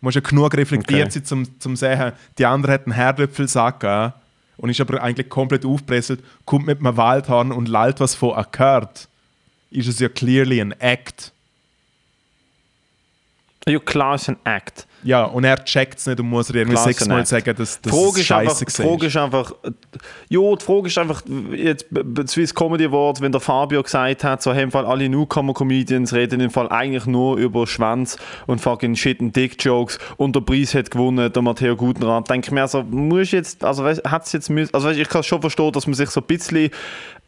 [0.00, 1.10] Du musst ja genug reflektiert Okay.
[1.10, 4.14] sein, zum, zum sehen, die andere hat einen Herdöpfelsack gegeben
[4.56, 9.08] und ist aber eigentlich komplett aufgepresselt, kommt mit einem Waldhorn und lallt was von Akkord.
[9.70, 11.32] Ist es ja clearly ein Act.
[13.66, 14.86] Ja, klar ist ein Act.
[15.04, 17.92] Ja, und er checkt es nicht und muss irgendwie ist ein sechsmal sagen, dass das
[17.92, 19.52] Frage ist, scheiße die Frage ist einfach,
[20.30, 24.42] ja, die Frage ist einfach, jetzt bei- Swiss Comedy Awards, wenn der Fabio gesagt hat,
[24.42, 29.20] so im Fall alle Newcomer-Comedians reden im Fall eigentlich nur über Schwanz und fucking shit
[29.20, 33.30] und Dick-Jokes und der Preis hat gewonnen, der Matteo Gutenrat, denke ich mir, also muss
[33.30, 36.08] jetzt, also weißt, hat's jetzt müssen, also weißt, ich kann schon verstehen, dass man sich
[36.08, 36.70] so ein bisschen,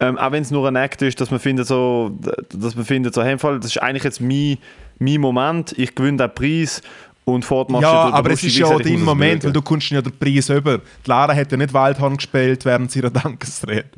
[0.00, 2.10] ähm, auch wenn es nur ein Act ist, dass man findet so,
[2.50, 4.56] dass man findet so, hey, Fall, das ist eigentlich jetzt mein,
[4.98, 6.80] mein Moment, ich gewinne den Preis
[7.26, 10.00] und fort machst Ja, aber es ist ja auch dein Moment, weil du kommst ja
[10.00, 10.78] den Preis über.
[10.78, 13.90] Die Lara hat ja nicht Waldhorn gespielt während ihrer Dankesrede.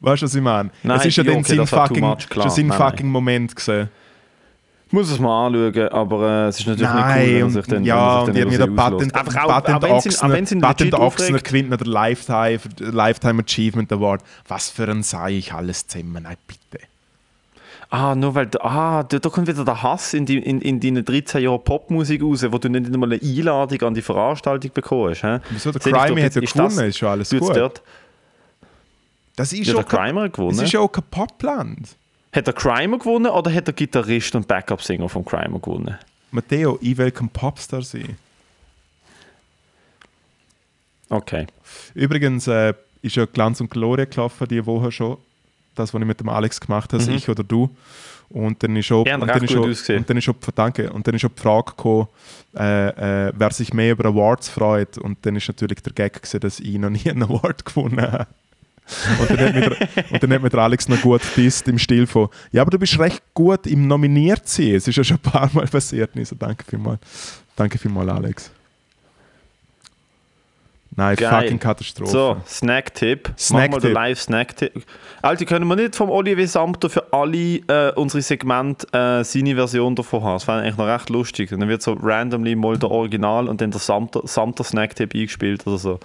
[0.00, 0.70] Weißt du, was ich meine?
[0.84, 2.46] Nein, es ist ja dann okay, sein fucking, much, klar.
[2.46, 3.88] schon sein Nein, fucking Moment gesehen.
[4.86, 7.42] Ich muss es mal anschauen, aber äh, es ist natürlich Nein, nicht cool, wenn man
[7.42, 9.14] und, sich dann, ja, wenn und sich dann der über sie Patent.
[9.14, 14.22] Einfach auch, Patent auch auch wenn sie Patent Ochsner gewinnt den Lifetime, Lifetime Achievement Award.
[14.46, 16.86] Was für ein sei ich alles zusammen, nein, bitte.
[17.90, 21.04] Ah, nur weil, ah, da, da kommt wieder der Hass in, die, in, in deinen
[21.04, 25.22] 13 Jahren Popmusik raus, wo du nicht einmal eine Einladung an die Veranstaltung bekommst.
[25.22, 25.38] Hä?
[25.48, 25.72] Wieso?
[25.72, 27.56] Der Crime hat ja gewonnen, das- ist schon alles gut.
[27.56, 27.82] Dort?
[29.36, 30.60] Das ist Ja, der Crimer gewonnen.
[30.60, 31.96] ist ja auch kein Popland.
[32.32, 35.96] Hat der Crimer gewonnen oder hat der Gitarrist und Backup-Singer vom Crimer gewonnen?
[36.30, 38.16] Matteo, ich will kein Popstar sein.
[41.08, 41.46] Okay.
[41.94, 45.16] Übrigens äh, ist ja Glanz und Gloria gelaufen, die Woche schon.
[45.78, 47.70] Das, was ich mit dem Alex gemacht habe, ich oder du.
[48.30, 51.06] Und dann ist auch, Ja, und dann ist auch, und dann ist auch, danke, und
[51.06, 52.08] dann ist auch die Frage gekommen,
[52.56, 54.98] äh, äh, wer sich mehr über Awards freut.
[54.98, 58.26] Und dann ist natürlich der Gag gewesen, dass ich noch nie einen Award gewonnen habe.
[59.20, 61.78] Und dann, hat mir der, und dann hat mir der Alex noch gut disst im
[61.78, 64.74] Stil von, ja, aber du bist recht gut im nominiert sein.
[64.74, 66.14] Es ist ja schon ein paar Mal passiert.
[66.14, 67.00] Und ich so, danke vielmals.
[67.56, 68.50] Danke vielmals, Alex.
[70.98, 71.42] Nein, Geil.
[71.42, 72.10] fucking Katastrophe.
[72.10, 73.28] So, Snack-Tipp.
[73.28, 73.70] Mach Snack-Tipp.
[73.70, 74.82] mal den Live-Snack-Tipp.
[75.22, 79.94] Alter, können wir nicht vom Olivier Samter für alle äh, unsere Segmente äh, seine Version
[79.94, 80.32] davon haben?
[80.34, 81.52] Das wäre eigentlich noch recht lustig.
[81.52, 85.64] Und dann wird so randomly mal der Original und dann der Samter, Samter Snack-Tipp eingespielt
[85.68, 86.00] oder so.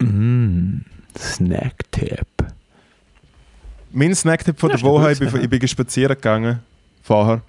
[0.00, 0.80] Mm,
[1.16, 2.35] Snack-Tipp.
[3.98, 6.58] Mein Snacktipp von der Woche, ich bin, ich bin spazieren gegangen,
[7.02, 7.40] vorher,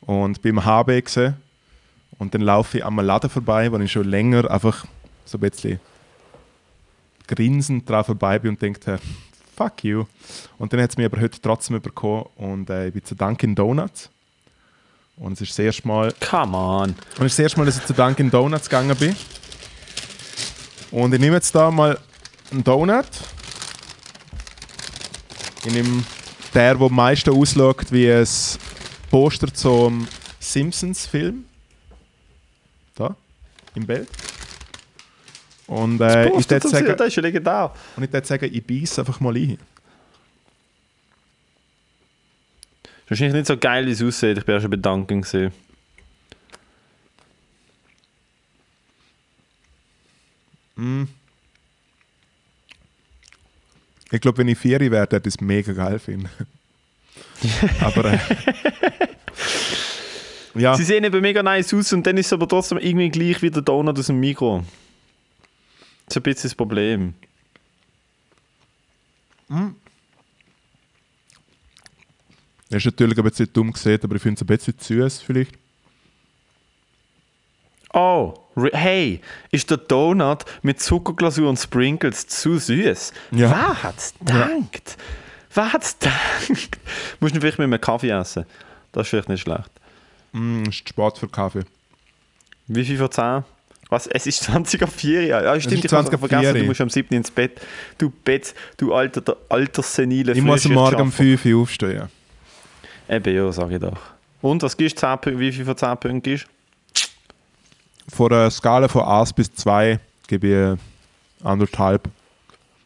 [0.00, 1.36] und bin im HB gesehen.
[2.18, 4.84] Und dann laufe ich am Laden vorbei, wo ich schon länger einfach
[5.24, 5.78] so ein bisschen
[7.28, 8.98] grinsend drauf vorbei bin und denke,
[9.56, 10.06] fuck you.
[10.58, 13.54] Und dann hat es mich aber heute trotzdem bekommen und äh, ich bin zu Dunkin'
[13.54, 14.10] Donuts.
[15.16, 16.82] Und es ist das erste Mal, Come on.
[16.90, 19.14] und es ist das erste Mal, dass ich zu Dunkin' Donuts gegangen bin.
[20.90, 21.96] Und ich nehme jetzt da mal
[22.50, 23.06] einen Donut.
[25.64, 26.04] Ich nehme
[26.52, 28.26] der, der am meisten ausschaut wie ein
[29.10, 30.06] Poster zum
[30.38, 31.44] Simpsons-Film.
[32.94, 33.16] Da,
[33.74, 34.08] im Bild.
[35.66, 37.72] Und äh, ich würde sagen, das ist legendär.
[37.96, 39.58] und ich würde sagen, ich beiße einfach mal ein.
[43.08, 44.38] Wahrscheinlich nicht so geil, wie es aussieht.
[44.38, 45.52] Ich bin ja schon bedanken gesehen.
[54.14, 56.28] Ich glaube, wenn ich Vieri wäre, würde ich es mega geil finden.
[57.80, 58.18] aber äh,
[60.54, 63.42] ja, Sie sehen eben mega nice aus und dann ist es aber trotzdem irgendwie gleich
[63.42, 64.64] wie der Donut aus dem Mikro.
[66.06, 67.14] Das ist ein bisschen das Problem.
[72.68, 75.58] das ist natürlich ein bisschen dumm gesehen, aber ich finde es ein bisschen süß vielleicht.
[77.92, 83.12] Oh, hey, ist der Donut mit Zuckerglasur und Sprinkles zu süß?
[83.32, 83.50] Ja.
[83.50, 84.96] Wer hat's gedacht?
[85.52, 86.78] Wer hat's gedacht?
[87.20, 88.44] Musst du vielleicht mit einem Kaffee essen.
[88.92, 89.70] Das ist vielleicht nicht schlecht.
[90.32, 91.64] Mm, ist Sport für Kaffee.
[92.66, 93.44] Wie viel von 10?
[93.90, 94.06] Was?
[94.06, 95.42] Es ist 20 auf 4, ja.
[95.42, 96.62] Ja, stimmt, ich habe 20 auf vergessen, 4.
[96.62, 97.14] du musst am 7.
[97.14, 97.60] ins Bett.
[97.98, 100.66] Du Bett, du alter, der alterssenile Ich muss.
[100.68, 102.08] Morgen um 5 Uhr aufstehen.
[103.08, 103.98] Eben, ja, sag ich doch.
[104.40, 105.00] Und, was gibst du?
[105.00, 105.38] 10 Punkte?
[105.38, 106.46] Wie viel von 10 Punkten gibst
[108.08, 110.76] Von einer Skala von 1 bis 2 gebe
[111.42, 112.08] ich anderthalb.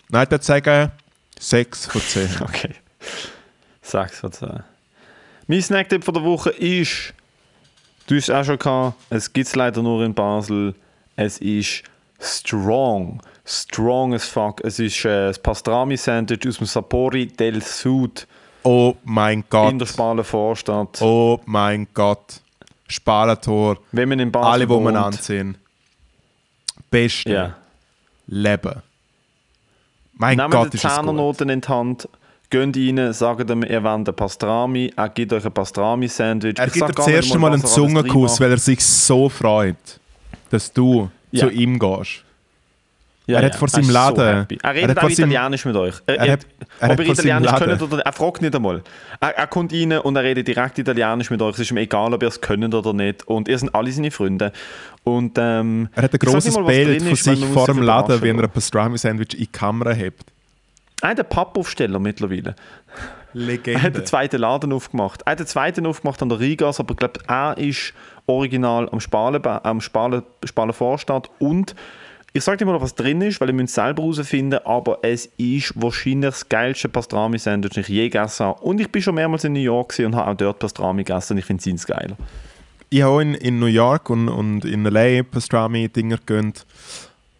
[0.09, 0.93] Nein, ich würde sagen
[1.39, 2.29] 6 von 10.
[2.39, 2.45] du?
[2.45, 2.75] Okay.
[3.83, 4.63] 6 von 10.
[5.47, 7.15] Mein Snacktipp von der Woche ist,
[8.07, 10.75] du hast es auch schon gehabt, es gibt es leider nur in Basel,
[11.17, 11.83] es ist
[12.21, 13.23] strong.
[13.45, 14.61] Strong as fuck.
[14.63, 18.27] Es ist äh, das Pastrami-Sandwich aus dem Sapori del Sud
[18.63, 19.73] Oh mein Gott.
[19.73, 21.01] in der Spalen Vorstadt.
[21.01, 22.43] Oh mein Gott.
[22.89, 23.79] Spalentor.
[23.93, 25.57] Wenn man in Basel Alle, die man anziehen.
[26.91, 27.55] Beste Ja.
[28.27, 28.83] Leben.
[30.15, 30.81] Mein Nehmt Gott, ist.
[30.81, 32.09] Zehnernoten in die Hand,
[32.51, 36.59] geht rein, sagt ihm, ihr wollt einen Pastrami, er gibt euch ein Pastrami-Sandwich.
[36.59, 39.77] Er Ich gibt dir das erste mal, einen Zungenkuss, weil er sich so freut,
[40.51, 41.47] dass du Ja.
[41.47, 42.25] zu ihm gehst.
[43.29, 44.59] Ja, Er hat vor er seinem Laden- happy.
[44.63, 45.95] er er redet hat auch vor Italienisch mit euch.
[46.07, 46.47] Er, er er, hat-
[46.81, 48.83] er ob ihr vor Italienisch könnt oder er fragt nicht einmal.
[49.21, 51.55] Er, er kommt rein und er redet direkt Italienisch mit euch.
[51.55, 53.29] Es ist ihm egal, ob ihr es könnt oder nicht.
[53.29, 54.51] Und ihr sind alle seine Freunde.
[55.05, 58.29] Und, ähm, Er hat ein nicht mal, Bild von ist, sich vor dem Laden, wie
[58.29, 58.51] er ein.
[58.51, 60.23] Pastrami-Sandwich in die Kamera hebt.
[61.03, 62.55] Er hat einen Pappaufsteller mittlerweile.
[62.55, 63.91] Er hat Legende.
[63.91, 65.21] den zweiten Laden aufgemacht.
[65.27, 67.93] Er hat den zweiten aufgemacht an der Rigas, aber ich glaube, er ist
[68.27, 71.29] original am Spalen, am Spalen, Spalen Vorstadt.
[71.39, 71.75] Und
[72.39, 75.27] ich sage dir mal, was drin ist, weil ihr müsst es selber herausfinden, aber es
[75.37, 78.61] ist wahrscheinlich das geilste Pastrami-Sandwich, das ich je gegessen habe.
[78.63, 81.45] Und ich bin schon mehrmals in New York und habe auch dort Pastrami gegessen ich
[81.45, 82.17] finde es geiler.
[82.91, 85.23] Ich habe auch in, in New York und, und in L.A.
[85.23, 86.65] Pastrami-Dinger gegönnt.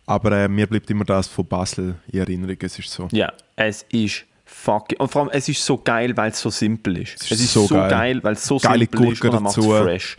[0.05, 2.57] Aber äh, mir bleibt immer das von Basel in Erinnerung.
[2.61, 3.09] Es ist so.
[3.13, 4.99] Ja, es ist fucking...
[4.99, 7.23] Und vor allem, es ist so geil, weil es so simpel ist.
[7.23, 8.19] Es ist so geil.
[8.23, 9.85] weil es so Geile simpel ist Gurke und er macht es dazu.
[9.85, 10.17] fresh.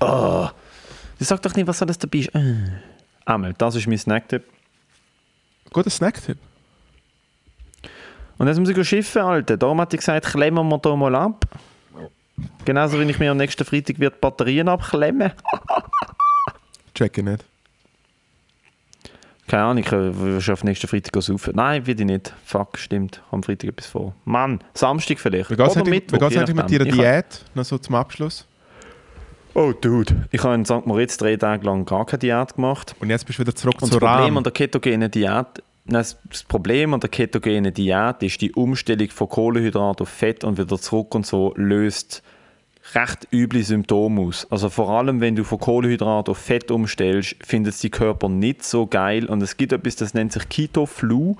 [0.00, 0.48] Oh.
[1.18, 2.34] Du sag doch nicht, was alles dabei ist.
[2.34, 2.54] Äh.
[3.28, 4.42] Einmal, das ist mein Snacktipp.
[5.70, 6.38] Guter Snacktipp.
[8.38, 9.58] Und jetzt muss ich schiffen, Alter.
[9.58, 11.44] Darum hat ich gesagt, klemmen wir da mal ab.
[12.64, 15.32] Genauso wie ich mir am nächsten Freitag wird Batterien abklemmen.
[16.94, 17.44] Check ich nicht.
[19.46, 21.52] Keine Ahnung, ich will schon auf nächsten Freitag saufen.
[21.54, 22.32] Nein, will ich nicht.
[22.46, 23.22] Fuck, stimmt.
[23.30, 24.14] Am Freitag etwas vor.
[24.24, 25.50] Mann, Samstag vielleicht.
[25.50, 27.44] Wie geht es eigentlich, mit deiner Diät?
[27.54, 28.47] Noch so zum Abschluss.
[29.58, 30.28] Oh, Dude.
[30.30, 30.86] Ich habe in St.
[30.86, 32.94] Moritz drei Tage lang gar keine Diät gemacht.
[33.00, 34.36] Und jetzt bist du wieder zurück Und zu das Problem Rahm.
[34.36, 35.46] an der ketogenen Diät,
[35.84, 40.44] nein, das das Problem an der ketogenen Diät ist die Umstellung von Kohlenhydrat auf Fett
[40.44, 42.22] und wieder zurück und so löst
[42.94, 44.46] recht üble Symptome aus.
[44.48, 48.62] Also vor allem, wenn du von Kohlenhydrat auf Fett umstellst, findet es die Körper nicht
[48.62, 51.34] so geil und es gibt etwas, das nennt sich Keto-Flu.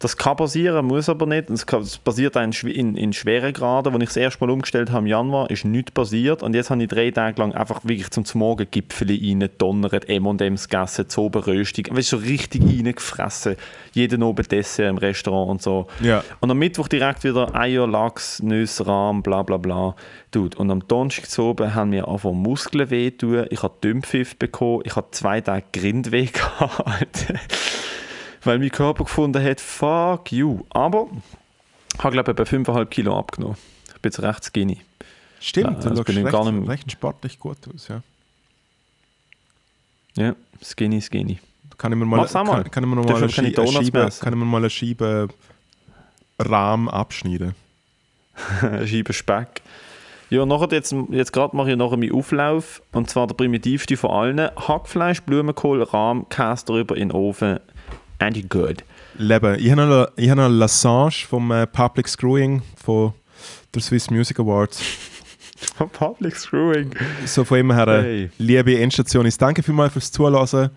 [0.00, 1.50] Das kann passieren, muss aber nicht.
[1.50, 1.64] Es,
[1.98, 3.92] passiert auch in, in, in schweren Graden.
[3.94, 6.42] Als ich das erste Mal umgestellt habe im Januar, ist nichts passiert.
[6.44, 10.68] Und jetzt habe ich drei Tage lang einfach wirklich zum Morgen Gipfel rein, donnert, M&M's
[10.68, 11.86] gegessen, zu oben Röstung.
[11.90, 13.56] Weißt du, so richtig reingefressen.
[13.92, 15.88] Jeden Abend Dessert im Restaurant und so.
[16.00, 16.22] Ja.
[16.38, 19.96] Und am Mittwoch direkt wieder Eier, Lachs, Nüsse, Rahm, bla bla bla.
[20.30, 23.46] Dude, und am Donnerstag zu oben haben mir einfach Muskeln wehtun.
[23.50, 24.82] Ich habe Dümpfiff bekommen.
[24.84, 27.26] Ich habe zwei Tage Grindweh gehabt.
[28.44, 30.60] Weil mein Körper gefunden hat, fuck you.
[30.70, 31.08] Aber
[31.94, 33.56] Ich habe, glaube ich, etwa 5,5 Kilo abgenommen.
[33.88, 34.80] Ich bin jetzt recht skinny.
[35.40, 38.02] Stimmt, Ja, du bin recht, gar nicht- recht sportlich gut aus, ja.
[40.16, 41.38] Ja, skinny, skinny.
[41.76, 44.20] Kann ich mir mal, kann, kann ich mir noch mal eine, Schie- essen.
[44.24, 45.28] kann ich mir mal eine Scheibe
[46.40, 47.54] Rahm abschneiden?
[48.62, 49.62] Eine Scheibe Speck.
[50.30, 52.82] Ja, nachher jetzt, jetzt gerade mache ich nachher meinen Auflauf.
[52.92, 54.38] Und zwar der primitivste von allen.
[54.56, 57.58] Hackfleisch, Blumenkohl, Rahm, Käse drüber in den Ofen.
[58.20, 58.84] And you good.
[59.16, 59.56] Leben.
[59.58, 63.12] Ich habe noch, ich habe noch Lassange vom äh, Public Screwing von
[63.74, 64.80] der Swiss Music Awards.
[65.92, 66.90] Public Screwing.
[67.26, 68.30] So von ihm her, äh, Hey.
[68.38, 70.70] liebe Endstation, danke vielmals fürs Zuhören.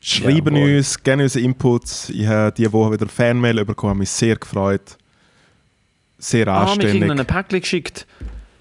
[0.00, 0.76] Schreiben Jawohl.
[0.76, 2.10] uns gerne unsere Inputs.
[2.10, 4.98] Ich habe diese Woche wieder Fanmail bekommen, habe mich sehr gefreut.
[6.18, 7.20] Sehr Ah, wir kriegen anständig.
[7.20, 8.06] ein Päckchen geschickt.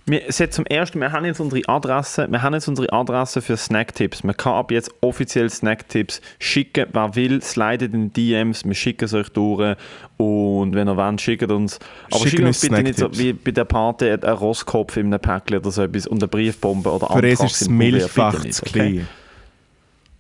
[0.05, 3.55] Wir, hat zum ersten, wir haben jetzt unsere Adresse, wir haben jetzt unsere Adresse für
[3.55, 4.23] Snacktipps.
[4.23, 6.87] Man kann ab jetzt offiziell Snacktipps schicken.
[6.91, 9.77] Wer will, slidet in die DMs, wir schicken es euch durch.
[10.17, 11.79] Und wenn ihr wollt, schickt uns.
[12.11, 15.21] Aber Schicken schickt uns bitte nicht so wie bei der Party einen Rostkopf in einem
[15.21, 17.69] Päckchen oder so etwas und eine Briefbombe oder Für es ist das.
[17.69, 19.07] Milchfach zu klein.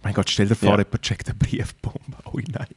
[0.01, 0.77] Mein Gott, stell dir vor, Ja.
[0.77, 1.99] jemand checkt eine Briefbombe.
[2.31, 2.67] Oh nein.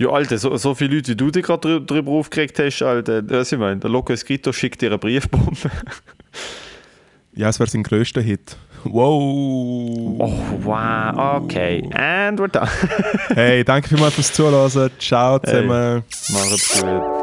[0.00, 3.20] Ja, Alter, so, so viele Leute, wie du dich gerade drü drüber aufgeregt hast, Alter,
[3.20, 5.54] das ich meine, der Loco Escrito schickt dir eine Briefbombe.
[7.32, 8.56] Ja, es wäre sein grösster Hit.
[8.82, 10.16] Wow.
[10.18, 10.32] Oh,
[10.64, 11.88] wow, okay.
[11.94, 12.68] And we're done.
[13.34, 14.90] Hey, danke vielmals fürs Zuhören.
[14.98, 16.02] Ciao zusammen.
[16.28, 17.19] Macht's gut.